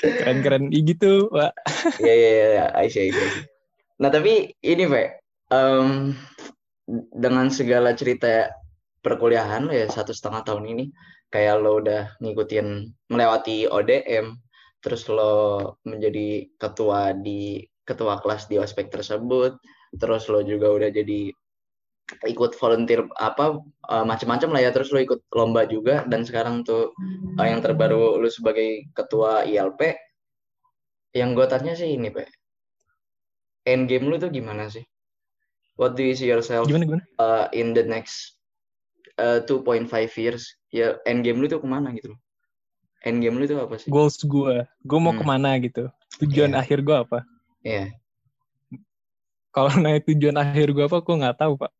Keren 0.00 0.38
keren. 0.44 0.64
Gitu 0.72 1.28
pak. 1.32 1.52
Iya 2.00 2.14
iya 2.14 2.30
iya 2.32 2.64
Aisyah 2.76 3.50
nah 4.02 4.10
tapi 4.10 4.50
ini 4.62 4.84
pak 4.90 5.08
um, 5.54 6.12
dengan 7.14 7.46
segala 7.48 7.94
cerita 7.94 8.50
perkuliahan 9.00 9.68
ya 9.70 9.86
satu 9.86 10.10
setengah 10.10 10.42
tahun 10.42 10.64
ini 10.76 10.84
kayak 11.30 11.60
lo 11.60 11.82
udah 11.82 12.14
ngikutin 12.22 12.88
melewati 13.10 13.68
ODM 13.68 14.38
terus 14.80 15.08
lo 15.08 15.76
menjadi 15.84 16.48
ketua 16.60 17.16
di 17.16 17.64
ketua 17.84 18.20
kelas 18.20 18.48
di 18.48 18.56
ospek 18.60 18.88
tersebut 18.92 19.56
terus 19.96 20.28
lo 20.28 20.40
juga 20.44 20.72
udah 20.72 20.90
jadi 20.92 21.32
ikut 22.28 22.52
volunteer 22.60 23.08
apa 23.16 23.60
uh, 23.88 24.04
macam-macam 24.04 24.52
lah 24.52 24.60
ya 24.68 24.70
terus 24.72 24.92
lo 24.92 25.00
ikut 25.00 25.24
lomba 25.32 25.64
juga 25.64 26.04
dan 26.04 26.20
sekarang 26.24 26.60
tuh 26.60 26.92
uh, 27.40 27.46
yang 27.48 27.64
terbaru 27.64 28.20
lo 28.20 28.28
sebagai 28.28 28.88
ketua 28.92 29.48
ILP 29.48 29.96
yang 31.16 31.32
gue 31.32 31.46
tanya 31.48 31.72
sih 31.72 31.96
ini 31.96 32.12
pak 32.12 32.28
end 33.64 33.88
game 33.90 34.06
lu 34.08 34.16
tuh 34.16 34.30
gimana 34.30 34.68
sih 34.70 34.84
what 35.80 35.98
do 35.98 36.02
you 36.04 36.14
see 36.14 36.30
yourself 36.30 36.68
gimana, 36.68 36.84
gimana? 36.86 37.04
Uh, 37.18 37.46
in 37.52 37.72
the 37.72 37.84
next 37.84 38.38
uh, 39.20 39.42
2.5 39.44 39.90
years 40.20 40.54
ya 40.70 40.96
end 41.08 41.24
game 41.24 41.40
lu 41.40 41.50
tuh 41.50 41.60
ke 41.60 41.68
mana 41.68 41.92
gitu 41.96 42.14
loh 42.14 42.20
end 43.04 43.20
game 43.24 43.36
lu 43.36 43.44
tuh 43.44 43.60
apa 43.60 43.76
sih 43.80 43.88
goals 43.92 44.20
gue 44.22 44.64
gue 44.64 44.98
mau 45.00 45.12
hmm. 45.12 45.20
ke 45.20 45.24
mana 45.24 45.50
gitu 45.60 45.84
tujuan 46.22 46.54
yeah. 46.54 46.62
akhir 46.62 46.80
gue 46.84 46.96
apa 46.96 47.24
Iya. 47.64 47.88
Yeah. 47.88 47.88
Kalau 49.50 49.72
naik 49.82 50.04
tujuan 50.06 50.36
akhir 50.36 50.76
gue 50.76 50.84
apa, 50.84 51.00
gue 51.00 51.16
nggak 51.16 51.38
tahu 51.40 51.52
pak. 51.56 51.72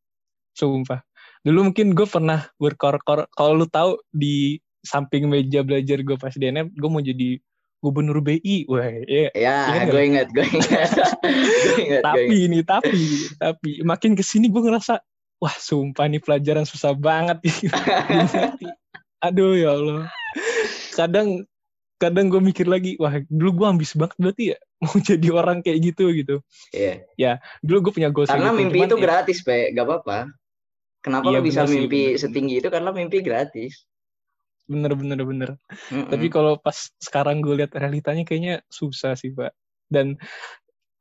Sumpah. 0.57 0.99
Dulu 1.45 1.71
mungkin 1.71 1.93
gue 1.93 2.07
pernah 2.09 2.49
berkor-kor. 2.57 3.29
Kalau 3.37 3.53
lu 3.53 3.69
tahu 3.69 4.01
di 4.09 4.57
samping 4.81 5.29
meja 5.29 5.61
belajar 5.61 6.01
gue 6.01 6.17
pas 6.17 6.33
di 6.33 6.45
NM, 6.49 6.73
gue 6.73 6.89
mau 6.89 7.01
jadi 7.01 7.37
gubernur 7.85 8.17
BI. 8.25 8.65
Wah, 8.65 8.89
ya. 9.05 9.29
Ya, 9.37 9.85
gue 9.85 10.01
ingat, 10.01 10.33
gue 10.33 10.45
ingat. 10.49 10.89
ingat. 11.85 12.01
tapi 12.01 12.35
ini, 12.49 12.59
tapi, 12.65 13.29
tapi 13.37 13.85
makin 13.85 14.17
ke 14.17 14.25
sini 14.25 14.49
gue 14.49 14.61
ngerasa, 14.65 14.97
wah 15.37 15.55
sumpah 15.55 16.09
nih 16.09 16.21
pelajaran 16.25 16.65
susah 16.65 16.97
banget. 16.97 17.37
Aduh 19.25 19.53
ya 19.53 19.77
Allah. 19.77 20.09
Kadang 20.97 21.45
kadang 22.01 22.33
gue 22.33 22.41
mikir 22.41 22.65
lagi, 22.65 22.97
wah 22.97 23.21
dulu 23.29 23.63
gue 23.63 23.67
ambis 23.69 23.93
banget 23.93 24.17
berarti 24.17 24.43
ya 24.53 24.57
mau 24.85 24.95
jadi 25.09 25.27
orang 25.31 25.57
kayak 25.65 25.79
gitu 25.93 26.05
gitu. 26.13 26.35
Iya. 26.71 26.93
Ya, 27.15 27.31
dulu 27.65 27.89
gue 27.89 27.93
punya 28.01 28.09
goals 28.11 28.29
Karena 28.29 28.51
gitu. 28.53 28.59
mimpi 28.61 28.77
Cuman, 28.79 28.89
itu 28.89 28.97
ya, 28.97 29.03
gratis, 29.03 29.37
Pe. 29.41 29.71
Gak 29.73 29.85
apa-apa. 29.85 30.19
Kenapa 31.01 31.29
iya, 31.29 31.37
lo 31.37 31.45
bisa 31.45 31.61
mimpi 31.69 32.17
sih, 32.17 32.25
setinggi 32.25 32.55
itu? 32.65 32.69
Karena 32.73 32.89
mimpi 32.89 33.21
gratis. 33.21 33.85
Bener, 34.65 34.91
bener, 34.97 35.19
bener. 35.21 35.49
Mm 35.93 36.05
-mm. 36.05 36.09
Tapi 36.09 36.27
kalau 36.33 36.57
pas 36.57 36.89
sekarang 36.97 37.41
gue 37.41 37.63
lihat 37.63 37.73
realitanya 37.77 38.25
kayaknya 38.25 38.65
susah 38.69 39.13
sih, 39.13 39.33
Pak. 39.33 39.53
Dan 39.85 40.17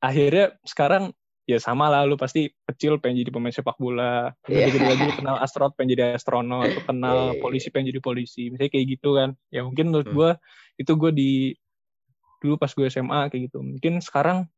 akhirnya 0.04 0.52
sekarang 0.68 1.16
ya 1.44 1.60
sama 1.60 1.92
lah 1.92 2.08
lu 2.08 2.16
pasti 2.16 2.48
kecil 2.64 2.96
pengen 3.00 3.20
jadi 3.20 3.30
pemain 3.32 3.52
sepak 3.52 3.76
bola 3.76 4.32
yeah. 4.48 4.64
gitu 4.68 4.80
lagi 4.80 5.12
kenal 5.12 5.36
astronot 5.36 5.76
pengen 5.76 5.92
jadi 5.96 6.16
astronot 6.16 6.72
atau 6.72 6.82
kenal 6.88 7.16
yeah. 7.16 7.36
Iya, 7.36 7.40
polisi 7.44 7.66
iya. 7.68 7.72
pengen 7.76 7.86
jadi 7.92 8.00
polisi 8.00 8.42
misalnya 8.48 8.72
kayak 8.72 8.86
gitu 8.96 9.10
kan 9.12 9.30
ya 9.52 9.60
mungkin 9.60 9.84
menurut 9.92 10.08
hmm. 10.08 10.16
gue 10.16 10.30
itu 10.80 10.92
gue 10.96 11.10
di 11.12 11.32
dulu 12.40 12.54
pas 12.56 12.72
gue 12.72 12.86
SMA 12.88 13.20
kayak 13.28 13.42
gitu 13.52 13.58
mungkin 13.60 14.00
sekarang 14.00 14.48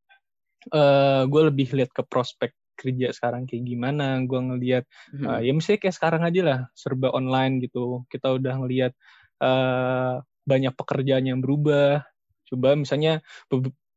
uh, 0.70 0.78
eh, 0.78 1.22
gue 1.26 1.42
lebih 1.50 1.68
lihat 1.74 1.90
ke 1.90 2.02
prospek 2.06 2.54
kerja 2.76 3.10
sekarang 3.10 3.48
kayak 3.48 3.64
gimana 3.64 4.20
gue 4.22 4.40
ngelihat 4.40 4.84
hmm. 5.16 5.24
uh, 5.26 5.40
ya 5.40 5.52
misalnya 5.56 5.80
kayak 5.88 5.96
sekarang 5.96 6.22
aja 6.22 6.40
lah 6.44 6.58
serba 6.76 7.08
online 7.10 7.64
gitu 7.64 8.04
kita 8.12 8.36
udah 8.36 8.54
ngelihat 8.62 8.92
uh, 9.40 10.20
banyak 10.46 10.72
pekerjaan 10.76 11.26
yang 11.26 11.40
berubah 11.42 12.06
coba 12.46 12.78
misalnya 12.78 13.24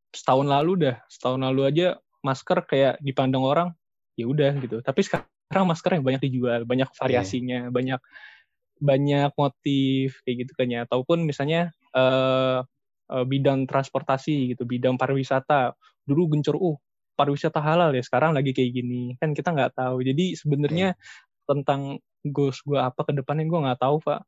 setahun 0.09 0.47
lalu 0.49 0.89
dah 0.89 0.95
setahun 1.05 1.38
lalu 1.38 1.61
aja 1.69 1.88
masker 2.25 2.65
kayak 2.65 2.97
dipandang 2.99 3.45
orang 3.45 3.69
ya 4.17 4.25
udah 4.25 4.51
gitu 4.59 4.82
tapi 4.82 5.05
sekarang 5.05 5.67
masker 5.69 5.99
yang 5.99 6.03
banyak 6.03 6.21
dijual 6.25 6.65
banyak 6.65 6.89
iya. 6.89 6.97
variasinya 6.97 7.59
yeah. 7.69 7.71
banyak 7.71 8.01
banyak 8.80 9.32
motif 9.36 10.23
kayak 10.23 10.47
gitu 10.47 10.51
kan 10.55 10.67
ya 10.71 10.80
ataupun 10.88 11.27
misalnya 11.27 11.69
uh, 11.93 12.63
uh, 13.11 13.25
bidang 13.27 13.67
transportasi 13.67 14.55
gitu 14.55 14.63
bidang 14.63 14.95
pariwisata 14.95 15.75
dulu 16.07 16.34
gencur 16.34 16.55
uh 16.57 16.77
pariwisata 17.20 17.59
halal 17.59 17.91
ya 17.91 17.99
sekarang 17.99 18.32
lagi 18.32 18.55
kayak 18.55 18.72
gini. 18.72 19.20
Kan 19.20 19.36
kita 19.36 19.51
nggak 19.51 19.76
tahu. 19.76 19.99
Jadi 19.99 20.39
sebenarnya 20.39 20.95
yeah. 20.95 21.43
tentang 21.43 21.99
goals 22.24 22.63
gue 22.63 22.80
apa 22.80 23.03
ke 23.03 23.11
depannya 23.11 23.43
gue 23.43 23.59
nggak 23.59 23.80
tahu 23.84 23.99
pak. 23.99 24.24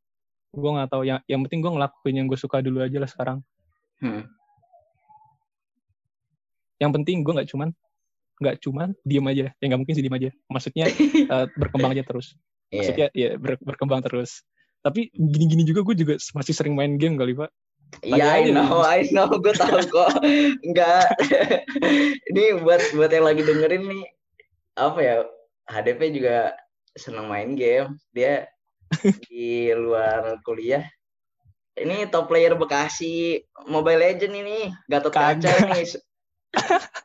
Gue 0.51 0.71
nggak 0.75 0.91
tahu. 0.91 1.07
Yang 1.07 1.23
yang 1.31 1.39
penting 1.47 1.59
gue 1.63 1.71
ngelakuin 1.71 2.15
yang 2.19 2.27
gue 2.27 2.35
suka 2.35 2.59
dulu 2.59 2.83
aja 2.83 2.99
lah 2.99 3.07
sekarang. 3.07 3.37
Hmm. 4.03 4.27
Yang 6.83 6.91
penting 6.99 7.23
gue 7.23 7.33
nggak 7.39 7.49
cuman 7.55 7.69
nggak 8.43 8.55
cuman 8.59 8.89
diem 9.07 9.25
aja. 9.31 9.45
Ya 9.55 9.65
nggak 9.71 9.79
mungkin 9.79 9.95
sih 9.95 10.03
diem 10.03 10.17
aja. 10.19 10.29
Maksudnya 10.51 10.85
uh, 11.31 11.47
berkembang 11.63 11.95
aja 11.95 12.03
terus. 12.03 12.35
Iya. 12.71 12.75
maksudnya 12.75 13.07
yeah. 13.15 13.31
ya 13.35 13.39
ber, 13.39 13.55
berkembang 13.63 14.03
terus. 14.03 14.43
Tapi 14.83 15.07
gini-gini 15.15 15.63
juga 15.63 15.87
gue 15.87 15.95
juga 15.95 16.13
masih 16.35 16.51
sering 16.51 16.75
main 16.75 16.99
game 16.99 17.15
kali 17.15 17.37
pak 17.37 17.53
Iya, 17.99 18.39
I 18.39 18.55
know, 18.55 18.79
I 18.79 19.03
know, 19.11 19.27
gue 19.27 19.51
tahu 19.51 19.83
kok. 19.91 20.23
Enggak. 20.63 21.11
ini 22.31 22.43
buat 22.63 22.81
buat 22.95 23.11
yang 23.11 23.27
lagi 23.27 23.43
dengerin 23.43 23.83
nih, 23.83 24.05
apa 24.79 24.99
ya? 25.03 25.15
HDP 25.67 26.15
juga 26.15 26.55
seneng 26.95 27.27
main 27.27 27.53
game. 27.53 27.99
Dia 28.15 28.47
di 29.27 29.75
luar 29.75 30.39
kuliah. 30.47 30.87
Ini 31.75 32.07
top 32.07 32.31
player 32.31 32.55
Bekasi 32.55 33.43
Mobile 33.67 33.99
Legend 34.01 34.33
ini, 34.39 34.59
Gatot 34.87 35.11
Kaca 35.11 35.51
nih 35.71 35.87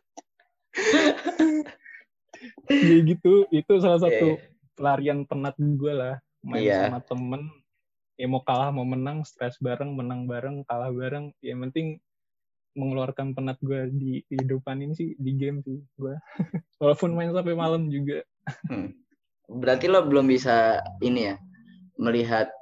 ya 2.71 2.99
gitu 3.07 3.47
itu 3.55 3.73
salah 3.81 4.01
satu 4.03 4.37
yeah. 4.37 4.43
pelarian 4.77 5.25
penat 5.25 5.57
gue 5.57 5.93
lah 5.93 6.21
main 6.45 6.63
yeah. 6.67 6.91
sama 6.91 7.01
temen 7.05 7.43
ya 8.17 8.27
mau 8.29 8.41
kalah 8.43 8.73
mau 8.73 8.85
menang 8.89 9.23
stres 9.29 9.61
bareng 9.61 9.93
menang 9.93 10.25
bareng 10.25 10.65
kalah 10.65 10.89
bareng 10.93 11.33
ya 11.45 11.53
yang 11.53 11.69
penting 11.69 12.01
mengeluarkan 12.77 13.33
penat 13.33 13.57
gue 13.65 13.89
di 13.93 14.21
kehidupan 14.29 14.85
ini 14.85 14.93
sih 14.93 15.09
di 15.17 15.33
game 15.37 15.65
sih 15.65 15.81
gue 15.97 16.17
walaupun 16.81 17.17
main 17.17 17.33
sampai 17.33 17.57
malam 17.57 17.89
juga 17.89 18.21
hmm. 18.69 18.93
berarti 19.49 19.89
lo 19.89 20.05
belum 20.05 20.29
bisa 20.29 20.81
ini 21.01 21.33
ya 21.33 21.37
melihat 21.97 22.53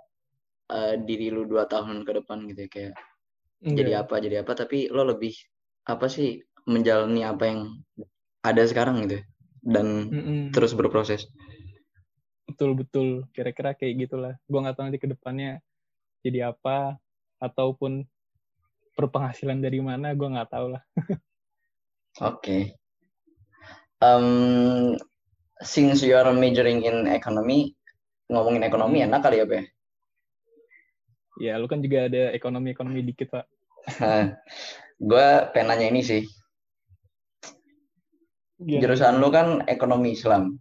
uh, 0.70 0.94
diri 0.98 1.34
lu 1.34 1.46
dua 1.46 1.66
tahun 1.66 2.06
ke 2.06 2.22
depan 2.22 2.46
gitu 2.50 2.60
ya 2.66 2.70
kayak 2.70 2.94
Enggak. 3.64 3.76
jadi 3.78 3.92
apa 4.06 4.14
jadi 4.22 4.36
apa 4.46 4.52
tapi 4.54 4.78
lo 4.90 5.02
lebih 5.02 5.34
apa 5.90 6.06
sih 6.06 6.38
menjalani 6.64 7.26
apa 7.26 7.44
yang 7.44 7.60
ada 8.46 8.62
sekarang 8.64 9.04
gitu 9.04 9.20
dan 9.64 10.08
mm-hmm. 10.12 10.40
terus 10.52 10.76
berproses 10.76 11.28
betul 12.44 12.70
betul 12.76 13.08
kira-kira 13.32 13.72
kayak 13.72 14.06
gitulah 14.06 14.34
gue 14.44 14.60
nggak 14.60 14.74
tahu 14.76 14.84
nanti 14.88 15.00
ke 15.00 15.08
depannya 15.08 15.60
jadi 16.20 16.52
apa 16.52 17.00
ataupun 17.40 18.04
berpenghasilan 18.94 19.58
dari 19.58 19.80
mana 19.80 20.12
gue 20.12 20.28
nggak 20.28 20.50
tahu 20.52 20.76
lah 20.76 20.82
oke 21.00 22.40
okay. 22.40 22.62
um, 24.04 24.94
since 25.64 26.04
you 26.04 26.14
are 26.14 26.28
majoring 26.30 26.84
in 26.84 27.08
economy 27.08 27.72
ngomongin 28.28 28.64
ekonomi 28.64 29.04
enak 29.04 29.20
kali 29.24 29.40
ya 29.40 29.46
be 29.48 29.60
ya 31.40 31.58
lu 31.58 31.66
kan 31.66 31.82
juga 31.82 32.06
ada 32.06 32.30
ekonomi 32.30 32.70
ekonomi 32.70 33.00
dikit 33.02 33.32
pak 33.34 33.46
gue 35.10 35.26
penanya 35.52 35.90
ini 35.90 36.00
sih 36.04 36.22
yeah. 38.62 38.80
jurusan 38.80 39.20
lu 39.20 39.28
kan 39.32 39.64
ekonomi 39.68 40.14
Islam. 40.14 40.58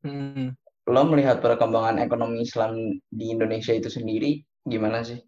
Hmm. 0.00 0.56
Lo 0.90 1.06
melihat 1.06 1.38
perkembangan 1.38 2.02
ekonomi 2.02 2.42
Islam 2.42 2.98
di 3.06 3.30
Indonesia 3.30 3.70
itu 3.70 3.86
sendiri 3.86 4.42
gimana 4.66 5.06
sih? 5.06 5.22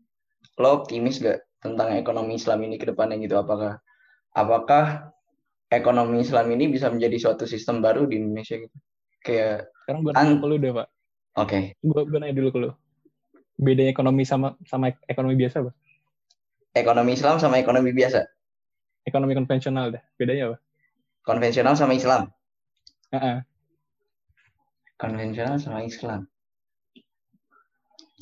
Lo 0.58 0.82
optimis 0.82 1.22
gak 1.22 1.38
tentang 1.62 1.94
ekonomi 1.94 2.34
Islam 2.34 2.66
ini 2.66 2.76
ke 2.76 2.90
depannya 2.90 3.22
gitu? 3.22 3.38
Apakah 3.38 3.78
apakah 4.34 5.14
ekonomi 5.70 6.26
Islam 6.26 6.50
ini 6.50 6.66
bisa 6.66 6.90
menjadi 6.90 7.16
suatu 7.22 7.46
sistem 7.46 7.78
baru 7.78 8.10
di 8.10 8.18
Indonesia 8.18 8.58
gitu? 8.58 8.76
Kayak 9.22 9.70
sekarang 9.86 10.00
gue 10.02 10.12
nanya 10.18 10.34
dulu 10.42 10.54
deh 10.58 10.72
pak. 10.74 10.88
Oke. 11.38 11.46
Okay. 11.46 11.62
Gue 11.78 12.02
gue 12.10 12.18
nanya 12.18 12.34
dulu 12.34 12.48
ke 12.50 12.58
lo. 12.58 12.70
Bedanya 13.54 13.94
ekonomi 13.94 14.26
sama 14.26 14.58
sama 14.66 14.90
ekonomi 15.06 15.38
biasa 15.38 15.62
pak? 15.62 15.74
Ekonomi 16.74 17.14
Islam 17.14 17.38
sama 17.38 17.62
ekonomi 17.62 17.94
biasa? 17.94 18.26
Ekonomi 19.06 19.38
konvensional 19.38 19.94
deh. 19.94 20.02
Bedanya 20.18 20.50
apa? 20.50 20.58
konvensional 21.22 21.78
sama 21.78 21.94
Islam. 21.94 22.28
Uh 23.10 23.16
-uh. 23.16 23.36
Konvensional 25.03 25.59
sama 25.59 25.82
Islam. 25.82 26.30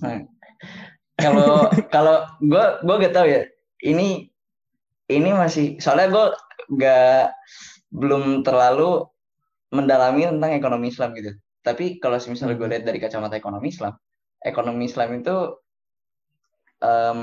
Nah, 0.01 0.25
kalau 1.25 1.69
kalau 1.93 2.17
gue 2.41 2.65
gue 2.81 2.95
gak 3.05 3.15
tahu 3.15 3.29
ya. 3.29 3.45
Ini 3.85 4.29
ini 5.13 5.31
masih 5.37 5.77
soalnya 5.77 6.09
gue 6.09 6.27
gak 6.81 7.37
belum 7.93 8.41
terlalu 8.41 9.05
mendalami 9.69 10.25
tentang 10.25 10.57
ekonomi 10.57 10.89
Islam 10.89 11.13
gitu. 11.21 11.37
Tapi 11.61 12.01
kalau 12.01 12.17
misalnya 12.17 12.57
gue 12.57 12.65
hmm. 12.65 12.73
lihat 12.73 12.85
dari 12.89 12.99
kacamata 12.99 13.37
ekonomi 13.37 13.69
Islam, 13.69 13.93
ekonomi 14.41 14.89
Islam 14.89 15.21
itu 15.21 15.37
um, 16.81 17.21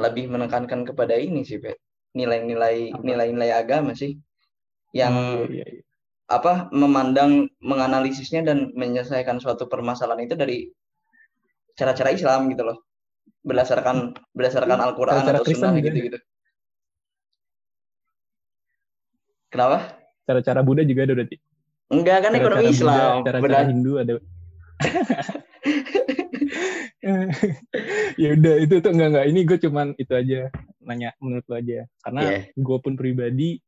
lebih 0.00 0.32
menekankan 0.32 0.88
kepada 0.88 1.12
ini 1.20 1.44
sih, 1.44 1.60
nilai-nilai 2.16 2.96
nilai-nilai 3.04 3.52
agama 3.52 3.92
sih 3.92 4.16
yang 4.96 5.12
hmm, 5.12 5.52
iya, 5.52 5.66
iya. 5.68 5.82
Apa 6.24 6.72
memandang 6.72 7.52
menganalisisnya 7.60 8.40
dan 8.42 8.72
menyelesaikan 8.72 9.36
suatu 9.44 9.68
permasalahan 9.68 10.24
itu 10.24 10.34
dari 10.34 10.72
cara-cara 11.76 12.16
Islam 12.16 12.48
gitu 12.48 12.64
loh 12.64 12.78
berdasarkan 13.44 14.16
berdasarkan 14.32 14.78
iya, 14.80 14.84
Al-Quran 14.88 15.20
cara 15.20 15.36
atau 15.36 15.44
Sunnah 15.44 15.76
gitu 15.84 15.98
gitu 16.08 16.18
kenapa 19.52 20.00
cara-cara 20.24 20.64
Buddha 20.64 20.82
juga 20.88 21.04
ada 21.04 21.14
berarti 21.14 21.36
Enggak 21.92 22.18
kan 22.24 22.32
ekonomi 22.32 22.72
Cara-cara 22.72 22.72
Buddha, 22.72 22.80
Islam. 22.80 23.14
cara-cara. 23.28 23.68
Hindu 23.68 23.92
ada. 24.00 24.12
ya 28.22 28.28
udah 28.32 28.54
itu 28.64 28.74
tuh 28.80 28.90
enggak 28.96 29.08
enggak 29.12 29.26
ini 29.28 29.40
gue 29.44 29.58
cuman 29.60 29.86
itu 30.00 30.12
aja 30.16 30.48
nanya 30.80 31.12
menurut 31.20 31.44
lo 31.52 31.60
aja 31.60 31.84
karena 32.00 32.20
Iya. 32.24 32.38
gue 32.56 32.78
pun 32.80 32.96
pribadi 32.96 33.60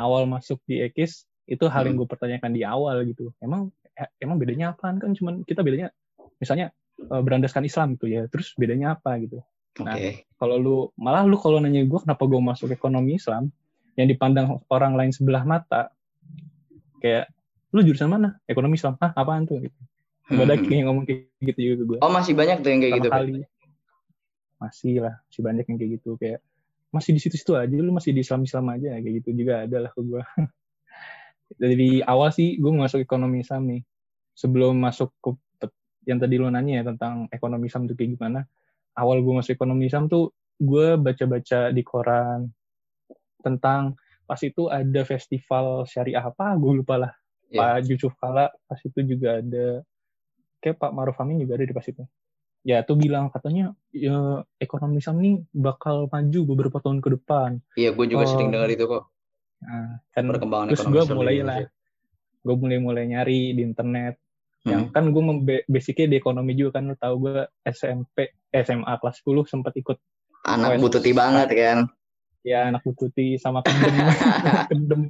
awal 0.00 0.24
masuk 0.24 0.56
di 0.64 0.80
Ekis 0.80 1.27
itu 1.48 1.64
hal 1.66 1.88
yang 1.88 1.96
Hmm. 1.96 2.04
gue 2.04 2.08
pertanyakan 2.12 2.50
di 2.52 2.62
awal 2.62 3.02
gitu. 3.08 3.32
Emang 3.40 3.72
eh, 3.96 4.06
emang 4.20 4.36
bedanya 4.36 4.76
apaan? 4.76 5.00
Kan 5.00 5.16
cuman 5.16 5.42
kita 5.42 5.64
bedanya 5.64 5.88
misalnya 6.36 6.70
eh, 7.00 7.22
berandaskan 7.24 7.64
Islam 7.64 7.96
gitu 7.96 8.06
ya. 8.06 8.28
Terus 8.28 8.52
bedanya 8.54 8.94
apa 8.94 9.16
gitu. 9.18 9.40
Nah. 9.78 9.94
kalau 10.34 10.56
lu 10.58 10.76
malah 10.98 11.22
lu 11.22 11.38
kalau 11.38 11.62
nanya 11.62 11.86
gue 11.86 12.00
kenapa 12.02 12.26
gue 12.26 12.40
masuk 12.42 12.74
ekonomi 12.74 13.14
Islam 13.14 13.46
yang 13.94 14.10
dipandang 14.10 14.58
orang 14.70 14.98
lain 14.98 15.14
sebelah 15.14 15.46
mata 15.46 15.94
kayak 16.98 17.30
lu 17.70 17.86
jurusan 17.86 18.10
mana? 18.10 18.42
Ekonomi 18.44 18.74
Islam. 18.74 18.98
Ah 18.98 19.14
apaan 19.14 19.46
tuh? 19.46 19.62
Gitu. 19.62 19.78
Hmm, 20.28 20.44
ada 20.44 20.58
yang 20.60 20.90
ngomong 20.92 21.06
kayak 21.08 21.30
gitu 21.40 21.60
juga 21.62 21.82
gue 21.94 21.98
Oh 22.02 22.10
masih 22.10 22.34
banyak 22.34 22.60
tuh 22.60 22.68
yang 22.68 22.80
kayak 22.82 22.94
gitu. 23.00 23.08
kali. 23.08 23.32
Masih 24.58 24.94
lah 24.98 25.14
masih 25.24 25.42
banyak 25.46 25.64
yang 25.70 25.78
kayak 25.78 25.90
gitu. 26.02 26.10
Kayak 26.18 26.38
masih 26.90 27.10
di 27.14 27.20
situ-situ 27.22 27.52
aja 27.54 27.76
lu 27.78 27.92
masih 27.94 28.10
di 28.10 28.20
Islam-Islam 28.24 28.64
aja 28.74 28.88
kayak 28.98 29.14
gitu 29.22 29.30
juga 29.36 29.62
ada 29.62 29.76
lah 29.86 29.90
ke 29.92 30.00
gue 30.00 30.22
dari 31.56 32.04
awal 32.04 32.28
sih 32.34 32.60
gue 32.60 32.68
masuk 32.68 33.00
ekonomi 33.00 33.40
Islam 33.40 33.64
nih. 33.70 33.82
Sebelum 34.36 34.76
masuk 34.76 35.10
ke 35.22 35.34
yang 36.08 36.16
tadi 36.20 36.40
lu 36.40 36.48
nanya 36.48 36.80
ya 36.80 36.84
tentang 36.88 37.28
ekonomi 37.28 37.68
Islam 37.68 37.84
tuh 37.88 37.96
kayak 37.96 38.16
gimana. 38.16 38.40
Awal 38.96 39.20
gue 39.20 39.34
masuk 39.36 39.52
ekonomi 39.56 39.88
Islam 39.88 40.08
tuh 40.08 40.32
gue 40.58 40.96
baca-baca 40.98 41.70
di 41.70 41.82
koran 41.84 42.50
tentang 43.44 43.94
pas 44.26 44.40
itu 44.42 44.66
ada 44.68 45.06
festival 45.06 45.86
syariah 45.88 46.24
apa 46.24 46.56
gue 46.56 46.72
lupa 46.84 46.96
lah. 47.00 47.12
Iya. 47.48 47.58
Pak 47.60 47.76
Yusuf 47.88 48.12
Kala 48.20 48.52
pas 48.68 48.80
itu 48.84 49.00
juga 49.04 49.40
ada. 49.40 49.84
Kayak 50.58 50.76
Pak 50.82 50.90
Maruf 50.90 51.16
Amin 51.22 51.38
juga 51.38 51.54
ada 51.54 51.64
di 51.64 51.74
pas 51.76 51.86
itu. 51.86 52.02
Ya 52.66 52.82
tuh 52.82 52.98
bilang 52.98 53.30
katanya 53.30 53.72
ya 53.94 54.42
ekonomi 54.58 54.98
Islam 54.98 55.22
nih 55.22 55.34
bakal 55.54 56.10
maju 56.10 56.40
beberapa 56.44 56.82
tahun 56.82 56.98
ke 57.00 57.08
depan. 57.20 57.62
Iya, 57.78 57.94
gue 57.94 58.06
juga 58.10 58.26
Oh. 58.26 58.30
sering 58.34 58.50
dengar 58.50 58.68
itu 58.68 58.84
kok 58.84 59.06
nah, 59.60 59.98
kan 60.10 60.24
perkembangan 60.26 60.66
terus 60.68 60.84
gue 60.84 61.04
mulai 61.10 61.36
lah 61.40 61.58
gue 62.38 62.54
mulai 62.54 62.78
mulai 62.78 63.04
nyari 63.06 63.52
di 63.52 63.62
internet. 63.62 64.14
Yang 64.62 64.90
Hmm. 64.90 64.92
kan 64.92 65.04
gue 65.08 65.22
basicnya 65.66 66.06
di 66.10 66.16
ekonomi 66.16 66.52
juga 66.52 66.78
kan 66.78 66.90
lu 66.90 66.96
tahu 66.96 67.14
gue 67.24 67.40
SMP 67.64 68.16
SMA 68.50 68.90
kelas 68.98 69.22
10 69.22 69.46
sempat 69.46 69.72
ikut 69.74 69.96
Anak 70.44 70.78
bututi 70.78 71.10
banget 71.12 71.48
kan. 71.50 71.78
ya 72.42 72.66
anak 72.66 72.80
bututi 72.82 73.36
sama 73.36 73.60
kedem 73.60 73.92
kedem 74.70 75.02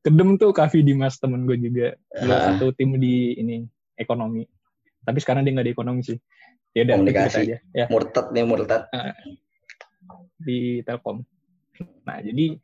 kedem 0.00 0.28
tuh 0.36 0.50
Kavi 0.50 0.82
Dimas 0.82 1.16
temen 1.16 1.42
gue 1.44 1.56
juga. 1.56 1.94
Dia 2.12 2.28
Ah. 2.28 2.42
satu 2.52 2.70
tim 2.70 2.94
di 2.96 3.34
ini 3.34 3.64
ekonomi. 3.94 4.44
Tapi 5.00 5.18
sekarang 5.18 5.42
dia 5.42 5.52
nggak 5.52 5.66
di 5.66 5.72
ekonomi 5.72 6.00
sih. 6.02 6.18
Ya 6.70 6.82
udah 6.82 6.94
Komunikasi. 6.98 7.38
aja. 7.46 7.56
Ya. 7.72 7.86
Murtad 7.88 8.30
nih 8.30 8.44
murtad. 8.44 8.82
di 10.36 10.58
Telkom. 10.82 11.22
Nah 12.04 12.18
jadi 12.20 12.58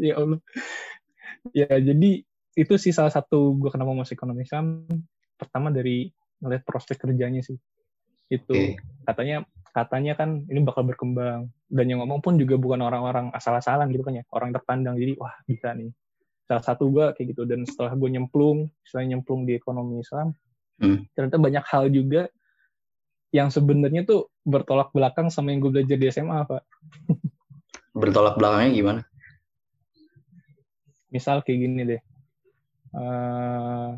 ya 0.00 0.14
Allah. 0.18 0.40
Ya 1.54 1.70
jadi 1.70 2.26
itu 2.56 2.74
sih 2.80 2.90
salah 2.90 3.12
satu 3.12 3.54
gue 3.60 3.70
kenapa 3.70 3.92
masuk 3.92 4.16
ekonomi 4.16 4.42
Islam 4.42 4.88
pertama 5.36 5.68
dari 5.68 6.10
ngeliat 6.40 6.62
prospek 6.64 7.06
kerjanya 7.06 7.44
sih. 7.44 7.56
Itu 8.32 8.54
Oke. 8.54 8.80
katanya 9.06 9.46
katanya 9.70 10.12
kan 10.16 10.44
ini 10.48 10.60
bakal 10.64 10.88
berkembang. 10.88 11.52
Dan 11.66 11.86
yang 11.90 12.02
ngomong 12.02 12.22
pun 12.22 12.38
juga 12.40 12.56
bukan 12.56 12.80
orang-orang 12.82 13.30
asal-asalan 13.34 13.90
gitu 13.92 14.06
kan 14.06 14.18
ya 14.18 14.24
orang 14.32 14.50
terpandang. 14.50 14.96
Jadi 14.98 15.18
wah 15.18 15.34
bisa 15.46 15.74
nih. 15.76 15.92
Salah 16.46 16.62
satu 16.62 16.88
gue 16.90 17.12
kayak 17.14 17.36
gitu. 17.36 17.42
Dan 17.46 17.66
setelah 17.66 17.92
gue 17.94 18.08
nyemplung 18.10 18.70
setelah 18.86 19.04
nyemplung 19.14 19.44
di 19.44 19.54
ekonomi 19.58 20.00
Islam 20.00 20.32
Hmm. 20.76 21.08
ternyata 21.16 21.40
banyak 21.40 21.64
hal 21.72 21.88
juga 21.88 22.28
yang 23.32 23.48
sebenarnya 23.48 24.04
tuh 24.04 24.28
bertolak 24.44 24.92
belakang 24.92 25.32
sama 25.32 25.52
yang 25.52 25.64
gue 25.64 25.72
belajar 25.72 25.96
di 25.96 26.06
SMA 26.12 26.44
pak 26.44 26.62
Bertolak 27.96 28.36
belakangnya 28.36 28.70
gimana? 28.76 29.02
misal 31.06 31.40
kayak 31.40 31.60
gini 31.64 31.82
deh 31.86 32.02
Eh, 32.96 33.90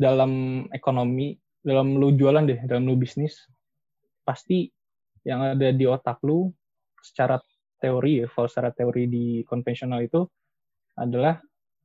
dalam 0.00 0.64
ekonomi 0.72 1.36
dalam 1.60 2.00
lu 2.00 2.14
jualan 2.16 2.46
deh 2.48 2.60
dalam 2.64 2.86
lu 2.88 2.96
bisnis 2.96 3.44
pasti 4.24 4.70
yang 5.26 5.42
ada 5.42 5.68
di 5.74 5.84
otak 5.84 6.22
lu 6.24 6.48
secara 7.02 7.36
teori 7.76 8.24
ya 8.24 8.26
kalau 8.30 8.48
secara 8.48 8.70
teori 8.72 9.04
di 9.04 9.24
konvensional 9.44 10.00
itu 10.00 10.24
adalah 10.96 11.36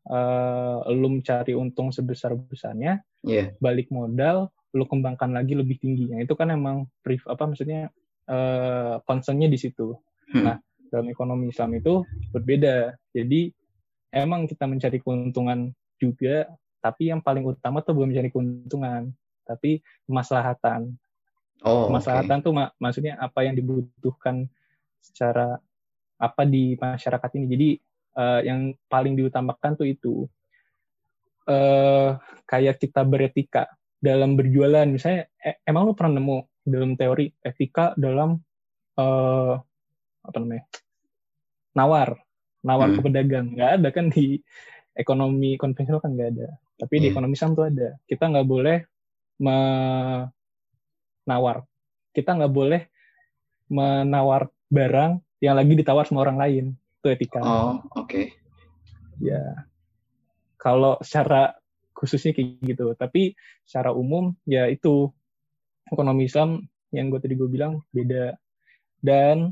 eh, 0.08 0.78
lu 0.96 1.20
mencari 1.20 1.52
untung 1.58 1.92
sebesar 1.92 2.32
besarnya 2.38 3.04
Iya. 3.22 3.54
balik 3.60 3.92
modal 3.92 4.50
lu 4.72 4.88
kembangkan 4.88 5.36
lagi 5.36 5.54
lebih 5.54 5.78
tinggi 5.84 6.16
yang 6.16 6.24
itu 6.24 6.34
kan 6.34 6.48
emang 6.54 6.88
brief 7.04 7.28
apa 7.28 7.44
maksudnya 7.44 7.92
eh 8.32 8.96
concernnya 9.04 9.52
di 9.52 9.58
situ. 9.60 9.98
Nah 10.40 10.58
dalam 10.92 11.08
ekonomi 11.08 11.52
Islam 11.52 11.76
itu 11.76 12.04
berbeda. 12.36 12.96
Jadi 13.16 13.52
emang 14.12 14.48
kita 14.48 14.68
mencari 14.68 15.00
keuntungan 15.00 15.72
juga 16.00 16.52
tapi 16.82 17.14
yang 17.14 17.22
paling 17.22 17.46
utama 17.46 17.80
tuh 17.86 17.94
bukan 17.94 18.10
mencari 18.12 18.30
keuntungan 18.34 19.14
tapi 19.46 19.80
kemaslahatan. 20.10 20.98
Oh, 21.62 21.86
kemaslahatan 21.86 22.42
tuh 22.42 22.54
mak- 22.58 22.74
maksudnya 22.82 23.22
apa 23.22 23.46
yang 23.46 23.54
dibutuhkan 23.54 24.50
secara 24.98 25.62
apa 26.18 26.42
di 26.46 26.74
masyarakat 26.74 27.30
ini. 27.38 27.46
Jadi 27.46 27.70
eh, 28.18 28.42
yang 28.50 28.74
paling 28.90 29.14
diutamakan 29.14 29.78
tuh 29.78 29.88
itu 29.88 30.26
eh 31.50 32.10
kayak 32.46 32.78
kita 32.82 33.02
beretika 33.06 33.70
dalam 34.02 34.34
berjualan. 34.34 34.86
Misalnya 34.90 35.30
e- 35.38 35.62
emang 35.66 35.90
lu 35.90 35.94
pernah 35.94 36.18
nemu 36.18 36.38
dalam 36.66 36.94
teori 36.98 37.30
etika 37.42 37.94
dalam 37.98 38.42
eh 38.98 39.56
apa 40.32 40.40
namanya 40.40 40.64
nawar 41.76 42.10
nawar 42.62 42.88
Hmm. 42.94 42.96
ke 42.98 43.02
pedagang. 43.04 43.48
Nggak 43.58 43.72
ada 43.80 43.90
kan 43.92 44.06
di 44.10 44.38
ekonomi 44.94 45.58
konvensional 45.58 46.00
kan 46.00 46.14
nggak 46.14 46.30
ada. 46.38 46.48
Tapi 46.78 46.94
di 46.98 47.10
Iya. 47.10 47.14
ekonomi 47.14 47.34
Islam 47.34 47.52
tuh 47.54 47.66
ada. 47.68 47.98
Kita 48.06 48.24
nggak 48.30 48.48
boleh 48.48 48.78
menawar. 51.26 51.58
Kita 52.12 52.36
nggak 52.38 52.54
boleh 52.54 52.82
menawar 53.72 54.52
barang 54.68 55.12
yang 55.42 55.56
lagi 55.58 55.74
ditawar 55.74 56.06
sama 56.06 56.22
orang 56.22 56.38
lain. 56.38 56.66
Itu 57.02 57.08
etika. 57.10 57.40
Oh, 57.42 57.82
oke. 57.98 58.30
ya. 59.22 59.66
Kalau 60.58 60.98
secara 61.02 61.54
khususnya 61.94 62.34
kayak 62.34 62.62
gitu. 62.66 62.94
Tapi 62.98 63.34
secara 63.66 63.94
umum 63.94 64.34
ya 64.46 64.66
itu. 64.70 65.10
Ekonomi 65.92 66.24
Islam 66.24 66.64
yang 66.90 67.12
gue 67.12 67.20
tadi 67.20 67.36
gue 67.36 67.50
bilang 67.52 67.84
beda. 67.92 68.38
Dan 68.98 69.52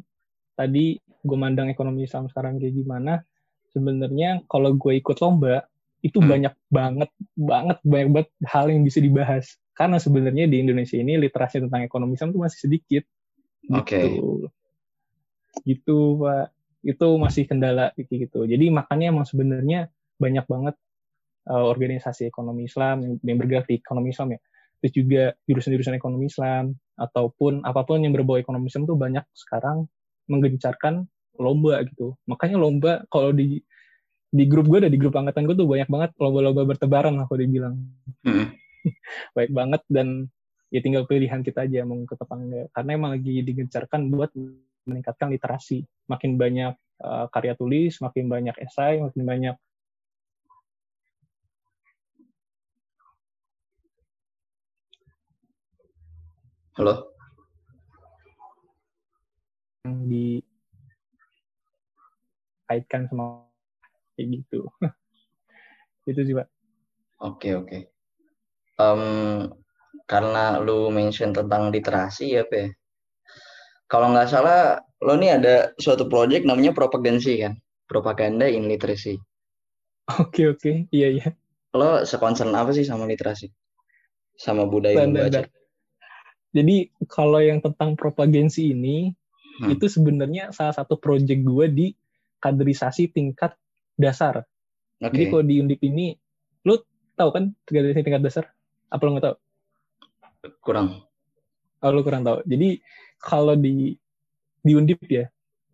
tadi 0.60 1.00
gue 1.00 1.38
mandang 1.40 1.72
ekonomi 1.72 2.04
Islam 2.04 2.28
sekarang 2.28 2.60
kayak 2.60 2.76
gimana 2.76 3.24
sebenarnya 3.72 4.44
kalau 4.52 4.76
gue 4.76 5.00
ikut 5.00 5.16
lomba 5.24 5.64
itu 6.00 6.20
Hmm. 6.20 6.32
banyak 6.32 6.54
banget 6.72 7.10
banget 7.36 7.78
banyak 7.84 8.10
banget 8.12 8.30
hal 8.48 8.72
yang 8.72 8.84
bisa 8.84 9.00
dibahas. 9.04 9.56
Karena 9.76 9.96
sebenarnya 9.96 10.48
di 10.48 10.60
Indonesia 10.60 11.00
ini 11.00 11.16
literasi 11.16 11.64
tentang 11.64 11.88
ekonomi 11.88 12.20
Islam 12.20 12.36
tuh 12.36 12.44
masih 12.44 12.60
sedikit. 12.68 13.04
Oke. 13.72 14.00
gitu. 14.00 14.52
Gitu 15.64 15.98
pak. 16.20 16.52
Itu 16.84 17.08
masih 17.20 17.44
kendala 17.48 17.92
gitu. 17.96 18.48
Jadi 18.48 18.66
makanya 18.72 19.12
emang 19.12 19.28
sebenarnya 19.28 19.92
banyak 20.20 20.46
banget 20.48 20.76
uh, 21.52 21.68
organisasi 21.68 22.28
ekonomi 22.28 22.68
Islam 22.68 23.04
yang, 23.04 23.14
yang 23.24 23.38
bergerak 23.40 23.68
di 23.68 23.80
ekonomi 23.80 24.12
Islam 24.12 24.36
ya. 24.36 24.40
Terus 24.80 24.94
juga 24.96 25.24
jurusan-jurusan 25.48 25.96
ekonomi 26.00 26.32
Islam 26.32 26.76
ataupun 26.96 27.68
apa 27.68 27.84
pun 27.84 28.00
yang 28.00 28.16
berbau 28.16 28.40
ekonomi 28.40 28.72
Islam 28.72 28.88
tuh 28.88 28.96
banyak 28.96 29.24
sekarang 29.36 29.88
menggencarkan 30.30 31.04
lomba 31.40 31.82
gitu 31.84 32.14
makanya 32.30 32.58
lomba 32.62 33.04
kalau 33.10 33.34
di 33.34 33.60
di 34.30 34.46
grup 34.46 34.70
gue 34.70 34.86
ada 34.86 34.92
di 34.92 35.00
grup 35.02 35.18
angkatan 35.18 35.50
gue 35.50 35.58
tuh 35.58 35.66
banyak 35.66 35.90
banget 35.90 36.12
lomba-lomba 36.22 36.62
bertebaran 36.70 37.18
lah 37.18 37.26
kalau 37.26 37.40
dibilang 37.42 37.76
Hmm. 38.22 38.54
baik 39.36 39.52
banget 39.52 39.82
dan 39.90 40.30
ya 40.70 40.80
tinggal 40.86 41.10
pilihan 41.10 41.42
kita 41.42 41.66
aja 41.66 41.82
mau 41.82 41.98
ikut 41.98 42.16
apa 42.16 42.34
enggak 42.38 42.68
karena 42.78 42.90
emang 42.94 43.12
lagi 43.18 43.42
digencarkan 43.42 44.02
buat 44.14 44.30
meningkatkan 44.86 45.34
literasi 45.34 45.82
makin 46.06 46.38
banyak 46.38 46.74
uh, 47.02 47.26
karya 47.34 47.58
tulis 47.58 47.98
makin 48.00 48.30
banyak 48.30 48.56
esai 48.62 49.02
makin 49.02 49.24
banyak 49.26 49.56
Halo. 56.80 57.19
Yang 59.88 59.96
dikaitkan 62.68 63.08
sama 63.08 63.48
kayak 64.18 64.28
gitu 64.42 64.68
itu 66.10 66.22
sih 66.26 66.36
pak 66.36 66.48
Oke, 67.20 67.52
oke. 67.52 67.92
Em, 68.80 69.04
karena 70.08 70.56
lu 70.64 70.88
mention 70.88 71.36
tentang 71.36 71.68
literasi 71.68 72.40
ya, 72.40 72.48
Pe. 72.48 72.80
Kalau 73.92 74.16
nggak 74.16 74.32
salah, 74.32 74.80
lo 75.04 75.20
nih 75.20 75.36
ada 75.36 75.76
suatu 75.76 76.08
project 76.08 76.48
namanya 76.48 76.72
propagansi 76.72 77.44
kan? 77.44 77.60
Propaganda 77.92 78.48
in 78.48 78.72
literacy. 78.72 79.20
Oke 80.16 80.48
oke, 80.48 80.88
iya 80.96 81.12
iya. 81.12 81.28
Lo 81.76 82.08
sekonsen 82.08 82.56
apa 82.56 82.72
sih 82.72 82.88
sama 82.88 83.04
literasi? 83.04 83.52
Sama 84.40 84.64
budaya 84.64 85.04
membaca? 85.04 85.44
Jadi 86.56 86.88
kalau 87.12 87.44
yang 87.44 87.60
tentang 87.60 88.00
propagansi 88.00 88.72
ini 88.72 89.12
Hmm. 89.60 89.76
itu 89.76 89.86
sebenarnya 89.92 90.56
salah 90.56 90.72
satu 90.72 90.96
project 90.96 91.44
gue 91.44 91.66
di 91.68 91.88
kaderisasi 92.40 93.12
tingkat 93.12 93.56
dasar. 94.00 94.48
Oke. 95.04 95.12
Jadi 95.12 95.24
kalau 95.28 95.44
di 95.44 95.56
Undip 95.60 95.82
ini, 95.84 96.16
lu 96.64 96.80
tahu 97.20 97.30
kan 97.36 97.44
kaderisasi 97.68 98.04
tingkat 98.04 98.24
dasar? 98.24 98.46
Apa 98.88 99.02
lu 99.04 99.16
nggak 99.16 99.26
tahu? 99.28 99.36
Kurang. 100.64 101.04
Oh, 101.84 101.92
lu 101.92 102.02
kurang 102.04 102.24
tahu. 102.24 102.40
Jadi 102.48 102.80
kalau 103.20 103.60
di 103.60 103.96
di 104.64 104.72
Undip 104.76 105.04
ya, 105.08 105.28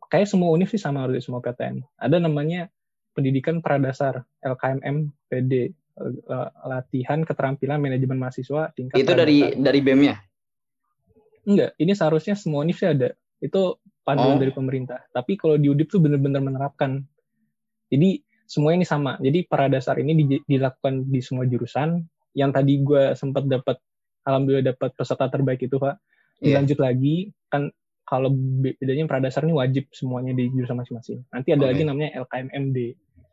kayak 0.09 0.29
semua 0.29 0.49
univ 0.49 0.69
sih 0.69 0.81
sama 0.81 1.05
harusnya 1.05 1.21
semua 1.21 1.41
PTN. 1.45 1.86
Ada 2.01 2.17
namanya 2.17 2.69
pendidikan 3.13 3.61
pradasar 3.61 4.25
LKMM 4.41 5.13
PD 5.29 5.71
latihan 6.67 7.23
keterampilan 7.23 7.79
manajemen 7.79 8.19
mahasiswa 8.19 8.67
tingkat 8.75 8.99
Itu 8.99 9.15
dari 9.15 9.55
dari 9.55 9.79
BEM-nya? 9.79 10.19
enggak 11.45 11.77
ini 11.77 11.93
seharusnya 11.93 12.33
semua 12.33 12.65
univ 12.65 12.75
sih 12.75 12.89
ada 12.89 13.13
itu 13.39 13.61
panduan 14.01 14.38
Oh. 14.38 14.41
dari 14.41 14.51
pemerintah 14.51 15.03
tapi 15.11 15.36
kalau 15.36 15.57
di 15.57 15.67
Udip 15.67 15.89
tuh 15.89 15.99
benar-benar 15.99 16.39
menerapkan 16.39 17.03
jadi 17.89 18.21
semua 18.45 18.73
ini 18.73 18.86
sama 18.86 19.17
jadi 19.17 19.43
pradasar 19.45 19.97
ini 19.97 20.13
di- 20.15 20.43
dilakukan 20.45 21.09
di 21.09 21.19
semua 21.19 21.43
jurusan 21.45 22.05
yang 22.38 22.51
tadi 22.51 22.79
gue 22.79 23.17
sempat 23.17 23.47
dapat 23.47 23.79
alhamdulillah 24.23 24.75
dapat 24.75 24.93
peserta 24.93 25.27
terbaik 25.27 25.61
itu 25.61 25.77
pak 25.77 25.97
Iya. 26.36 26.59
dilanjut 26.59 26.79
lagi 26.83 27.15
kan 27.47 27.71
kalau 28.03 28.29
bedanya 28.36 29.07
pradasar 29.07 29.47
ini 29.47 29.55
wajib 29.55 29.88
semuanya 29.89 30.36
di 30.36 30.51
jurusan 30.51 30.77
masing-masing 30.77 31.23
nanti 31.31 31.55
ada 31.55 31.63
Oke. 31.65 31.69
lagi 31.73 31.83
namanya 31.88 32.09
LKMMD 32.21 32.77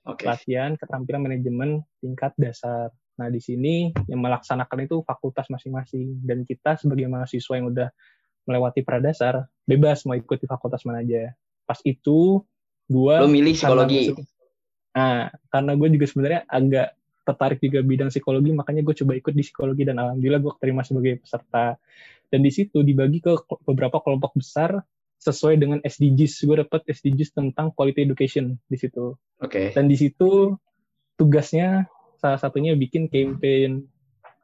Oke. 0.06 0.22
latihan 0.24 0.74
keterampilan 0.74 1.22
manajemen 1.22 1.82
tingkat 2.02 2.34
dasar. 2.34 2.90
Nah, 3.12 3.30
di 3.30 3.38
sini 3.38 3.92
yang 4.10 4.18
melaksanakan 4.18 4.82
itu 4.82 5.04
fakultas 5.06 5.46
masing-masing 5.46 6.26
dan 6.26 6.42
kita 6.42 6.74
sebagai 6.74 7.06
mahasiswa 7.06 7.54
yang 7.54 7.70
udah 7.70 7.86
melewati 8.44 8.82
pradasar 8.82 9.46
bebas 9.62 10.02
mau 10.06 10.18
ikut 10.18 10.38
di 10.38 10.46
fakultas 10.46 10.82
mana 10.82 11.02
aja. 11.02 11.34
Pas 11.62 11.78
itu 11.86 12.42
gua 12.90 13.22
Lo 13.22 13.30
milih 13.30 13.54
psikologi. 13.54 14.12
Nah, 14.92 15.32
karena 15.48 15.72
gue 15.72 15.88
juga 15.96 16.04
sebenarnya 16.04 16.40
agak 16.44 16.88
tertarik 17.22 17.58
juga 17.64 17.80
bidang 17.80 18.10
psikologi, 18.12 18.50
makanya 18.52 18.82
gue 18.84 18.94
coba 18.98 19.12
ikut 19.16 19.32
di 19.32 19.42
psikologi 19.46 19.82
dan 19.88 19.96
alhamdulillah 19.96 20.42
gue 20.42 20.52
terima 20.60 20.84
sebagai 20.84 21.22
peserta. 21.24 21.80
Dan 22.28 22.44
di 22.44 22.52
situ 22.52 22.84
dibagi 22.84 23.24
ke 23.24 23.32
beberapa 23.64 24.00
kelompok 24.04 24.36
besar 24.36 24.84
sesuai 25.20 25.60
dengan 25.60 25.78
SDGs. 25.84 26.44
Gue 26.44 26.56
dapat 26.64 26.84
SDGs 26.88 27.32
tentang 27.32 27.72
quality 27.72 28.04
education 28.04 28.58
di 28.68 28.76
situ. 28.76 29.16
Oke. 29.40 29.72
Dan 29.72 29.88
di 29.88 29.96
situ 29.96 30.56
tugasnya 31.16 31.88
salah 32.18 32.40
satunya 32.40 32.74
bikin 32.74 33.08
campaign 33.08 33.86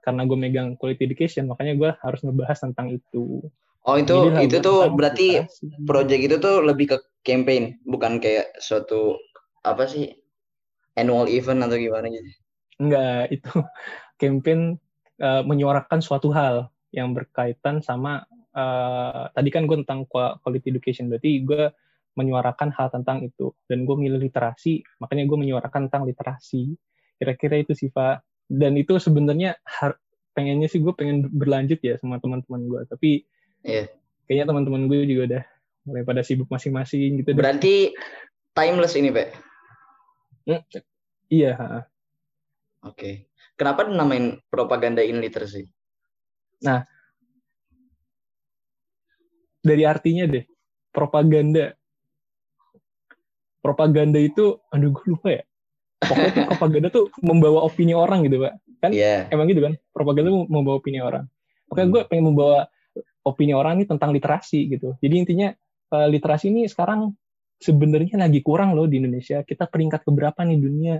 karena 0.04 0.24
gue 0.24 0.38
megang 0.40 0.68
quality 0.80 1.04
education, 1.04 1.50
makanya 1.50 1.74
gue 1.76 1.90
harus 2.00 2.20
ngebahas 2.24 2.58
tentang 2.64 2.88
itu. 2.88 3.44
Oh 3.86 3.96
itu 3.96 4.34
Jadi 4.34 4.50
itu 4.50 4.56
tuh 4.58 4.90
berarti 4.92 5.28
literasi. 5.38 5.66
project 5.86 6.22
itu 6.24 6.36
tuh 6.42 6.56
lebih 6.64 6.86
ke 6.92 6.98
campaign, 7.22 7.78
bukan 7.86 8.18
kayak 8.18 8.50
suatu 8.58 9.16
apa 9.62 9.86
sih 9.86 10.12
annual 10.98 11.30
event 11.30 11.62
atau 11.62 11.78
gimana 11.78 12.10
gitu. 12.10 12.30
Enggak, 12.82 13.30
itu 13.36 13.54
campaign 14.18 14.76
uh, 15.22 15.42
menyuarakan 15.46 16.02
suatu 16.02 16.34
hal 16.34 16.68
yang 16.90 17.12
berkaitan 17.12 17.84
sama 17.84 18.24
uh, 18.56 19.28
tadi 19.32 19.48
kan 19.52 19.68
gue 19.68 19.78
tentang 19.84 20.04
qua- 20.08 20.36
quality 20.42 20.74
education, 20.74 21.06
berarti 21.06 21.44
gue 21.46 21.70
menyuarakan 22.18 22.74
hal 22.74 22.90
tentang 22.90 23.22
itu 23.22 23.54
dan 23.70 23.86
gue 23.86 23.94
milih 23.94 24.18
literasi, 24.18 24.82
makanya 24.98 25.30
gue 25.30 25.38
menyuarakan 25.38 25.86
tentang 25.86 26.02
literasi. 26.08 26.74
Kira-kira 27.18 27.62
itu 27.62 27.74
sih 27.78 27.90
Pak. 27.94 28.26
Dan 28.48 28.74
itu 28.74 28.98
sebenarnya 28.98 29.54
pengennya 30.34 30.66
sih 30.66 30.82
gue 30.82 30.90
pengen 30.96 31.30
berlanjut 31.30 31.78
ya 31.78 31.94
sama 32.00 32.18
teman-teman 32.18 32.66
gue, 32.66 32.80
tapi 32.90 33.10
Iya. 33.62 33.90
kayaknya 34.24 34.44
teman-teman 34.44 34.86
gue 34.86 35.08
juga 35.08 35.22
udah 35.34 35.42
mulai 35.88 36.02
pada 36.04 36.20
sibuk 36.20 36.46
masing-masing 36.46 37.24
gitu. 37.24 37.32
deh. 37.32 37.38
Berarti 37.38 37.96
timeless 38.52 38.92
ini, 38.92 39.08
Pak. 39.08 39.28
Iya, 41.28 41.52
ha. 41.56 41.80
Oke. 42.84 43.26
Kenapa 43.56 43.88
namain 43.88 44.38
propaganda 44.52 45.00
in 45.00 45.18
literacy? 45.18 45.66
dari 49.58 49.84
artinya 49.84 50.24
deh 50.24 50.44
propaganda 50.90 51.74
propaganda 53.60 54.16
itu 54.16 54.56
aduh 54.72 54.94
gue 54.94 55.06
lupa 55.12 55.28
ya 55.34 55.42
pokoknya 56.00 56.30
tuh 56.32 56.44
propaganda 56.50 56.88
tuh 56.88 57.04
membawa 57.20 57.66
opini 57.66 57.92
orang 57.92 58.24
gitu 58.24 58.40
pak 58.40 58.54
kan 58.80 58.90
Iya. 58.94 59.28
emang 59.28 59.50
gitu 59.50 59.60
kan 59.66 59.74
propaganda 59.92 60.30
membawa 60.30 60.78
opini 60.80 61.02
orang 61.02 61.26
makanya 61.68 61.84
Hmm. 61.84 61.94
gue 61.94 62.02
pengen 62.08 62.24
membawa 62.32 62.58
opini 63.28 63.52
orang 63.52 63.80
ini 63.80 63.84
tentang 63.84 64.10
literasi 64.16 64.72
gitu. 64.72 64.96
Jadi 64.98 65.14
intinya 65.14 65.48
eh, 65.92 66.08
literasi 66.08 66.48
ini 66.48 66.64
sekarang 66.68 67.12
sebenarnya 67.58 68.16
lagi 68.16 68.40
kurang 68.40 68.72
loh 68.72 68.88
di 68.88 69.02
Indonesia. 69.02 69.42
Kita 69.44 69.68
peringkat 69.68 70.06
keberapa 70.06 70.40
nih 70.46 70.58
dunia? 70.58 70.96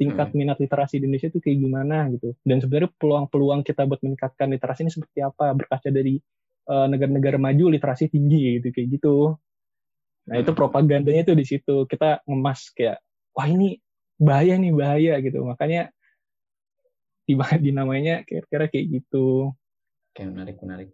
Tingkat 0.00 0.32
Hmm. 0.32 0.38
minat 0.40 0.56
literasi 0.56 0.96
di 0.96 1.04
Indonesia 1.08 1.28
tuh 1.28 1.40
kayak 1.44 1.58
gimana 1.60 2.08
gitu. 2.12 2.32
Dan 2.40 2.60
sebenarnya 2.64 2.88
peluang-peluang 2.96 3.60
kita 3.64 3.84
buat 3.84 4.00
meningkatkan 4.00 4.48
literasi 4.48 4.80
ini 4.88 4.92
seperti 4.92 5.18
apa? 5.24 5.52
Berkaca 5.56 5.88
dari 5.88 6.20
eh, 6.70 6.86
negara-negara 6.86 7.36
maju 7.40 7.64
literasi 7.72 8.08
tinggi 8.12 8.60
gitu 8.60 8.68
kayak 8.70 8.88
gitu. 9.00 9.16
Nah 10.30 10.36
itu 10.38 10.52
Hmm. 10.52 10.58
propagandanya 10.58 11.22
tuh 11.26 11.36
di 11.36 11.44
situ. 11.48 11.84
Kita 11.88 12.22
ngemas 12.28 12.70
kayak 12.76 13.00
wah 13.34 13.48
ini 13.48 13.76
bahaya 14.20 14.54
nih 14.60 14.72
bahaya 14.72 15.14
gitu. 15.20 15.42
Makanya 15.44 15.90
tiba 17.28 17.46
dinamainya 17.64 18.26
kira-kira 18.26 18.66
kayak 18.66 18.86
gitu. 19.00 19.52
Oke, 20.10 20.22
menarik, 20.26 20.58
menarik. 20.62 20.90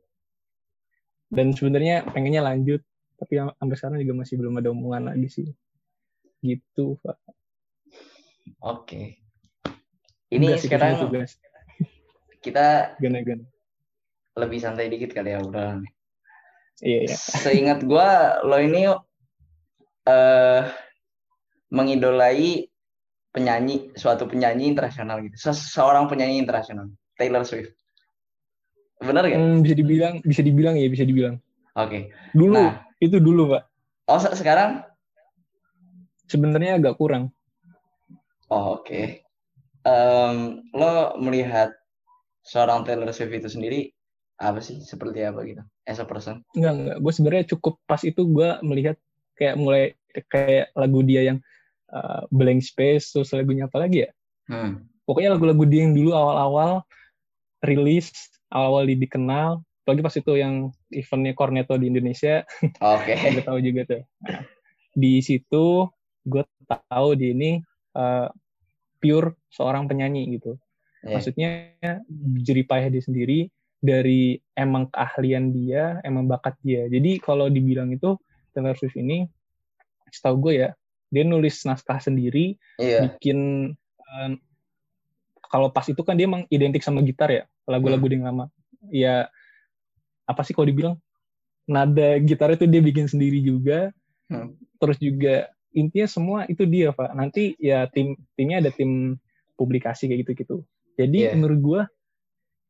Dan 1.33 1.51
sebenarnya 1.51 2.07
pengennya 2.07 2.43
lanjut 2.43 2.81
tapi 3.16 3.41
am- 3.41 3.55
sampai 3.57 3.77
sekarang 3.77 3.99
juga 4.05 4.14
masih 4.22 4.35
belum 4.37 4.61
ada 4.61 4.68
omongan 4.70 5.11
lagi 5.11 5.29
sih 5.29 5.49
gitu 6.45 7.01
Pak. 7.01 7.16
Oke. 8.62 9.18
Ini 10.27 10.47
Tugas 10.55 10.62
sekarang 10.62 10.93
tugas 11.01 11.31
kita 12.43 12.95
gana-gana 13.01 13.43
lebih 14.37 14.59
santai 14.61 14.93
dikit 14.93 15.16
kali 15.16 15.33
ya 15.35 15.41
udah. 15.43 15.81
iya 16.85 17.09
iya 17.09 17.16
Seingat 17.16 17.83
gua 17.83 18.39
lo 18.45 18.61
ini 18.61 18.87
eh 20.07 20.62
mengidolai 21.72 22.68
penyanyi 23.35 23.91
suatu 23.99 24.29
penyanyi 24.31 24.70
internasional 24.70 25.18
gitu. 25.24 25.35
Se- 25.37 25.72
Seorang 25.72 26.07
penyanyi 26.07 26.39
internasional, 26.39 26.89
Taylor 27.18 27.43
Swift. 27.43 27.74
Benar 28.97 29.29
gak? 29.29 29.37
Hmm, 29.37 29.61
bisa 29.61 29.75
dibilang 29.77 30.15
bisa 30.25 30.41
dibilang 30.41 30.75
ya 30.75 30.89
bisa 30.89 31.05
dibilang 31.05 31.37
Oke. 31.77 32.11
dulu 32.33 32.57
Nah. 32.57 32.81
itu 32.99 33.21
dulu 33.21 33.53
pak 33.53 33.63
Oh, 34.07 34.17
se- 34.17 34.33
sekarang? 34.35 34.81
sebenarnya 36.27 36.79
agak 36.79 36.97
kurang 36.97 37.31
Oh, 38.47 38.79
oke. 38.79 39.27
Em, 39.83 40.37
lo 40.71 41.19
melihat 41.19 41.75
seorang 42.47 42.87
Taylor 42.87 43.11
Swift 43.11 43.35
itu 43.35 43.51
sendiri 43.51 43.91
apa 44.39 44.63
sih? 44.63 44.79
Seperti 44.79 45.27
apa 45.27 45.43
gitu? 45.43 45.67
As 45.83 45.99
a 45.99 46.07
person? 46.07 46.47
enggak 46.55 46.73
enggak 46.73 46.97
gue 47.03 47.13
sebenarnya 47.13 47.45
cukup 47.51 47.75
pas 47.85 47.99
itu 48.01 48.23
gue 48.23 48.49
melihat 48.63 48.97
kayak 49.35 49.55
mulai 49.59 49.93
kayak 50.31 50.71
lagu 50.73 51.03
dia 51.03 51.27
yang 51.27 51.39
uh, 51.91 52.25
blank 52.31 52.63
space 52.63 53.13
terus 53.13 53.35
lagunya 53.35 53.67
apa 53.67 53.77
lagi 53.77 54.07
ya 54.07 54.11
Hmm. 54.47 54.87
pokoknya 55.05 55.35
lagu-lagu 55.35 55.67
dia 55.67 55.85
yang 55.85 55.93
dulu 55.93 56.15
awal-awal 56.15 56.87
rilis 57.61 58.15
awal-awal 58.51 58.87
dikenal 58.87 59.61
apalagi 59.83 60.03
pas 60.03 60.17
itu 60.19 60.33
yang 60.35 60.55
eventnya 60.91 61.33
Cornetto 61.33 61.79
di 61.79 61.87
Indonesia 61.87 62.43
Oke. 62.83 63.15
gue 63.39 63.43
tahu 63.45 63.59
juga 63.63 63.83
tuh 63.87 64.03
Nah, 64.27 64.43
di 64.97 65.21
situ 65.21 65.87
gue 66.27 66.43
tahu 66.67 67.09
dia 67.15 67.31
ini 67.31 67.61
uh, 67.95 68.27
pure 68.99 69.37
seorang 69.51 69.87
penyanyi 69.87 70.39
gitu 70.39 70.59
Iya. 71.07 71.13
maksudnya 71.23 71.49
jeripayah 72.43 72.91
dia 72.91 72.99
sendiri 72.99 73.47
dari 73.79 74.35
emang 74.59 74.91
keahlian 74.91 75.55
dia 75.55 76.03
emang 76.03 76.27
bakat 76.27 76.59
dia 76.67 76.91
jadi 76.91 77.23
kalau 77.23 77.47
dibilang 77.47 77.95
itu 77.95 78.19
Taylor 78.51 78.75
Swift 78.75 78.99
ini 78.99 79.23
setahu 80.11 80.51
gue 80.51 80.67
ya 80.67 80.71
dia 81.07 81.23
nulis 81.23 81.63
naskah 81.63 82.03
sendiri 82.03 82.59
Iya. 82.83 83.07
bikin 83.07 83.71
em, 84.03 84.33
kalau 85.47 85.71
pas 85.71 85.87
itu 85.87 86.03
kan 86.03 86.19
dia 86.19 86.27
emang 86.27 86.43
identik 86.51 86.83
sama 86.83 87.07
gitar 87.07 87.31
ya 87.31 87.45
lagu-lagu 87.67 88.07
dia 88.07 88.17
yang 88.17 88.27
lama. 88.27 88.45
Ya 88.89 89.17
apa 90.25 90.41
sih 90.43 90.55
kalau 90.55 90.67
dibilang? 90.67 90.97
Nada 91.67 92.19
gitar 92.23 92.55
itu 92.55 92.64
dia 92.64 92.81
bikin 92.81 93.07
sendiri 93.07 93.43
juga. 93.43 93.91
Hmm. 94.27 94.59
terus 94.83 94.99
juga 94.99 95.47
intinya 95.71 96.11
semua 96.11 96.39
itu 96.47 96.67
dia 96.67 96.91
pak. 96.91 97.14
Nanti 97.14 97.55
ya 97.62 97.87
tim 97.87 98.19
timnya 98.35 98.59
ada 98.59 98.75
tim 98.75 99.14
publikasi 99.55 100.11
kayak 100.11 100.27
gitu 100.27 100.33
gitu 100.35 100.57
jadi 100.97 101.31
Iya. 101.31 101.39
menurut 101.39 101.61
gua 101.62 101.81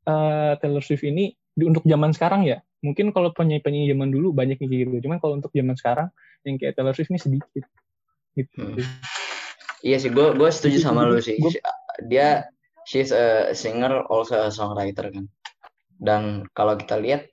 eh, 0.05 0.53
Taylor 0.61 0.85
Swift 0.85 1.03
ini 1.03 1.33
di- 1.51 1.65
untuk 1.67 1.83
zaman 1.83 2.13
sekarang 2.13 2.45
ya 2.45 2.61
mungkin 2.79 3.11
kalau 3.11 3.33
penyanyi 3.33 3.59
penyanyi 3.59 3.87
zaman 3.91 4.13
dulu 4.13 4.31
banyak 4.31 4.61
yang 4.61 4.69
kayak 4.69 4.81
gitu. 4.87 5.09
Cuman 5.09 5.19
kalau 5.19 5.35
untuk 5.41 5.51
zaman 5.51 5.75
sekarang 5.75 6.09
yang 6.45 6.61
kayak 6.61 6.77
Taylor 6.77 6.95
Swift 6.95 7.11
ini 7.11 7.19
sedikit. 7.19 7.65
Gitu. 8.37 8.61
Hmm. 8.61 8.77
iya 9.81 9.97
sih 9.97 10.13
gue 10.13 10.27
gue 10.37 10.49
setuju 10.53 10.79
sama 10.79 11.09
lu 11.09 11.17
sih. 11.19 11.41
Gua- 11.41 11.57
dia 12.05 12.45
she's 12.87 13.11
a 13.11 13.53
singer 13.53 14.07
also 14.07 14.47
a 14.47 14.49
songwriter 14.55 15.11
kan. 15.11 15.27
Dan 15.99 16.47
kalau 16.55 16.79
kita 16.79 16.97
lihat 17.03 17.27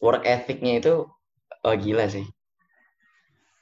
work 0.00 0.24
ethicnya 0.24 0.80
itu 0.80 0.94
oh, 1.62 1.74
gila 1.76 2.08
sih. 2.08 2.24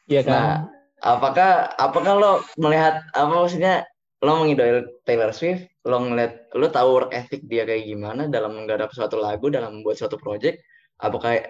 Iya 0.07 0.23
kan? 0.23 0.33
Nah, 0.33 0.57
apakah 1.03 1.75
apakah 1.77 2.15
lo 2.17 2.33
melihat 2.57 3.03
apa 3.13 3.33
maksudnya? 3.35 3.85
Lo 4.25 4.41
mengidol 4.41 4.89
Taylor 5.05 5.37
Swift, 5.37 5.69
lo 5.85 6.01
ngeliat 6.01 6.49
lo 6.57 6.73
tahu 6.73 6.89
work 6.97 7.13
ethic 7.13 7.45
dia 7.45 7.69
kayak 7.69 7.85
gimana 7.85 8.25
dalam 8.25 8.57
menggarap 8.57 8.89
suatu 8.89 9.21
lagu, 9.21 9.53
dalam 9.53 9.81
membuat 9.81 10.01
suatu 10.01 10.17
project, 10.17 10.65
apakah 10.97 11.45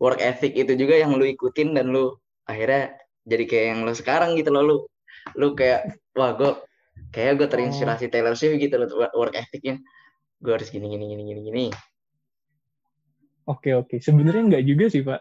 work 0.00 0.16
ethic 0.24 0.56
itu 0.56 0.72
juga 0.72 0.96
yang 0.96 1.12
lo 1.20 1.28
ikutin 1.28 1.76
dan 1.76 1.92
lo 1.92 2.24
akhirnya 2.48 2.96
jadi 3.28 3.44
kayak 3.44 3.66
yang 3.76 3.80
lo 3.84 3.92
sekarang 3.92 4.40
gitu 4.40 4.48
lo? 4.48 4.64
Lo 4.64 4.76
lo 5.36 5.52
kayak 5.52 6.00
wah 6.16 6.32
gue 6.32 6.56
kayak 7.14 7.40
gue 7.40 7.48
terinspirasi 7.48 8.12
Taylor 8.12 8.34
Swift 8.36 8.60
gitu 8.60 8.74
lo 8.78 8.86
work 9.16 9.34
ethicnya 9.34 9.80
gue 10.38 10.52
harus 10.54 10.70
gini 10.70 10.86
gini 10.86 11.04
gini 11.10 11.22
gini 11.26 11.40
gini. 11.42 11.64
Oke 13.48 13.72
oke. 13.74 13.98
Sebenarnya 13.98 14.42
nggak 14.56 14.64
juga 14.64 14.86
sih 14.92 15.02
pak. 15.02 15.20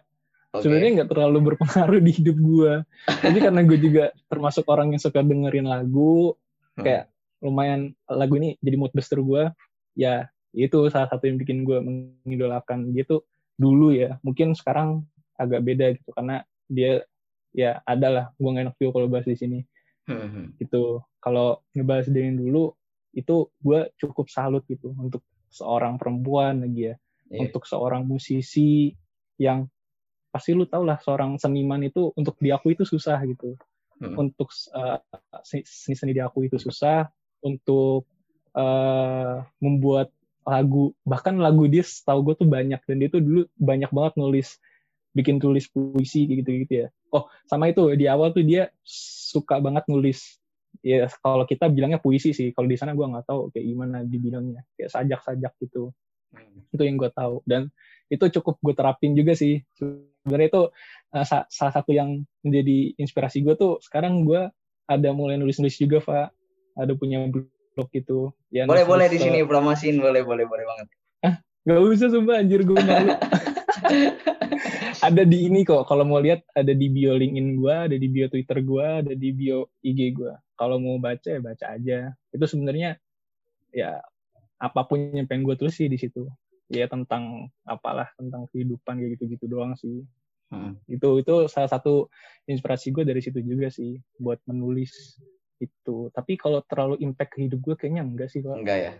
Oke. 0.55 0.63
sebenarnya 0.63 1.03
nggak 1.03 1.11
terlalu 1.11 1.37
berpengaruh 1.53 1.99
di 1.99 2.11
hidup 2.23 2.39
gue 2.39 2.73
tapi 3.03 3.37
karena 3.43 3.67
gue 3.67 3.77
juga 3.83 4.15
termasuk 4.31 4.63
orang 4.71 4.95
yang 4.95 5.01
suka 5.03 5.19
dengerin 5.19 5.67
lagu 5.67 6.39
Hmm. 6.77 6.85
kayak 6.85 7.03
lumayan 7.41 7.97
lagu 8.05 8.37
ini 8.37 8.53
jadi 8.61 8.77
mood 8.77 8.93
booster 8.93 9.17
gue 9.17 9.49
ya 9.97 10.29
itu 10.53 10.77
salah 10.93 11.09
satu 11.09 11.25
yang 11.25 11.41
bikin 11.41 11.65
gue 11.65 11.81
mengidolakan 11.81 12.93
dia 12.93 13.03
tuh 13.05 13.25
dulu 13.57 13.93
ya. 13.93 14.21
Mungkin 14.21 14.53
sekarang 14.53 15.01
agak 15.41 15.65
beda 15.65 15.97
gitu 15.97 16.13
karena 16.13 16.45
dia 16.69 17.01
ya 17.53 17.81
ada 17.85 18.07
lah. 18.09 18.25
Gue 18.37 18.49
nggak 18.53 18.63
enak 18.69 18.75
juga 18.77 18.91
kalau 18.93 19.07
bahas 19.09 19.25
di 19.25 19.37
sini 19.37 19.59
Hmm, 20.07 20.55
gitu. 20.55 21.03
Kalau 21.19 21.61
ngebahas 21.75 22.07
yang 22.09 22.39
dulu 22.39 22.71
itu 23.11 23.51
gue 23.59 23.91
cukup 23.99 24.31
salut 24.31 24.63
gitu 24.71 24.95
untuk 24.95 25.23
seorang 25.51 25.99
perempuan 25.99 26.63
lagi 26.63 26.93
ya. 26.93 26.95
Iya. 27.27 27.51
untuk 27.51 27.67
seorang 27.67 28.07
musisi 28.07 28.95
yang 29.35 29.67
pasti 30.31 30.55
lu 30.55 30.63
tau 30.63 30.87
lah 30.87 30.95
seorang 31.03 31.35
seniman 31.35 31.83
itu 31.83 32.15
untuk 32.15 32.39
diakui 32.39 32.79
itu 32.79 32.87
susah 32.87 33.19
gitu. 33.27 33.59
Hmm. 33.97 34.13
untuk 34.13 34.53
uh, 34.77 35.01
seni-seni 35.41 36.13
diakui 36.13 36.47
itu 36.47 36.61
susah. 36.61 37.09
Untuk 37.41 38.05
uh, 38.53 39.41
membuat 39.59 40.13
lagu 40.47 40.95
bahkan 41.03 41.35
lagu 41.41 41.67
dia 41.67 41.83
setahu 41.83 42.31
gue 42.31 42.45
tuh 42.45 42.49
banyak. 42.49 42.79
Dan 42.85 42.95
dia 43.01 43.09
tuh 43.11 43.19
dulu 43.19 43.41
banyak 43.57 43.91
banget 43.91 44.13
nulis 44.15 44.61
bikin 45.17 45.41
tulis 45.41 45.65
puisi 45.73 46.29
gitu 46.29 46.45
gitu 46.45 46.73
ya. 46.85 46.87
Oh 47.09 47.25
sama 47.49 47.73
itu 47.73 47.89
di 47.97 48.05
awal 48.05 48.29
tuh 48.29 48.45
dia 48.45 48.69
suka 48.85 49.57
banget 49.57 49.89
nulis. 49.89 50.37
Ya 50.85 51.09
kalau 51.25 51.49
kita 51.49 51.73
bilangnya 51.73 51.97
puisi 51.97 52.37
sih. 52.37 52.53
Kalau 52.53 52.69
di 52.69 52.77
sana 52.77 52.93
gue 52.93 53.01
nggak 53.01 53.25
tahu 53.25 53.49
kayak 53.49 53.65
gimana 53.65 53.97
dibilangnya. 54.05 54.61
Kayak 54.77 54.93
sajak-sajak 54.93 55.53
gitu. 55.65 55.89
Hmm. 56.27 56.59
itu 56.75 56.83
yang 56.83 56.99
gue 56.99 57.09
tahu. 57.09 57.39
Dan 57.47 57.71
itu 58.13 58.25
cukup 58.39 58.61
gue 58.61 58.75
terapin 58.77 59.17
juga 59.17 59.33
sih. 59.33 59.65
Sebenarnya 59.73 60.47
itu 60.53 60.63
uh, 61.17 61.25
sa- 61.25 61.47
salah 61.49 61.73
satu 61.73 61.95
yang 61.95 62.21
menjadi 62.45 62.93
inspirasi 62.99 63.41
gue 63.41 63.57
tuh 63.57 63.81
sekarang 63.81 64.27
gue 64.27 64.51
ada 64.87 65.09
mulai 65.15 65.39
nulis-nulis 65.39 65.75
juga 65.79 65.99
pak 66.03 66.27
ada 66.77 66.93
punya 66.93 67.25
blog 67.25 67.89
gitu. 67.89 68.35
Ya 68.53 68.69
boleh 68.69 68.85
boleh 68.85 69.07
di 69.09 69.17
sini 69.17 69.41
promosiin. 69.41 69.97
Boleh 69.97 70.21
boleh 70.21 70.45
boleh 70.45 70.65
banget. 70.67 70.87
Gak 71.67 71.83
usah 71.83 72.07
sumpah. 72.07 72.39
Anjir 72.39 72.63
gue 72.63 72.79
malu. 72.79 73.11
ada 75.07 75.23
di 75.23 75.47
ini 75.47 75.63
kok. 75.63 75.87
Kalau 75.87 76.03
mau 76.03 76.19
lihat 76.21 76.43
ada 76.53 76.71
di 76.71 76.87
bio 76.91 77.15
LinkedIn 77.15 77.57
gue, 77.57 77.75
ada 77.91 77.97
di 77.97 78.07
bio 78.07 78.27
Twitter 78.27 78.59
gue, 78.61 78.87
ada 79.05 79.13
di 79.13 79.29
bio 79.33 79.71
IG 79.83 79.99
gue. 80.15 80.33
Kalau 80.57 80.77
mau 80.81 80.97
baca 80.97 81.27
ya 81.27 81.41
baca 81.41 81.65
aja. 81.73 82.11
Itu 82.33 82.45
sebenarnya 82.45 82.99
ya 83.71 84.01
apa 84.57 84.81
pun 84.89 85.13
yang 85.13 85.29
pengen 85.29 85.45
gue 85.45 85.55
tulis 85.55 85.75
sih 85.75 85.87
di 85.87 85.97
situ. 85.99 86.27
Ya 86.67 86.85
tentang 86.91 87.47
apalah 87.63 88.11
tentang 88.19 88.49
kehidupan 88.51 88.99
kayak 88.99 89.19
gitu-gitu 89.19 89.45
doang 89.47 89.73
sih. 89.79 90.03
Hmm. 90.51 90.79
Itu 90.87 91.19
itu 91.19 91.51
salah 91.51 91.67
satu 91.67 92.07
inspirasi 92.47 92.95
gue 92.95 93.03
dari 93.03 93.19
situ 93.19 93.43
juga 93.43 93.67
sih 93.67 93.99
buat 94.19 94.39
menulis 94.47 95.19
itu. 95.59 96.11
Tapi 96.11 96.35
kalau 96.39 96.63
terlalu 96.67 96.99
impact 97.03 97.35
ke 97.35 97.47
hidup 97.47 97.59
gue 97.63 97.75
kayaknya 97.75 98.03
enggak 98.03 98.29
sih 98.31 98.39
pak 98.43 98.59
enggak 98.61 98.79
ya 98.79 98.93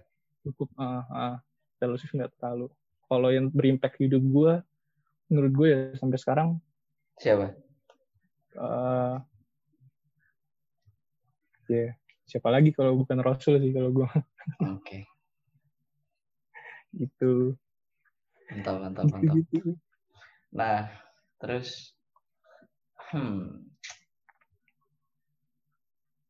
cukup 0.48 0.70
ah 0.80 1.04
ah 1.12 1.36
Taylor 1.78 2.00
Swift 2.00 2.16
nggak 2.16 2.32
terlalu 2.40 2.72
kalau 3.08 3.30
yang 3.32 3.52
berimpact 3.52 4.00
hidup 4.00 4.24
gue 4.24 4.54
menurut 5.28 5.52
gue 5.54 5.68
ya 5.68 5.82
sampai 6.00 6.18
sekarang 6.20 6.50
siapa? 7.20 7.54
eh 8.58 9.16
ya 11.68 11.88
siapa 12.28 12.48
lagi 12.52 12.72
kalau 12.72 12.96
bukan 13.00 13.20
Rasul 13.20 13.60
sih 13.60 13.72
kalau 13.76 13.92
gue 13.92 14.08
oke. 14.64 15.00
Gitu. 16.98 17.54
Mantap 18.48 18.76
mantap 18.80 19.06
gitu 19.06 19.14
mantap 19.14 19.36
gitu. 19.52 19.72
Nah, 20.56 20.88
terus 21.38 21.94
hmm, 23.12 23.68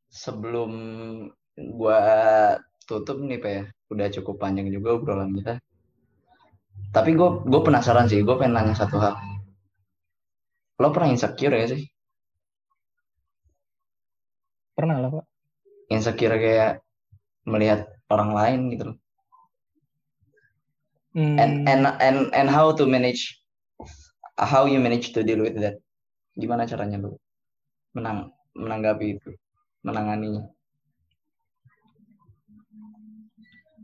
sebelum 0.09 0.71
gua 1.55 2.01
tutup 2.89 3.21
nih 3.21 3.37
Pak 3.37 3.51
ya, 3.53 3.63
udah 3.93 4.07
cukup 4.17 4.35
panjang 4.41 4.67
juga 4.73 4.97
obrolan 4.97 5.31
kita. 5.37 5.61
Tapi 6.95 7.13
gue 7.13 7.29
gue 7.45 7.61
penasaran 7.61 8.09
sih, 8.09 8.23
gue 8.25 8.35
pengen 8.39 8.57
nanya 8.57 8.73
satu 8.73 8.97
hal. 8.97 9.15
Lo 10.81 10.89
pernah 10.93 11.09
insecure 11.13 11.57
ya 11.57 11.67
sih? 11.73 11.83
pernah 14.77 15.01
lah 15.01 15.09
pak 15.09 15.25
Insecure 15.89 16.37
kayak 16.37 16.85
melihat 17.49 17.89
orang 18.13 18.29
lain 18.37 18.59
gitu 18.69 18.83
loh. 18.93 18.97
Hmm, 21.17 21.33
And 21.41 21.53
and 21.65 21.81
and 21.97 22.17
and 22.29 22.45
how 22.45 22.69
to 22.69 22.85
manage 22.85 23.41
how 24.37 24.69
you 24.69 24.77
manage 24.77 25.17
to 25.17 25.25
deal 25.25 25.41
with 25.41 25.57
that? 25.57 25.81
Gimana 26.37 26.69
caranya 26.69 27.01
lo 27.01 27.17
menang 27.97 28.29
menanggapi 28.53 29.17
itu, 29.17 29.33
menanganinya? 29.81 30.45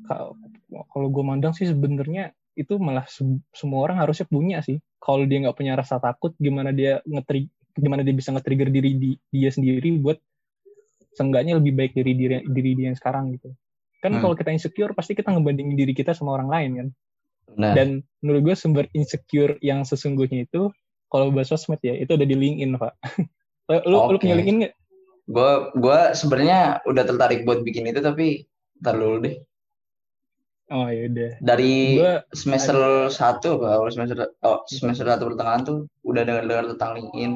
kalau 0.03 0.35
kalau 0.91 1.07
gue 1.07 1.23
mandang 1.23 1.55
sih 1.55 1.63
sebenarnya 1.63 2.35
itu 2.53 2.77
malah 2.77 3.05
se- 3.09 3.41
semua 3.53 3.85
orang 3.85 3.97
harusnya 4.01 4.29
punya 4.29 4.61
sih 4.61 4.77
kalau 5.01 5.25
dia 5.25 5.41
nggak 5.43 5.57
punya 5.57 5.73
rasa 5.73 5.97
takut 5.97 6.33
gimana 6.37 6.69
dia 6.69 7.01
ngetri 7.05 7.49
gimana 7.73 8.05
dia 8.05 8.13
bisa 8.13 8.29
nge-trigger 8.29 8.69
diri 8.69 8.91
di- 8.95 9.19
dia 9.33 9.49
sendiri 9.49 9.97
buat 9.97 10.21
seenggaknya 11.13 11.57
lebih 11.57 11.73
baik 11.73 11.91
dari 11.97 12.13
diri 12.13 12.37
diri 12.45 12.71
dia 12.77 12.85
yang 12.93 12.97
sekarang 12.97 13.33
gitu 13.33 13.53
kan 14.01 14.13
Hmm. 14.13 14.21
kalau 14.21 14.35
kita 14.37 14.53
insecure 14.53 14.93
pasti 14.93 15.17
kita 15.17 15.33
ngebandingin 15.33 15.77
diri 15.77 15.93
kita 15.93 16.13
sama 16.13 16.37
orang 16.37 16.49
lain 16.49 16.71
kan 16.77 16.89
Nah, 17.53 17.75
dan 17.77 18.01
menurut 18.25 18.49
gue 18.49 18.55
sumber 18.57 18.89
insecure 18.97 19.61
yang 19.61 19.85
sesungguhnya 19.85 20.49
itu 20.49 20.73
kalau 21.05 21.29
bahas 21.29 21.53
sosmed 21.53 21.77
ya 21.85 21.93
itu 21.93 22.09
ada 22.17 22.25
di 22.25 22.33
LinkedIn 22.33 22.81
pak 22.81 22.93
lu 23.69 23.93
lu 23.93 23.97
Oke. 24.09 24.25
punya 24.25 24.33
LinkedIn 24.39 24.57
nggak 24.63 24.73
gue 25.23 25.51
gua 25.77 26.11
sebenarnya 26.11 26.81
udah 26.83 27.03
tertarik 27.05 27.45
buat 27.45 27.61
bikin 27.61 27.87
itu 27.87 28.01
tapi 28.03 28.43
ntar 28.83 28.99
dulu 28.99 29.23
deh. 29.23 29.39
Oh 30.73 30.89
ya 30.89 31.05
udah 31.05 31.31
Dari 31.39 32.01
gue 32.01 32.13
semester 32.33 32.75
satu 33.07 33.61
awal 33.61 33.93
semester 33.93 34.33
oh 34.41 34.65
semester 34.65 35.05
satu 35.05 35.29
pertengahan 35.29 35.61
tuh 35.61 35.77
udah 36.01 36.21
dengar 36.25 36.43
dengar 36.43 36.65
tentang 36.73 36.91
LinkedIn. 36.97 37.31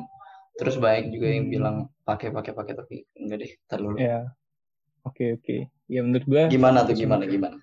Terus 0.58 0.76
banyak 0.76 1.14
juga 1.14 1.28
yang 1.30 1.46
Hmm. 1.46 1.54
bilang 1.54 1.76
pakai 2.02 2.34
pakai 2.34 2.52
pakai 2.52 2.74
tapi 2.74 2.96
enggak 3.14 3.38
deh, 3.40 3.52
ntar 3.70 3.78
dulu. 3.78 3.96
ya 4.00 4.26
oke 5.06 5.38
oke 5.38 5.56
ya 5.86 6.02
menurut 6.02 6.26
gue 6.26 6.44
Gimana 6.50 6.82
tuh 6.82 6.98
gimana 6.98 7.24
gimana? 7.24 7.58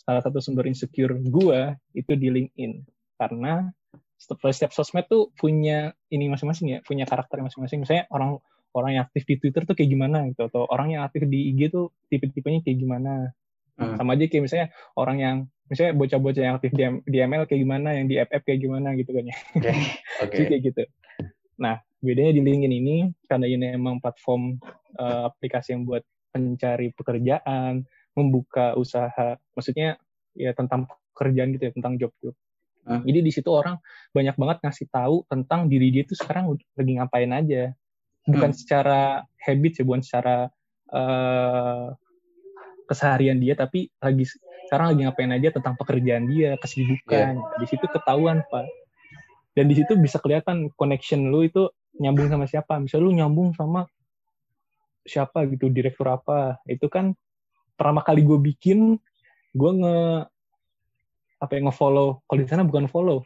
salah 0.00 0.24
satu 0.24 0.40
sumber 0.40 0.64
insecure 0.64 1.12
gue 1.14 1.60
itu 1.92 2.12
di 2.16 2.28
LinkedIn 2.32 2.72
karena 3.14 3.68
setiap, 4.16 4.40
setiap 4.48 4.72
sosmed 4.72 5.04
tuh 5.06 5.28
punya 5.36 5.92
ini 6.08 6.28
masing-masing 6.28 6.66
ya 6.66 6.78
punya 6.80 7.04
karakter 7.04 7.40
masing-masing 7.40 7.84
misalnya 7.84 8.04
orang 8.08 8.40
orang 8.72 8.90
yang 8.96 9.02
aktif 9.04 9.26
di 9.26 9.36
Twitter 9.36 9.62
tuh 9.66 9.74
kayak 9.74 9.90
gimana 9.90 10.24
gitu 10.30 10.46
atau 10.46 10.64
orang 10.70 10.94
yang 10.94 11.02
aktif 11.04 11.26
di 11.26 11.52
IG 11.52 11.68
tuh 11.68 11.90
tipe-tipenya 12.08 12.62
kayak 12.64 12.78
gimana 12.78 13.34
Hmm. 13.80 13.96
sama 13.96 14.12
aja 14.12 14.28
kayak 14.28 14.44
misalnya 14.44 14.66
orang 14.92 15.16
yang 15.16 15.36
misalnya 15.72 15.96
bocah-bocah 15.96 16.42
yang 16.44 16.54
aktif 16.60 16.72
di, 16.76 16.84
di 17.08 17.18
ML 17.24 17.48
kayak 17.48 17.60
gimana 17.64 17.88
yang 17.96 18.06
di 18.12 18.20
FF 18.20 18.42
kayak 18.44 18.60
gimana 18.60 18.92
gitu 18.92 19.10
kan 19.16 19.24
ya 19.24 19.36
Oke. 19.56 19.70
Oke. 20.22 20.34
Jadi 20.36 20.44
kayak 20.52 20.62
gitu 20.68 20.82
nah 21.56 21.74
bedanya 22.00 22.32
di 22.36 22.40
LinkedIn 22.44 22.74
ini 22.76 22.96
karena 23.24 23.46
ini 23.48 23.66
emang 23.72 23.96
platform 24.00 24.60
eh, 24.96 25.22
aplikasi 25.32 25.72
yang 25.72 25.88
buat 25.88 26.04
pencari 26.28 26.92
pekerjaan 26.92 27.84
membuka 28.12 28.76
usaha 28.76 29.40
maksudnya 29.56 29.96
ya 30.36 30.52
tentang 30.52 30.84
pekerjaan 31.16 31.56
gitu 31.56 31.68
ya 31.68 31.72
tentang 31.72 31.96
job-job 31.96 32.36
Hmm. 32.80 33.04
jadi 33.04 33.20
di 33.20 33.28
situ 33.28 33.52
orang 33.52 33.76
banyak 34.16 34.40
banget 34.40 34.64
ngasih 34.64 34.88
tahu 34.88 35.28
tentang 35.28 35.68
diri 35.68 35.92
dia 35.92 36.00
itu 36.00 36.16
sekarang 36.16 36.56
lagi 36.56 36.92
ngapain 36.96 37.28
aja 37.28 37.76
bukan 38.24 38.50
Hmm. 38.50 38.56
secara 38.56 39.00
habit 39.36 39.72
ya 39.78 39.84
bukan 39.84 40.00
secara 40.00 40.48
eh, 40.88 41.86
keseharian 42.90 43.38
dia 43.38 43.54
tapi 43.54 43.86
lagi 44.02 44.26
sekarang 44.66 44.94
lagi 44.94 45.00
ngapain 45.06 45.30
aja 45.30 45.48
tentang 45.54 45.78
pekerjaan 45.78 46.26
dia 46.26 46.58
kesibukan. 46.58 47.38
Di 47.62 47.66
situ 47.70 47.86
ketahuan 47.86 48.42
pak. 48.50 48.66
Dan 49.54 49.70
di 49.70 49.78
situ 49.78 49.94
bisa 49.94 50.18
kelihatan 50.18 50.74
connection 50.74 51.30
lu 51.30 51.46
itu 51.46 51.70
nyambung 52.02 52.26
sama 52.26 52.50
siapa. 52.50 52.82
Misalnya 52.82 53.06
lu 53.06 53.12
nyambung 53.14 53.54
sama 53.54 53.86
siapa 55.06 55.46
gitu 55.46 55.70
direktur 55.70 56.10
apa. 56.10 56.58
Itu 56.66 56.90
kan 56.90 57.14
pertama 57.78 58.02
kali 58.02 58.26
gue 58.26 58.38
bikin 58.38 58.98
gue 59.54 59.70
nge 59.78 59.98
apa 61.38 61.52
yang 61.54 61.70
nge-follow. 61.70 62.22
Kalau 62.26 62.40
di 62.42 62.46
sana 62.50 62.66
bukan 62.66 62.90
follow 62.90 63.22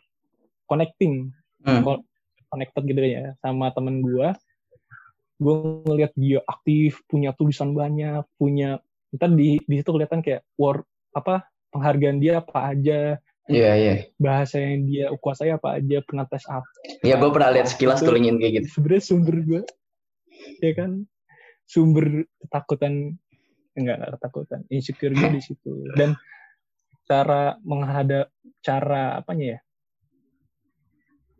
connecting. 0.68 1.32
Hmm. 1.64 1.80
connected 2.52 2.84
gitu 2.84 3.00
ya 3.00 3.32
sama 3.40 3.72
temen 3.72 4.04
gue 4.04 4.28
gue 5.42 5.56
ngeliat 5.88 6.12
dia 6.14 6.38
aktif 6.46 7.02
punya 7.10 7.34
tulisan 7.34 7.74
banyak 7.74 8.22
punya 8.38 8.78
ntar 9.14 9.30
di 9.32 9.56
di 9.62 9.74
situ 9.78 9.90
kelihatan 9.90 10.20
kayak 10.20 10.42
war 10.58 10.82
apa 11.14 11.46
penghargaan 11.70 12.18
dia 12.18 12.42
apa 12.42 12.58
aja 12.74 13.00
Iya, 13.44 13.72
iya. 13.76 13.94
bahasa 14.16 14.56
yang 14.56 14.88
dia 14.88 15.12
kuasai 15.20 15.52
apa 15.52 15.76
aja 15.76 16.00
pernah 16.00 16.24
tes 16.24 16.48
up 16.48 16.64
Iya, 17.04 17.20
gue 17.20 17.28
pernah 17.28 17.52
lihat 17.52 17.68
sekilas 17.68 18.00
tuh 18.00 18.16
LinkedIn 18.16 18.40
kayak 18.40 18.52
gitu. 18.56 18.66
sebenarnya 18.80 19.04
sumber 19.04 19.36
gue 19.44 19.62
ya 20.64 20.72
kan 20.72 20.90
sumber 21.68 22.24
ketakutan 22.40 23.20
enggak 23.76 24.00
enggak 24.00 24.12
ketakutan 24.16 24.60
insecure 24.72 25.12
gue 25.12 25.28
di 25.28 25.42
situ 25.44 25.72
dan 25.92 26.16
cara 27.04 27.60
menghadap 27.68 28.32
cara 28.64 29.20
apanya 29.20 29.44
ya 29.44 29.58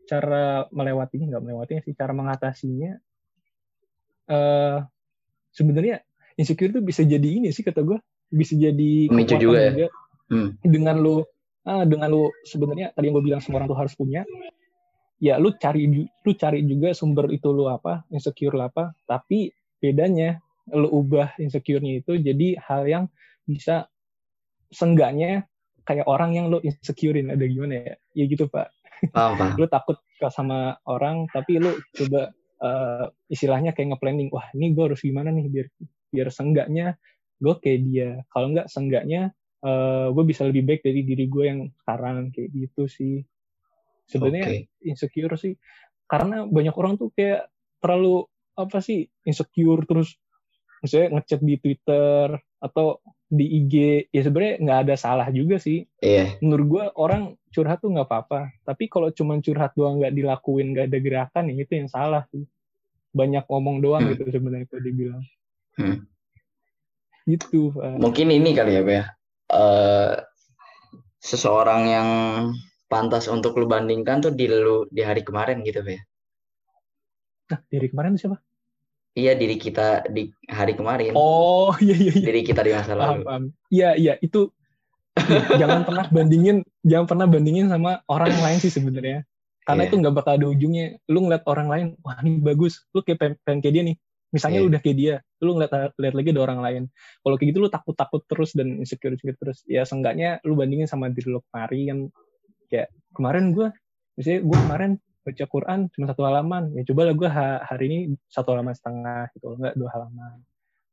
cara 0.05 0.69
melewatinya 0.69 1.27
nggak 1.33 1.45
melewatinya 1.49 1.81
sih 1.89 1.97
cara 1.97 2.13
mengatasinya 2.13 2.93
eh 4.29 4.79
sebenarnya 5.57 6.05
insecure 6.39 6.71
itu 6.71 6.81
bisa 6.83 7.03
jadi 7.07 7.29
ini 7.41 7.55
sih 7.55 7.63
kata 7.63 7.83
gue 7.83 7.99
bisa 8.33 8.55
jadi 8.59 9.11
Pemicu 9.11 9.39
kekuatan 9.39 9.43
juga 9.43 9.59
ya? 9.87 9.89
Hmm. 10.25 10.57
dengan 10.65 10.97
lu 10.99 11.21
ah, 11.69 11.85
dengan 11.85 12.09
lu 12.09 12.33
sebenarnya 12.49 12.97
tadi 12.97 13.13
yang 13.13 13.15
gue 13.21 13.25
bilang 13.29 13.41
semua 13.45 13.63
orang 13.63 13.69
tuh 13.71 13.79
harus 13.79 13.95
punya. 13.95 14.23
Ya 15.23 15.39
lu 15.39 15.55
cari 15.57 15.87
lu 15.89 16.33
cari 16.37 16.61
juga 16.67 16.93
sumber 16.93 17.31
itu 17.31 17.49
lu 17.55 17.71
apa 17.71 18.03
insecure 18.11 18.57
lu 18.57 18.65
apa. 18.65 18.93
Tapi 19.07 19.53
bedanya 19.79 20.41
lu 20.73 20.89
ubah 20.89 21.37
insecure-nya 21.37 22.01
itu 22.01 22.17
jadi 22.17 22.57
hal 22.57 22.89
yang 22.89 23.05
bisa 23.45 23.85
senggaknya 24.73 25.45
kayak 25.85 26.09
orang 26.09 26.33
yang 26.33 26.49
lu 26.49 26.59
insecurein. 26.65 27.29
Ada 27.31 27.45
gimana 27.45 27.75
ya? 27.85 27.95
Ya 28.17 28.25
gitu 28.27 28.49
pak. 28.49 28.73
Paham, 29.13 29.37
paham. 29.37 29.55
lu 29.61 29.67
takut 29.69 30.01
sama 30.33 30.81
orang 30.89 31.29
tapi 31.29 31.61
lu 31.61 31.77
coba 31.93 32.33
eh, 32.65 33.05
istilahnya 33.29 33.77
kayak 33.77 33.93
nge-planning 33.93 34.33
wah 34.33 34.49
ini 34.57 34.73
gue 34.73 34.85
harus 34.89 35.05
gimana 35.05 35.29
nih 35.29 35.53
biar 35.53 35.67
biar 36.15 36.31
senggaknya 36.31 36.95
gue 37.43 37.55
kayak 37.59 37.81
dia. 37.85 38.11
Kalau 38.31 38.55
enggak 38.55 38.71
senggaknya 38.71 39.35
eh 39.65 40.07
gue 40.13 40.25
bisa 40.25 40.45
lebih 40.45 40.63
baik 40.63 40.81
dari 40.85 41.03
diri 41.03 41.27
gue 41.27 41.45
yang 41.45 41.61
sekarang 41.83 42.31
kayak 42.31 42.49
gitu 42.55 42.87
sih. 42.87 43.27
Sebenarnya 44.07 44.47
Oke. 44.65 44.85
insecure 44.85 45.35
sih. 45.35 45.57
Karena 46.05 46.45
banyak 46.45 46.77
orang 46.77 46.95
tuh 46.95 47.09
kayak 47.17 47.49
terlalu 47.81 48.29
apa 48.55 48.79
sih 48.79 49.09
insecure 49.25 49.83
terus 49.83 50.15
misalnya 50.79 51.19
ngechat 51.19 51.41
di 51.43 51.57
Twitter 51.59 52.29
atau 52.61 53.01
di 53.25 53.45
IG 53.59 53.75
ya 54.13 54.21
sebenarnya 54.23 54.55
nggak 54.63 54.79
ada 54.85 54.95
salah 54.95 55.27
juga 55.33 55.57
sih. 55.59 55.89
Iya. 55.99 56.39
menurut 56.45 56.67
gue 56.69 56.85
orang 57.01 57.23
curhat 57.51 57.81
tuh 57.81 57.91
nggak 57.91 58.05
apa-apa. 58.07 58.53
Tapi 58.63 58.85
kalau 58.87 59.09
cuman 59.11 59.41
curhat 59.41 59.73
doang 59.75 59.97
nggak 59.99 60.13
dilakuin 60.13 60.77
nggak 60.77 60.87
ada 60.93 60.99
gerakan 61.01 61.45
ya 61.51 61.55
itu 61.57 61.73
yang 61.73 61.89
salah 61.89 62.23
sih. 62.29 62.45
Banyak 63.17 63.49
ngomong 63.49 63.81
doang 63.81 64.05
Hmm. 64.05 64.13
gitu 64.13 64.29
sebenarnya 64.29 64.69
kalau 64.69 64.85
dibilang 64.85 65.25
Hmm. 65.75 66.07
gitu 67.25 67.73
Pak. 67.73 67.97
Mungkin 67.97 68.29
ini 68.29 68.53
kali 68.53 68.77
ya, 68.77 68.83
Pak 68.83 68.95
ya. 68.95 69.05
Eh, 69.49 70.13
seseorang 71.19 71.83
yang 71.87 72.09
pantas 72.87 73.27
untuk 73.27 73.57
lu 73.57 73.65
bandingkan 73.65 74.21
tuh 74.21 74.31
di 74.31 74.45
lu 74.45 74.85
di 74.89 75.01
hari 75.01 75.25
kemarin 75.25 75.65
gitu, 75.65 75.81
Pak 75.81 75.93
ya. 75.93 76.03
nah 77.45 77.61
dari 77.69 77.87
kemarin 77.89 78.17
siapa 78.17 78.41
Iya, 79.15 79.37
diri 79.37 79.55
kita 79.55 80.11
di 80.11 80.27
hari 80.49 80.75
kemarin. 80.75 81.13
oh 81.15 81.71
iya 81.85 81.95
iya 81.95 82.13
iya 82.13 82.25
Diri 82.25 82.41
kita 82.43 82.61
di 82.61 82.73
masa 82.73 82.93
lalu. 82.93 83.23
paham 83.23 83.45
iya 83.69 83.95
iya 83.95 84.15
itu 84.19 84.49
jangan 85.61 85.85
pernah 85.85 86.09
bandingin 86.09 86.57
jangan 86.83 87.07
pernah 87.07 87.27
bandingin 87.29 87.69
sama 87.69 88.03
orang 88.09 88.33
lain 88.35 88.59
sih 88.59 88.73
sebenarnya 88.73 89.23
karena 89.63 89.87
Iya. 89.87 89.89
itu 89.89 89.95
nggak 90.03 90.15
bakal 90.15 90.33
ada 90.35 90.47
ujungnya 90.49 90.99
lu 91.07 91.19
ngeliat 91.21 91.45
orang 91.47 91.69
lain 91.69 91.87
wah 92.01 92.17
ini 92.21 92.41
bagus 92.41 92.83
lu 92.91 93.01
kayak 93.01 93.21
pengen 93.39 93.61
kayak 93.61 93.73
dia 93.73 93.83
nih 93.87 93.97
misalnya 94.35 94.59
lu 94.67 94.69
udah 94.75 94.81
kayak 94.83 94.97
dia 94.99 95.15
lu 95.39 95.55
ngeliat 95.55 95.95
lihat 95.95 96.15
lagi 96.19 96.29
ada 96.35 96.43
orang 96.43 96.61
lain. 96.61 96.83
Kalau 97.23 97.35
kayak 97.39 97.49
gitu 97.55 97.59
lu 97.63 97.71
takut 97.71 97.95
takut 97.95 98.23
terus 98.27 98.51
dan 98.59 98.83
insecure 98.83 99.15
insecure 99.15 99.39
terus. 99.39 99.63
Ya 99.71 99.87
seenggaknya 99.87 100.43
lu 100.43 100.59
bandingin 100.59 100.91
sama 100.91 101.07
diri 101.15 101.31
lu 101.31 101.41
kemarin 101.55 102.11
kayak 102.67 102.91
kemarin 103.15 103.55
gue 103.55 103.71
misalnya 104.19 104.41
gue 104.43 104.59
kemarin 104.67 104.91
baca 105.25 105.45
Quran 105.47 105.79
cuma 105.95 106.05
satu 106.11 106.23
halaman. 106.27 106.65
Ya 106.75 106.83
coba 106.91 107.01
lah 107.07 107.15
gue 107.15 107.29
hari 107.63 107.85
ini 107.87 107.99
satu 108.27 108.59
halaman 108.59 108.75
setengah 108.75 109.31
gitu 109.39 109.55
enggak 109.55 109.75
dua 109.79 109.89
halaman. 109.95 110.43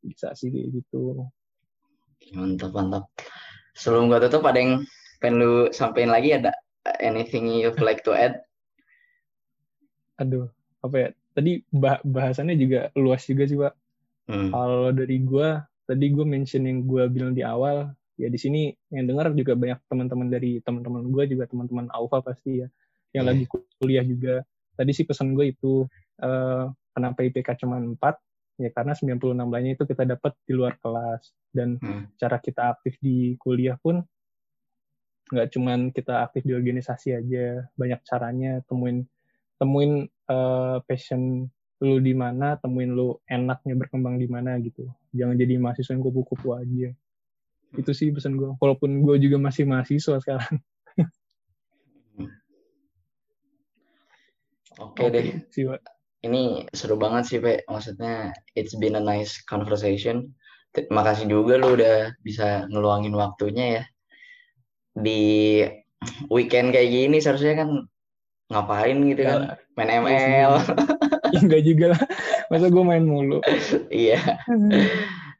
Bisa 0.06 0.38
sih 0.38 0.54
kayak 0.54 0.70
gitu. 0.78 1.26
Mantap, 2.38 2.70
mantap. 2.78 3.10
Sebelum 3.74 4.14
gua 4.14 4.22
tutup 4.22 4.46
ada 4.46 4.62
yang 4.62 4.86
pengen 5.18 5.42
lu 5.42 5.54
sampein 5.74 6.14
lagi 6.14 6.38
ada? 6.38 6.54
Anything 7.02 7.50
you'd 7.50 7.82
like 7.82 8.06
to 8.06 8.14
add? 8.14 8.46
aduh 10.22 10.46
apa 10.86 10.96
ya 11.02 11.10
tadi 11.32 11.64
bah- 11.70 12.04
bahasannya 12.04 12.56
juga 12.56 12.80
luas 12.96 13.24
juga 13.26 13.44
sih 13.46 13.58
pak 13.58 13.74
Hmm. 14.30 14.54
kalau 14.54 14.94
dari 14.94 15.18
gua 15.20 15.66
tadi 15.84 16.08
gue 16.08 16.24
mention 16.24 16.64
yang 16.64 16.86
gua 16.86 17.10
bilang 17.12 17.34
di 17.36 17.42
awal 17.44 17.92
ya 18.16 18.30
di 18.30 18.38
sini 18.40 18.70
yang 18.94 19.10
dengar 19.10 19.34
juga 19.34 19.58
banyak 19.58 19.82
teman-teman 19.92 20.28
dari 20.30 20.62
teman-teman 20.64 21.04
gua 21.10 21.26
juga 21.28 21.50
teman-teman 21.50 21.90
Aufa 21.92 22.22
pasti 22.24 22.64
ya 22.64 22.68
yang 23.12 23.28
Iya. 23.28 23.32
lagi 23.36 23.44
kuliah 23.82 24.06
juga 24.06 24.46
tadi 24.78 24.92
sih 24.96 25.04
pesan 25.04 25.36
gue 25.36 25.52
itu 25.52 25.84
eh, 26.22 26.64
kenapa 26.94 27.26
IPK 27.28 27.66
cuma 27.66 27.82
4 27.82 28.16
ya 28.62 28.70
karena 28.72 28.94
96 28.94 29.50
lainnya 29.52 29.74
itu 29.76 29.84
kita 29.90 30.06
dapat 30.06 30.32
di 30.46 30.54
luar 30.54 30.78
kelas 30.80 31.34
dan 31.52 31.82
Hmm. 31.82 32.08
cara 32.16 32.38
kita 32.38 32.72
aktif 32.78 32.96
di 33.02 33.36
kuliah 33.42 33.76
pun 33.82 34.06
nggak 35.32 35.48
cuman 35.56 35.80
kita 35.96 36.24
aktif 36.24 36.44
di 36.44 36.54
organisasi 36.54 37.16
aja 37.16 37.66
banyak 37.80 38.00
caranya 38.04 38.60
temuin 38.68 39.08
temuin 39.58 40.08
eh, 40.32 40.78
passion 40.88 41.46
lu 41.82 41.98
di 41.98 42.14
mana 42.14 42.56
temuin 42.62 42.94
lu 42.94 43.18
enaknya 43.26 43.74
berkembang 43.76 44.16
di 44.22 44.30
mana 44.30 44.56
gitu 44.62 44.88
jangan 45.12 45.36
jadi 45.36 45.58
mahasiswa 45.58 45.98
yang 45.98 46.06
kupu-kupu 46.06 46.54
aja 46.56 46.94
itu 47.76 47.92
sih 47.96 48.14
pesan 48.14 48.38
gue 48.38 48.54
walaupun 48.62 49.02
gue 49.02 49.16
juga 49.18 49.42
masih 49.42 49.66
mahasiswa 49.68 50.22
sekarang 50.22 50.62
Oke 54.82 55.14
deh. 55.14 55.46
sih 55.54 55.70
Pak. 55.70 55.82
Ini 56.22 56.70
seru 56.74 56.98
banget 56.98 57.24
sih, 57.30 57.40
Pe. 57.42 57.66
Maksudnya, 57.70 58.34
it's 58.58 58.78
been 58.78 58.98
a 58.98 59.04
nice 59.04 59.42
conversation. 59.46 60.34
Terima 60.74 61.06
kasih 61.06 61.28
juga 61.28 61.60
lu 61.60 61.76
udah 61.78 62.16
bisa 62.26 62.66
ngeluangin 62.72 63.14
waktunya 63.14 63.66
ya. 63.82 63.84
Di 64.96 65.22
weekend 66.34 66.74
kayak 66.74 66.90
gini 66.90 67.18
seharusnya 67.22 67.62
kan 67.62 67.70
ngapain 68.52 68.98
gitu 69.08 69.22
kan? 69.24 69.56
Main 69.80 69.90
ML. 70.04 70.52
Enggak 71.32 71.64
juga 71.64 71.86
lah 71.96 72.02
masa 72.52 72.68
gue 72.68 72.84
main 72.84 73.08
mulu 73.08 73.40
Iya. 73.88 74.20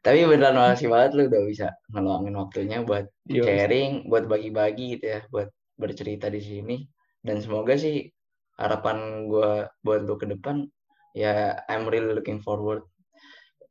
Tapi 0.02 0.26
beneran 0.26 0.58
makasih 0.58 0.90
banget 0.90 1.10
lu 1.14 1.22
udah 1.30 1.42
bisa 1.46 1.68
ngeluangin 1.94 2.34
waktunya 2.34 2.78
buat 2.82 3.06
Yo, 3.30 3.46
sharing, 3.46 4.10
buat 4.10 4.26
bagi-bagi 4.26 4.98
gitu 4.98 5.06
ya, 5.14 5.20
buat 5.30 5.46
bercerita 5.78 6.26
di 6.26 6.42
sini. 6.42 6.76
Dan 7.22 7.38
semoga 7.38 7.78
sih 7.78 8.10
harapan 8.58 9.30
gue 9.30 9.70
buat 9.86 10.02
lu 10.02 10.18
ke 10.18 10.26
depan, 10.26 10.66
ya 11.14 11.54
I'm 11.70 11.86
really 11.86 12.18
looking 12.18 12.42
forward 12.42 12.82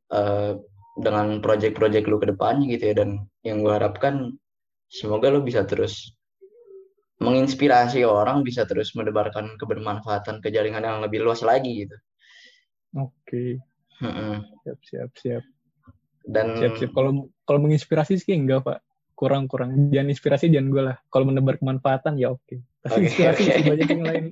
eh, 0.08 0.56
dengan 0.96 1.44
project-project 1.44 2.08
lu 2.08 2.16
ke 2.16 2.32
depannya 2.32 2.64
gitu 2.80 2.84
ya. 2.88 3.04
Dan 3.04 3.28
yang 3.44 3.60
gue 3.60 3.74
harapkan 3.76 4.32
semoga 4.88 5.28
lu 5.28 5.44
bisa 5.44 5.68
terus 5.68 6.16
menginspirasi 7.22 8.02
orang, 8.02 8.42
bisa 8.42 8.66
terus 8.66 8.92
mendebarkan 8.98 9.54
kebermanfaatan 9.56 10.42
ke 10.42 10.50
jaringan 10.50 10.82
yang 10.82 11.00
lebih 11.00 11.22
luas 11.22 11.40
lagi 11.40 11.86
gitu. 11.86 11.96
oke. 12.98 13.44
Mm-mm. 14.02 14.42
siap 14.66 14.80
siap 14.82 15.10
siap. 15.14 15.44
Dan 16.26 16.58
siap 16.58 16.74
siap. 16.78 16.90
Kalau 16.90 17.30
kalau 17.46 17.58
menginspirasi 17.62 18.18
sih 18.18 18.34
enggak 18.34 18.66
pak. 18.66 18.78
Kurang 19.14 19.46
kurang. 19.46 19.94
Jangan 19.94 20.10
inspirasi 20.10 20.50
jangan 20.50 20.68
gue 20.74 20.82
lah. 20.90 20.96
Kalau 21.06 21.30
menebar 21.30 21.54
kemanfaatan 21.62 22.18
ya 22.18 22.34
oke. 22.34 22.58
Tapi 22.82 22.98
Oke, 22.98 23.06
inspirasi 23.06 23.42
masih 23.46 23.64
banyak 23.70 23.88
yang 23.94 24.04
lain. 24.04 24.24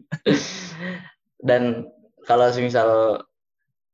Dan 1.49 1.63
kalau 2.27 2.51
semisal 2.51 3.23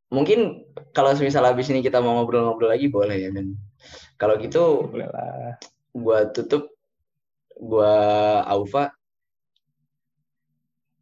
mungkin 0.09 0.65
kalau 0.97 1.13
semisal 1.13 1.45
habis 1.45 1.69
ini 1.69 1.83
kita 1.85 1.99
mau 2.01 2.17
ngobrol-ngobrol 2.21 2.71
lagi 2.71 2.87
boleh 2.87 3.27
ya 3.27 3.31
dan 3.35 3.59
kalau 4.23 4.39
gitu 4.39 4.87
boleh 4.87 5.09
lah. 5.11 5.59
gua 5.97 6.31
tutup 6.31 6.76
gua 7.57 7.93
Aufa 8.45 8.93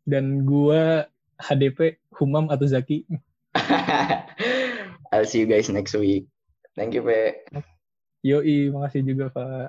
dan 0.04 0.44
gue 0.44 1.04
HDP 1.40 1.98
Humam 2.20 2.52
atau 2.52 2.68
Zaki. 2.68 3.08
I'll 5.12 5.26
see 5.26 5.40
you 5.42 5.48
guys 5.48 5.72
next 5.72 5.96
week. 5.96 6.28
Thank 6.76 6.94
you 6.94 7.02
Pe. 7.02 7.48
Yoi 8.24 8.72
makasih 8.72 9.04
juga 9.04 9.28
pak 9.28 9.68